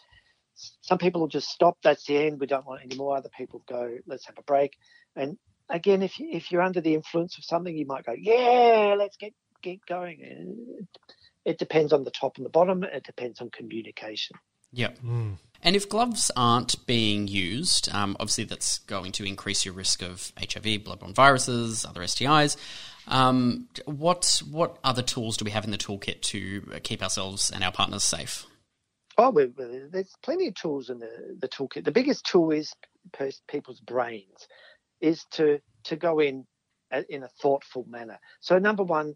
some 0.82 0.98
people 0.98 1.22
will 1.22 1.28
just 1.28 1.50
stop. 1.50 1.78
That's 1.84 2.06
the 2.06 2.18
end. 2.18 2.40
We 2.40 2.48
don't 2.48 2.66
want 2.66 2.82
any 2.84 2.96
more. 2.96 3.16
Other 3.16 3.30
people 3.36 3.64
go, 3.68 3.98
let's 4.08 4.26
have 4.26 4.38
a 4.38 4.44
break. 4.44 4.78
And 5.16 5.38
again, 5.70 6.02
if 6.02 6.20
you, 6.20 6.30
if 6.32 6.52
you're 6.52 6.62
under 6.62 6.82
the 6.82 6.96
influence 6.96 7.38
of 7.38 7.44
something, 7.44 7.76
you 7.76 7.86
might 7.86 8.06
go, 8.06 8.16
yeah, 8.18 8.96
let's 8.98 9.18
get 9.18 9.34
get 9.62 9.86
going. 9.86 10.88
And 11.48 11.54
it 11.54 11.60
depends 11.60 11.94
on 11.94 12.04
the 12.04 12.12
top 12.12 12.38
and 12.38 12.46
the 12.46 12.50
bottom. 12.50 12.84
It 12.84 13.04
depends 13.04 13.40
on 13.42 13.50
communication. 13.52 14.36
Yep. 14.74 15.00
And 15.64 15.76
if 15.76 15.88
gloves 15.88 16.30
aren't 16.36 16.86
being 16.86 17.28
used, 17.28 17.90
um, 17.94 18.18
obviously 18.20 18.44
that's 18.44 18.80
going 18.80 19.14
to 19.14 19.24
increase 19.24 19.66
your 19.66 19.74
risk 19.74 20.02
of 20.02 20.34
HIV, 20.38 20.84
bloodborne 20.84 21.16
viruses, 21.16 21.86
other 21.86 22.02
STIs. 22.02 22.58
Um, 23.08 23.70
what 23.86 24.42
what 24.52 24.78
other 24.84 25.02
tools 25.02 25.38
do 25.38 25.46
we 25.46 25.52
have 25.52 25.64
in 25.64 25.72
the 25.72 25.78
toolkit 25.78 26.22
to 26.24 26.62
keep 26.84 27.02
ourselves 27.02 27.50
and 27.50 27.64
our 27.64 27.72
partners 27.72 28.04
safe? 28.04 28.46
Oh, 29.18 29.30
we 29.30 29.46
we- 29.46 29.88
there's 29.90 30.14
plenty 30.22 30.48
of 30.50 30.56
tools 30.56 30.90
in 30.90 31.00
the, 31.00 31.38
the 31.40 31.48
toolkit. 31.48 31.86
The 31.86 31.92
biggest 31.92 32.26
tool 32.26 32.52
is 32.52 32.74
pers- 33.14 33.42
people's 33.48 33.80
brains, 33.80 34.48
is 35.00 35.26
to 35.32 35.60
to 35.86 35.96
go 35.96 36.20
in 36.20 36.46
a- 36.92 37.06
in 37.10 37.24
a 37.24 37.30
thoughtful 37.42 37.86
manner. 37.88 38.20
So 38.42 38.60
number 38.60 38.84
one, 38.84 39.16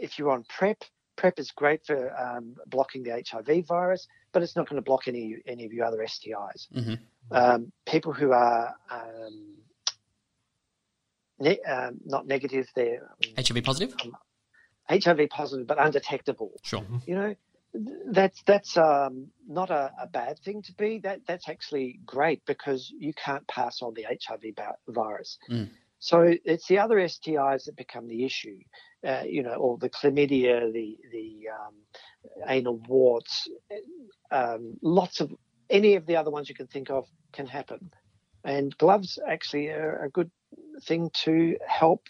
if 0.00 0.18
you're 0.18 0.30
on 0.30 0.44
PrEP, 0.48 0.84
PrEP 1.22 1.38
is 1.38 1.52
great 1.52 1.86
for 1.86 2.12
um, 2.20 2.56
blocking 2.66 3.04
the 3.04 3.22
HIV 3.24 3.64
virus, 3.68 4.08
but 4.32 4.42
it's 4.42 4.56
not 4.56 4.68
going 4.68 4.74
to 4.74 4.82
block 4.82 5.06
any 5.06 5.36
any 5.46 5.64
of 5.64 5.72
your 5.72 5.86
other 5.86 5.98
STIs. 5.98 6.66
Mm-hmm. 6.74 6.94
Um, 7.30 7.70
people 7.86 8.12
who 8.12 8.32
are 8.32 8.74
um, 8.90 9.54
ne- 11.38 11.60
um, 11.60 12.00
not 12.04 12.26
negative, 12.26 12.66
they're 12.74 13.08
HIV 13.38 13.62
positive? 13.62 13.94
HIV 14.90 15.28
positive 15.30 15.68
but 15.68 15.78
undetectable. 15.78 16.50
Sure. 16.64 16.84
You 17.06 17.14
know, 17.14 17.34
that's 18.10 18.42
that's 18.44 18.76
um, 18.76 19.28
not 19.46 19.70
a, 19.70 19.92
a 20.02 20.08
bad 20.08 20.40
thing 20.40 20.62
to 20.62 20.72
be. 20.74 20.98
That 21.04 21.20
that's 21.28 21.48
actually 21.48 22.00
great 22.04 22.42
because 22.46 22.92
you 22.98 23.12
can't 23.14 23.46
pass 23.46 23.80
on 23.80 23.94
the 23.94 24.06
HIV 24.10 24.56
virus. 24.88 25.38
Mm. 25.48 25.70
So 26.00 26.34
it's 26.44 26.66
the 26.66 26.80
other 26.80 26.96
STIs 26.96 27.66
that 27.66 27.76
become 27.76 28.08
the 28.08 28.24
issue, 28.24 28.58
uh, 29.06 29.22
you 29.26 29.42
know, 29.42 29.54
or 29.54 29.78
the 29.78 29.90
chlamydia, 29.90 30.72
the 30.72 30.98
the 31.12 31.48
um, 31.50 31.74
anal 32.48 32.78
warts, 32.88 33.48
um, 34.30 34.74
lots 34.82 35.20
of 35.20 35.32
any 35.70 35.96
of 35.96 36.06
the 36.06 36.16
other 36.16 36.30
ones 36.30 36.48
you 36.48 36.54
can 36.54 36.68
think 36.68 36.90
of 36.90 37.06
can 37.32 37.46
happen, 37.46 37.90
and 38.44 38.76
gloves 38.78 39.18
actually 39.28 39.68
are 39.68 40.04
a 40.04 40.10
good 40.10 40.30
thing 40.84 41.10
to 41.14 41.56
help 41.66 42.02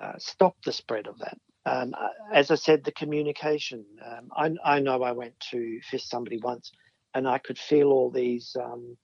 uh, 0.00 0.14
stop 0.18 0.56
the 0.64 0.72
spread 0.72 1.06
of 1.06 1.18
that. 1.18 1.38
Um, 1.66 1.94
as 2.32 2.50
I 2.50 2.56
said, 2.56 2.84
the 2.84 2.92
communication. 2.92 3.84
Um, 4.04 4.30
I, 4.64 4.76
I 4.76 4.80
know 4.80 5.02
I 5.02 5.12
went 5.12 5.38
to 5.50 5.80
fist 5.90 6.10
somebody 6.10 6.38
once, 6.38 6.72
and 7.14 7.28
I 7.28 7.38
could 7.38 7.58
feel 7.58 7.88
all 7.92 8.10
these 8.10 8.56
um, 8.62 8.96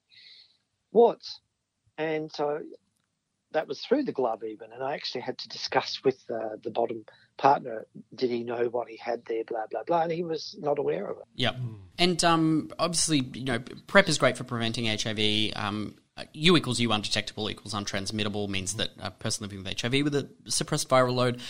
warts, 0.93 1.41
and 1.99 2.31
so 2.33 2.61
that 3.55 3.67
was 3.67 3.81
through 3.81 4.05
the 4.05 4.13
glove 4.13 4.45
even. 4.45 4.73
And 4.73 4.83
I 4.83 4.95
actually 4.95 5.23
had 5.23 5.39
to 5.39 5.49
discuss 5.49 6.01
with 6.05 6.23
uh, 6.31 6.57
the 6.63 6.71
bottom 6.71 7.05
partner, 7.39 7.87
did 8.15 8.31
he 8.31 8.45
know 8.45 8.67
what 8.67 8.89
he 8.89 8.97
had 8.99 9.25
there, 9.27 9.45
blah 9.45 9.67
blah 9.71 9.83
blah, 9.85 10.03
and 10.03 10.13
he 10.13 10.23
was 10.23 10.55
not 10.59 10.79
aware 10.79 11.07
of 11.07 11.19
it. 11.19 11.25
Yep. 11.37 11.57
And 11.99 12.23
um, 12.23 12.71
obviously, 12.79 13.23
you 13.33 13.45
know, 13.45 13.61
PrEP 13.87 14.09
is 14.09 14.19
great 14.19 14.37
for 14.37 14.45
preventing 14.45 14.87
HIV. 14.87 15.53
Um, 15.57 15.97
U 16.33 16.57
equals 16.57 16.79
U 16.79 16.93
undetectable 16.93 17.51
equals 17.51 17.75
untransmittable 17.75 18.49
means 18.49 18.75
that 18.75 18.91
a 19.01 19.11
person 19.11 19.45
living 19.45 19.65
with 19.65 19.81
HIV 19.81 20.05
with 20.05 20.15
a 20.15 20.29
suppressed 20.47 20.89
viral 20.89 21.15
load 21.15 21.41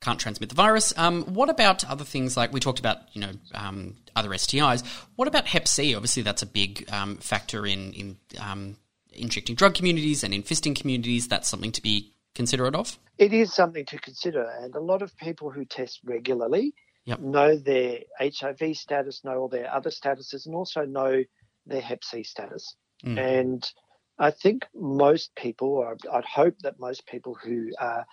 can't 0.00 0.20
transmit 0.20 0.50
the 0.50 0.54
virus. 0.54 0.96
Um, 0.96 1.22
what 1.24 1.50
about 1.50 1.84
other 1.84 2.04
things 2.04 2.36
like 2.36 2.52
we 2.52 2.60
talked 2.60 2.78
about, 2.78 2.98
you 3.12 3.20
know, 3.22 3.32
um, 3.54 3.96
other 4.14 4.30
STIs? 4.30 4.86
What 5.16 5.26
about 5.26 5.46
Hep 5.46 5.66
C? 5.66 5.94
Obviously, 5.94 6.22
that's 6.22 6.42
a 6.42 6.46
big 6.46 6.88
um, 6.92 7.16
factor 7.16 7.66
in 7.66 7.92
in 7.92 8.16
um, 8.40 8.76
injecting 9.16 9.54
drug 9.54 9.74
communities 9.74 10.22
and 10.24 10.32
in 10.34 10.42
fisting 10.42 10.78
communities. 10.78 11.28
That's 11.28 11.48
something 11.48 11.72
to 11.72 11.82
be 11.82 12.12
considerate 12.34 12.74
of. 12.74 12.98
It 13.18 13.32
is 13.32 13.52
something 13.52 13.86
to 13.86 13.98
consider, 13.98 14.48
and 14.60 14.74
a 14.74 14.80
lot 14.80 15.02
of 15.02 15.16
people 15.16 15.50
who 15.50 15.64
test 15.64 16.00
regularly 16.04 16.74
Yep. 17.06 17.20
know 17.20 17.56
their 17.56 18.00
HIV 18.20 18.76
status, 18.76 19.22
know 19.24 19.38
all 19.38 19.48
their 19.48 19.72
other 19.72 19.90
statuses, 19.90 20.46
and 20.46 20.56
also 20.56 20.84
know 20.84 21.22
their 21.64 21.80
Hep 21.80 22.02
C 22.02 22.24
status. 22.24 22.74
Mm. 23.04 23.40
And 23.40 23.72
I 24.18 24.32
think 24.32 24.66
most 24.74 25.34
people, 25.36 25.68
or 25.68 25.96
I'd 26.12 26.24
hope 26.24 26.58
that 26.60 26.80
most 26.80 27.06
people 27.06 27.34
who 27.34 27.70
are 27.78 28.04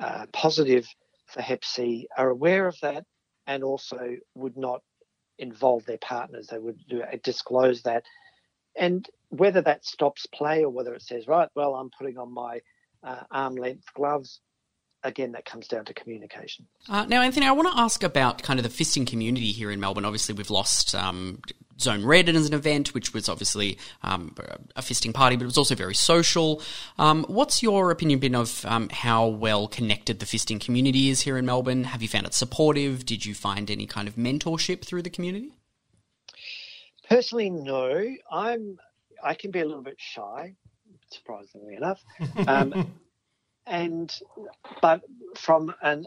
uh, 0.00 0.26
positive 0.32 0.86
for 1.26 1.42
Hep 1.42 1.62
C 1.62 2.08
are 2.16 2.30
aware 2.30 2.66
of 2.66 2.76
that 2.80 3.04
and 3.46 3.62
also 3.62 4.16
would 4.34 4.56
not 4.56 4.82
involve 5.38 5.84
their 5.84 5.98
partners. 5.98 6.46
They 6.46 6.58
would 6.58 6.78
do, 6.88 7.02
disclose 7.22 7.82
that. 7.82 8.04
And 8.76 9.06
whether 9.30 9.60
that 9.62 9.84
stops 9.84 10.26
play 10.26 10.64
or 10.64 10.70
whether 10.70 10.94
it 10.94 11.02
says, 11.02 11.26
right, 11.26 11.48
well, 11.54 11.74
I'm 11.74 11.90
putting 11.98 12.18
on 12.18 12.32
my 12.32 12.60
uh, 13.02 13.22
arm 13.30 13.56
length 13.56 13.86
gloves, 13.94 14.40
again, 15.02 15.32
that 15.32 15.44
comes 15.44 15.68
down 15.68 15.84
to 15.86 15.94
communication. 15.94 16.66
Uh, 16.88 17.04
now, 17.04 17.22
Anthony, 17.22 17.46
I 17.46 17.52
want 17.52 17.68
to 17.68 17.78
ask 17.78 18.02
about 18.02 18.42
kind 18.42 18.58
of 18.58 18.64
the 18.64 18.84
fisting 18.84 19.06
community 19.06 19.52
here 19.52 19.70
in 19.70 19.80
Melbourne. 19.80 20.04
Obviously, 20.04 20.34
we've 20.34 20.50
lost 20.50 20.94
um, 20.94 21.40
Zone 21.80 22.04
Red 22.04 22.28
as 22.28 22.48
an 22.48 22.54
event, 22.54 22.94
which 22.94 23.14
was 23.14 23.28
obviously 23.28 23.78
um, 24.02 24.34
a 24.74 24.82
fisting 24.82 25.14
party, 25.14 25.36
but 25.36 25.42
it 25.42 25.46
was 25.46 25.58
also 25.58 25.74
very 25.74 25.94
social. 25.94 26.62
Um, 26.98 27.24
what's 27.28 27.62
your 27.62 27.90
opinion 27.90 28.18
been 28.18 28.34
of 28.34 28.64
um, 28.66 28.88
how 28.88 29.26
well 29.26 29.68
connected 29.68 30.18
the 30.18 30.26
fisting 30.26 30.60
community 30.60 31.08
is 31.08 31.20
here 31.20 31.38
in 31.38 31.46
Melbourne? 31.46 31.84
Have 31.84 32.02
you 32.02 32.08
found 32.08 32.26
it 32.26 32.34
supportive? 32.34 33.06
Did 33.06 33.24
you 33.24 33.34
find 33.34 33.70
any 33.70 33.86
kind 33.86 34.08
of 34.08 34.16
mentorship 34.16 34.84
through 34.84 35.02
the 35.02 35.10
community? 35.10 35.52
Personally, 37.08 37.50
no. 37.50 38.14
I'm. 38.30 38.78
I 39.22 39.34
can 39.34 39.50
be 39.50 39.60
a 39.60 39.64
little 39.64 39.82
bit 39.82 39.96
shy, 39.98 40.54
surprisingly 41.10 41.74
enough. 41.74 42.02
Um, 42.46 42.92
and 43.66 44.18
but 44.80 45.02
from 45.36 45.74
an 45.82 46.06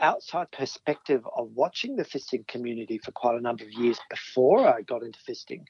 outside 0.00 0.50
perspective 0.50 1.22
of 1.36 1.50
watching 1.54 1.94
the 1.94 2.04
fisting 2.04 2.46
community 2.46 2.98
for 2.98 3.12
quite 3.12 3.36
a 3.36 3.40
number 3.40 3.64
of 3.64 3.72
years 3.72 4.00
before 4.08 4.66
I 4.66 4.80
got 4.80 5.02
into 5.02 5.18
fisting, 5.28 5.64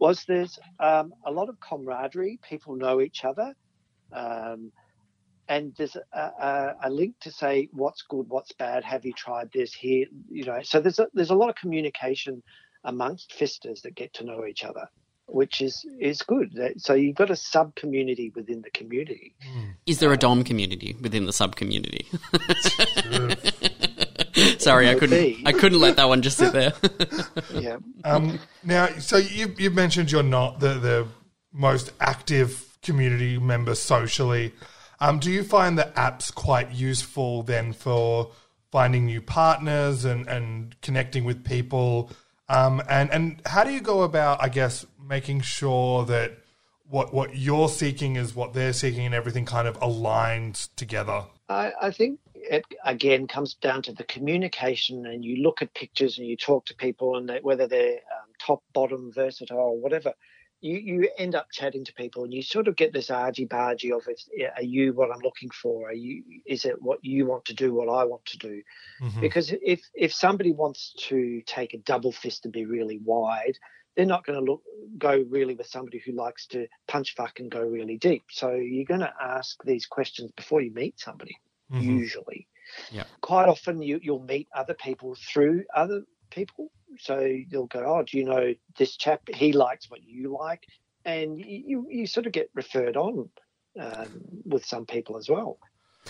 was 0.00 0.24
there's 0.26 0.58
um, 0.80 1.12
a 1.24 1.30
lot 1.30 1.48
of 1.48 1.60
camaraderie. 1.60 2.40
People 2.42 2.74
know 2.74 3.00
each 3.00 3.24
other. 3.24 3.54
Um, 4.12 4.72
and 5.50 5.74
there's 5.76 5.96
a, 5.96 6.18
a, 6.18 6.74
a 6.84 6.90
link 6.90 7.16
to 7.20 7.30
say 7.30 7.68
what's 7.72 8.02
good, 8.02 8.26
what's 8.28 8.52
bad. 8.52 8.84
Have 8.84 9.04
you 9.04 9.12
tried 9.12 9.50
this 9.52 9.74
here? 9.74 10.06
You 10.30 10.44
know, 10.44 10.60
so 10.62 10.80
there's 10.80 11.00
a, 11.00 11.08
there's 11.12 11.30
a 11.30 11.34
lot 11.34 11.50
of 11.50 11.56
communication 11.56 12.42
amongst 12.84 13.32
fisters 13.32 13.82
that 13.82 13.96
get 13.96 14.14
to 14.14 14.24
know 14.24 14.46
each 14.46 14.62
other, 14.64 14.88
which 15.32 15.60
is 15.60 15.84
is 15.98 16.22
good. 16.22 16.58
So 16.78 16.94
you've 16.94 17.16
got 17.16 17.30
a 17.30 17.36
sub 17.36 17.74
community 17.74 18.32
within 18.34 18.62
the 18.62 18.70
community. 18.70 19.34
Is 19.86 20.00
there 20.00 20.12
a 20.12 20.16
Dom 20.16 20.44
community 20.44 20.96
within 21.00 21.26
the 21.26 21.32
sub 21.32 21.56
community? 21.56 22.06
Sorry, 24.58 24.88
I 24.88 24.94
Could 24.94 25.10
couldn't. 25.10 25.46
I 25.46 25.52
couldn't 25.52 25.80
let 25.80 25.96
that 25.96 26.08
one 26.08 26.22
just 26.22 26.38
sit 26.38 26.52
there. 26.52 26.72
yeah. 27.54 27.76
Um, 28.04 28.38
now, 28.64 28.88
so 28.98 29.16
you 29.16 29.54
you 29.58 29.70
mentioned 29.70 30.10
you're 30.12 30.22
not 30.22 30.60
the 30.60 30.74
the 30.74 31.08
most 31.52 31.92
active 32.00 32.78
community 32.82 33.38
member 33.38 33.74
socially. 33.74 34.52
Um, 35.00 35.18
do 35.18 35.30
you 35.30 35.42
find 35.42 35.78
the 35.78 35.90
apps 35.96 36.32
quite 36.34 36.72
useful 36.72 37.42
then 37.42 37.72
for 37.72 38.30
finding 38.70 39.06
new 39.06 39.20
partners 39.20 40.04
and, 40.04 40.28
and 40.28 40.80
connecting 40.82 41.24
with 41.24 41.44
people? 41.44 42.10
Um, 42.48 42.82
and 42.88 43.10
and 43.10 43.42
how 43.46 43.64
do 43.64 43.72
you 43.72 43.80
go 43.80 44.02
about, 44.02 44.42
I 44.42 44.48
guess, 44.48 44.84
making 45.10 45.42
sure 45.42 46.06
that 46.06 46.38
what 46.88 47.12
what 47.12 47.36
you're 47.36 47.68
seeking 47.68 48.16
is 48.16 48.34
what 48.34 48.54
they're 48.54 48.72
seeking 48.72 49.04
and 49.04 49.14
everything 49.14 49.44
kind 49.44 49.68
of 49.68 49.78
aligns 49.80 50.68
together? 50.76 51.24
I, 51.48 51.72
I 51.82 51.90
think 51.90 52.20
it 52.34 52.64
again 52.84 53.26
comes 53.26 53.54
down 53.54 53.82
to 53.82 53.92
the 53.92 54.04
communication, 54.04 55.04
and 55.04 55.24
you 55.24 55.42
look 55.42 55.60
at 55.62 55.74
pictures 55.74 56.16
and 56.18 56.26
you 56.26 56.36
talk 56.36 56.66
to 56.66 56.74
people, 56.74 57.16
and 57.16 57.28
they, 57.28 57.40
whether 57.42 57.66
they're 57.66 57.94
um, 58.16 58.30
top, 58.40 58.62
bottom, 58.72 59.12
versatile, 59.12 59.76
whatever. 59.76 60.14
You, 60.62 60.76
you 60.76 61.10
end 61.16 61.34
up 61.34 61.46
chatting 61.50 61.86
to 61.86 61.94
people 61.94 62.24
and 62.24 62.34
you 62.34 62.42
sort 62.42 62.68
of 62.68 62.76
get 62.76 62.92
this 62.92 63.08
argy 63.08 63.46
bargy 63.46 63.96
of 63.96 64.06
is, 64.06 64.28
are 64.58 64.62
you 64.62 64.92
what 64.92 65.10
I'm 65.10 65.22
looking 65.22 65.48
for? 65.48 65.88
Are 65.88 65.94
you 65.94 66.22
is 66.44 66.66
it 66.66 66.82
what 66.82 66.98
you 67.02 67.24
want 67.24 67.46
to 67.46 67.54
do, 67.54 67.72
what 67.72 67.88
I 67.88 68.04
want 68.04 68.26
to 68.26 68.36
do? 68.36 68.62
Mhm. 69.00 69.20
Because 69.22 69.54
if 69.62 69.80
if 69.94 70.12
somebody 70.12 70.52
wants 70.52 70.92
to 71.08 71.40
take 71.46 71.72
a 71.72 71.78
double 71.78 72.12
fist 72.12 72.44
and 72.44 72.52
be 72.52 72.66
really 72.66 72.98
wide, 73.02 73.56
they're 73.96 74.06
not 74.06 74.24
going 74.24 74.38
to 74.44 74.52
look 74.52 74.62
go 74.98 75.24
really 75.28 75.54
with 75.54 75.66
somebody 75.66 76.02
who 76.04 76.12
likes 76.12 76.46
to 76.48 76.66
punch 76.88 77.14
fuck 77.14 77.38
and 77.40 77.50
go 77.50 77.60
really 77.60 77.96
deep. 77.96 78.24
So 78.30 78.50
you're 78.52 78.84
going 78.84 79.00
to 79.00 79.12
ask 79.22 79.62
these 79.64 79.86
questions 79.86 80.30
before 80.36 80.60
you 80.60 80.72
meet 80.72 80.98
somebody. 80.98 81.36
Mm-hmm. 81.72 81.88
Mhm. 81.90 81.98
Usually, 81.98 82.48
Yeah. 82.90 83.04
quite 83.20 83.48
often 83.48 83.80
you 83.82 84.00
you'll 84.02 84.24
meet 84.24 84.48
other 84.54 84.74
people 84.74 85.14
through 85.14 85.64
other 85.74 86.02
people. 86.30 86.70
So 86.98 87.20
you'll 87.20 87.66
go, 87.68 87.84
oh, 87.86 88.02
do 88.02 88.18
you 88.18 88.24
know 88.24 88.54
this 88.76 88.96
chap? 88.96 89.22
He 89.32 89.52
likes 89.52 89.88
what 89.88 90.02
you 90.02 90.36
like, 90.36 90.64
and 91.04 91.38
you 91.38 91.86
you, 91.88 92.06
sort 92.06 92.26
of 92.26 92.32
get 92.32 92.50
referred 92.54 92.96
on 92.96 93.30
um, 93.80 94.20
with 94.44 94.64
some 94.66 94.84
people 94.86 95.16
as 95.16 95.28
well. 95.28 95.58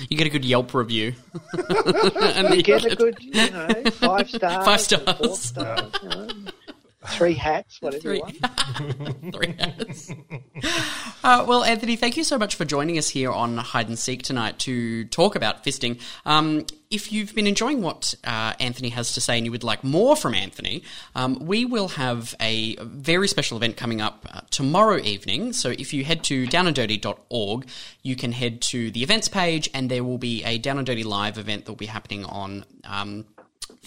You 0.08 0.16
get 0.16 0.26
a 0.26 0.30
good 0.30 0.44
Yelp 0.44 0.72
review. 0.72 1.14
And 1.52 2.54
you 2.54 2.62
get 2.62 2.84
a 2.86 2.96
good, 2.96 3.16
you 3.20 3.50
know, 3.50 3.68
five 3.90 4.30
stars, 4.30 4.64
Five 4.64 4.80
stars. 4.80 5.18
four 5.18 5.36
stars, 5.36 5.92
you 6.02 6.08
know, 6.08 6.28
three 7.10 7.34
hats, 7.34 7.80
whatever 7.80 8.00
Three- 8.02 8.16
you 8.16 8.22
want. 8.22 9.34
Three 9.34 9.54
hats. 9.58 10.12
Uh, 11.22 11.44
well, 11.46 11.62
Anthony, 11.64 11.96
thank 11.96 12.16
you 12.16 12.24
so 12.24 12.38
much 12.38 12.54
for 12.54 12.64
joining 12.64 12.96
us 12.98 13.08
here 13.08 13.30
on 13.30 13.56
Hide 13.56 13.88
and 13.88 13.98
Seek 13.98 14.22
tonight 14.22 14.58
to 14.60 15.04
talk 15.06 15.36
about 15.36 15.64
fisting. 15.64 16.00
Um, 16.24 16.64
if 16.90 17.12
you've 17.12 17.34
been 17.34 17.46
enjoying 17.46 17.82
what 17.82 18.14
uh, 18.24 18.54
Anthony 18.58 18.88
has 18.88 19.12
to 19.12 19.20
say 19.20 19.36
and 19.36 19.44
you 19.46 19.52
would 19.52 19.62
like 19.62 19.84
more 19.84 20.16
from 20.16 20.34
Anthony, 20.34 20.82
um, 21.14 21.38
we 21.46 21.64
will 21.64 21.88
have 21.88 22.34
a 22.40 22.74
very 22.76 23.28
special 23.28 23.56
event 23.56 23.76
coming 23.76 24.00
up 24.00 24.26
uh, 24.32 24.40
tomorrow 24.50 24.98
evening. 24.98 25.52
So 25.52 25.70
if 25.70 25.92
you 25.94 26.04
head 26.04 26.24
to 26.24 26.46
downanddirty.org, 26.46 27.68
you 28.02 28.16
can 28.16 28.32
head 28.32 28.60
to 28.62 28.90
the 28.90 29.02
events 29.02 29.28
page 29.28 29.70
and 29.72 29.88
there 29.90 30.02
will 30.02 30.18
be 30.18 30.42
a 30.44 30.58
Down 30.58 30.78
and 30.78 30.86
Dirty 30.86 31.04
live 31.04 31.38
event 31.38 31.64
that 31.66 31.70
will 31.70 31.76
be 31.76 31.86
happening 31.86 32.24
on. 32.24 32.64
Um, 32.84 33.24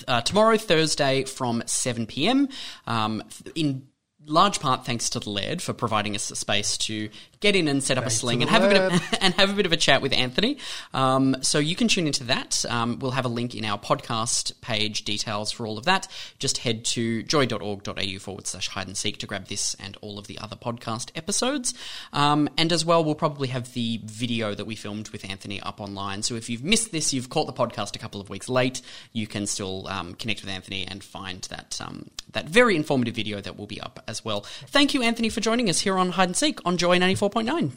uh, 0.08 0.22
tomorrow, 0.22 0.58
Thursday, 0.58 1.24
from 1.24 1.64
7 1.66 2.06
pm. 2.06 2.50
Um, 2.88 3.24
in 3.56 3.88
large 4.26 4.60
part 4.60 4.86
thanks 4.86 5.10
to 5.12 5.20
the 5.20 5.30
Laird 5.30 5.62
for 5.62 5.74
providing 5.74 6.16
us 6.16 6.32
a 6.32 6.36
space 6.36 6.78
to 6.78 7.10
get 7.40 7.56
in 7.58 7.68
and 7.68 7.84
set 7.84 7.98
up 7.98 8.06
Thanks 8.06 8.16
a 8.16 8.20
sling 8.20 8.42
and 8.42 8.50
have 8.50 8.64
a 8.64 8.70
bit 8.70 8.82
of, 8.82 9.18
and 9.22 9.34
have 9.34 9.50
a 9.50 9.54
bit 9.54 9.66
of 9.66 9.74
a 9.74 9.78
chat 9.78 10.02
with 10.02 10.14
Anthony. 10.14 10.58
Um, 10.94 11.36
so 11.42 11.60
you 11.60 11.76
can 11.76 11.90
tune 11.90 12.08
into 12.08 12.24
that. 12.26 12.64
Um, 12.70 13.00
we'll 13.00 13.12
have 13.12 13.26
a 13.26 13.30
link 13.30 13.54
in 13.54 13.66
our 13.66 13.78
podcast 13.78 14.60
page 14.62 15.04
details 15.04 15.52
for 15.52 15.68
all 15.68 15.78
of 15.78 15.86
that. 15.86 16.08
Just 16.40 16.60
head 16.60 16.86
to 16.86 17.24
joy.org.au 17.24 18.20
forward 18.20 18.48
slash 18.48 18.70
hide 18.70 18.88
and 18.88 18.96
seek 18.96 19.18
to 19.18 19.28
grab 19.28 19.48
this 19.48 19.76
and 19.76 19.98
all 20.02 20.18
of 20.18 20.28
the 20.28 20.40
other 20.40 20.56
podcast 20.56 21.12
episodes. 21.16 21.74
Um, 22.14 22.50
and 22.58 22.72
as 22.72 22.86
well, 22.86 23.04
we'll 23.04 23.16
probably 23.16 23.50
have 23.50 23.74
the 23.74 24.00
video 24.06 24.56
that 24.56 24.66
we 24.66 24.76
filmed 24.76 25.10
with 25.10 25.30
Anthony 25.30 25.62
up 25.62 25.82
online. 25.82 26.24
So 26.24 26.36
if 26.36 26.50
you've 26.50 26.64
missed 26.64 26.94
this, 26.94 27.14
you've 27.14 27.30
caught 27.30 27.48
the 27.48 27.54
podcast 27.54 27.96
a 27.96 28.00
couple 28.00 28.22
of 28.22 28.30
weeks 28.30 28.48
late, 28.48 28.82
you 29.12 29.28
can 29.28 29.48
still 29.48 29.88
um, 29.90 30.14
connect 30.14 30.42
with 30.42 30.50
Anthony 30.50 30.88
and 30.88 31.04
find 31.04 31.42
that 31.44 31.82
um, 31.84 32.10
that 32.32 32.48
very 32.48 32.76
informative 32.76 33.16
video 33.16 33.42
that 33.42 33.58
will 33.58 33.68
be 33.68 33.82
up 33.82 34.04
as 34.14 34.24
well. 34.24 34.42
Thank 34.68 34.94
you, 34.94 35.02
Anthony, 35.02 35.30
for 35.30 35.42
joining 35.42 35.70
us 35.70 35.80
here 35.80 35.98
on 35.98 36.12
Hide 36.12 36.30
and 36.30 36.38
Seek 36.38 36.60
on 36.64 36.78
Joy 36.78 37.00
94.9. 37.00 37.72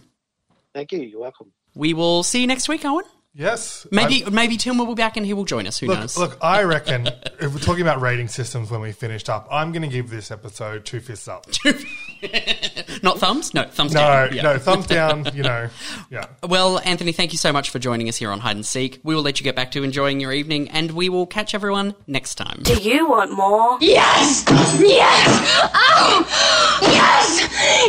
Thank 0.74 0.92
you. 0.92 1.00
You're 1.00 1.20
welcome. 1.20 1.52
We 1.74 1.94
will 1.94 2.22
see 2.22 2.42
you 2.42 2.46
next 2.46 2.68
week, 2.68 2.84
Owen. 2.84 3.04
Yes. 3.38 3.86
Maybe 3.90 4.24
maybe 4.30 4.56
Tim 4.56 4.78
will 4.78 4.86
be 4.86 4.94
back 4.94 5.18
and 5.18 5.26
he 5.26 5.34
will 5.34 5.44
join 5.44 5.66
us. 5.66 5.78
Who 5.78 5.88
Look, 5.88 5.98
knows? 6.00 6.16
look, 6.16 6.38
I 6.40 6.62
reckon 6.62 7.06
if 7.38 7.52
we're 7.52 7.60
talking 7.60 7.82
about 7.82 8.00
rating 8.00 8.28
systems 8.28 8.70
when 8.70 8.80
we 8.80 8.92
finished 8.92 9.28
up, 9.28 9.46
I'm 9.50 9.72
going 9.72 9.82
to 9.82 9.88
give 9.88 10.08
this 10.08 10.30
episode 10.30 10.86
two 10.86 11.00
fists 11.00 11.28
up. 11.28 11.46
Not 13.02 13.18
thumbs? 13.18 13.52
No, 13.52 13.64
thumbs 13.64 13.92
no, 13.92 14.00
down. 14.00 14.34
Yeah. 14.34 14.42
no, 14.42 14.58
thumbs 14.58 14.86
down. 14.86 15.28
You 15.34 15.42
know, 15.42 15.68
yeah. 16.10 16.24
Well, 16.48 16.78
Anthony, 16.78 17.12
thank 17.12 17.32
you 17.32 17.38
so 17.38 17.52
much 17.52 17.68
for 17.68 17.78
joining 17.78 18.08
us 18.08 18.16
here 18.16 18.30
on 18.30 18.40
Hide 18.40 18.56
and 18.56 18.64
Seek. 18.64 19.00
We 19.02 19.14
will 19.14 19.22
let 19.22 19.38
you 19.38 19.44
get 19.44 19.54
back 19.54 19.70
to 19.72 19.82
enjoying 19.82 20.18
your 20.18 20.32
evening 20.32 20.70
and 20.70 20.92
we 20.92 21.10
will 21.10 21.26
catch 21.26 21.54
everyone 21.54 21.94
next 22.06 22.36
time. 22.36 22.60
Do 22.62 22.74
you 22.76 23.06
want 23.06 23.32
more? 23.32 23.76
Yes! 23.82 24.46
Yes! 24.80 25.70
Oh! 25.74 26.78
Yes! 26.80 27.40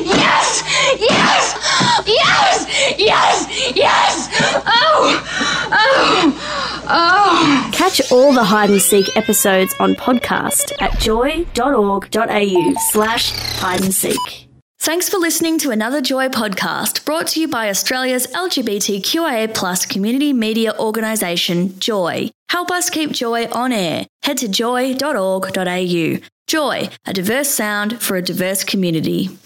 Yes! 0.06 0.64
Yes! 1.00 2.04
Yes! 2.06 2.98
Yes! 3.00 3.76
Yes! 3.76 4.64
Oh! 4.66 5.37
Oh! 5.40 6.84
Oh! 6.90 7.70
Catch 7.74 8.12
all 8.12 8.34
the 8.34 8.44
hide 8.44 8.70
and 8.70 8.82
seek 8.82 9.16
episodes 9.18 9.76
on 9.80 9.96
podcast 9.96 10.72
at 10.82 10.98
joy.org.au 11.00 12.74
slash 12.92 13.32
hide 13.32 13.82
and 13.82 13.94
seek. 13.94 14.48
Thanks 14.80 15.10
for 15.10 15.18
listening 15.18 15.58
to 15.60 15.72
another 15.72 16.02
Joy 16.02 16.30
podcast 16.30 17.04
brought 17.04 17.28
to 17.28 17.42
you 17.42 17.48
by 17.48 17.70
Australia's 17.70 18.28
LGBTQIA 18.28 19.54
plus 19.54 19.86
community 19.86 20.32
media 20.34 20.74
organisation, 20.80 21.78
Joy. 21.80 22.30
Help 22.50 22.72
us 22.72 22.90
keep 22.90 23.12
Joy 23.12 23.48
on 23.52 23.74
air. 23.74 24.06
Head 24.24 24.38
to 24.38 24.48
joy.org.au. 24.48 26.18
Joy, 26.48 26.90
a 27.06 27.14
diverse 27.14 27.50
sound 27.50 28.02
for 28.02 28.16
a 28.16 28.22
diverse 28.22 28.64
community. 28.64 29.38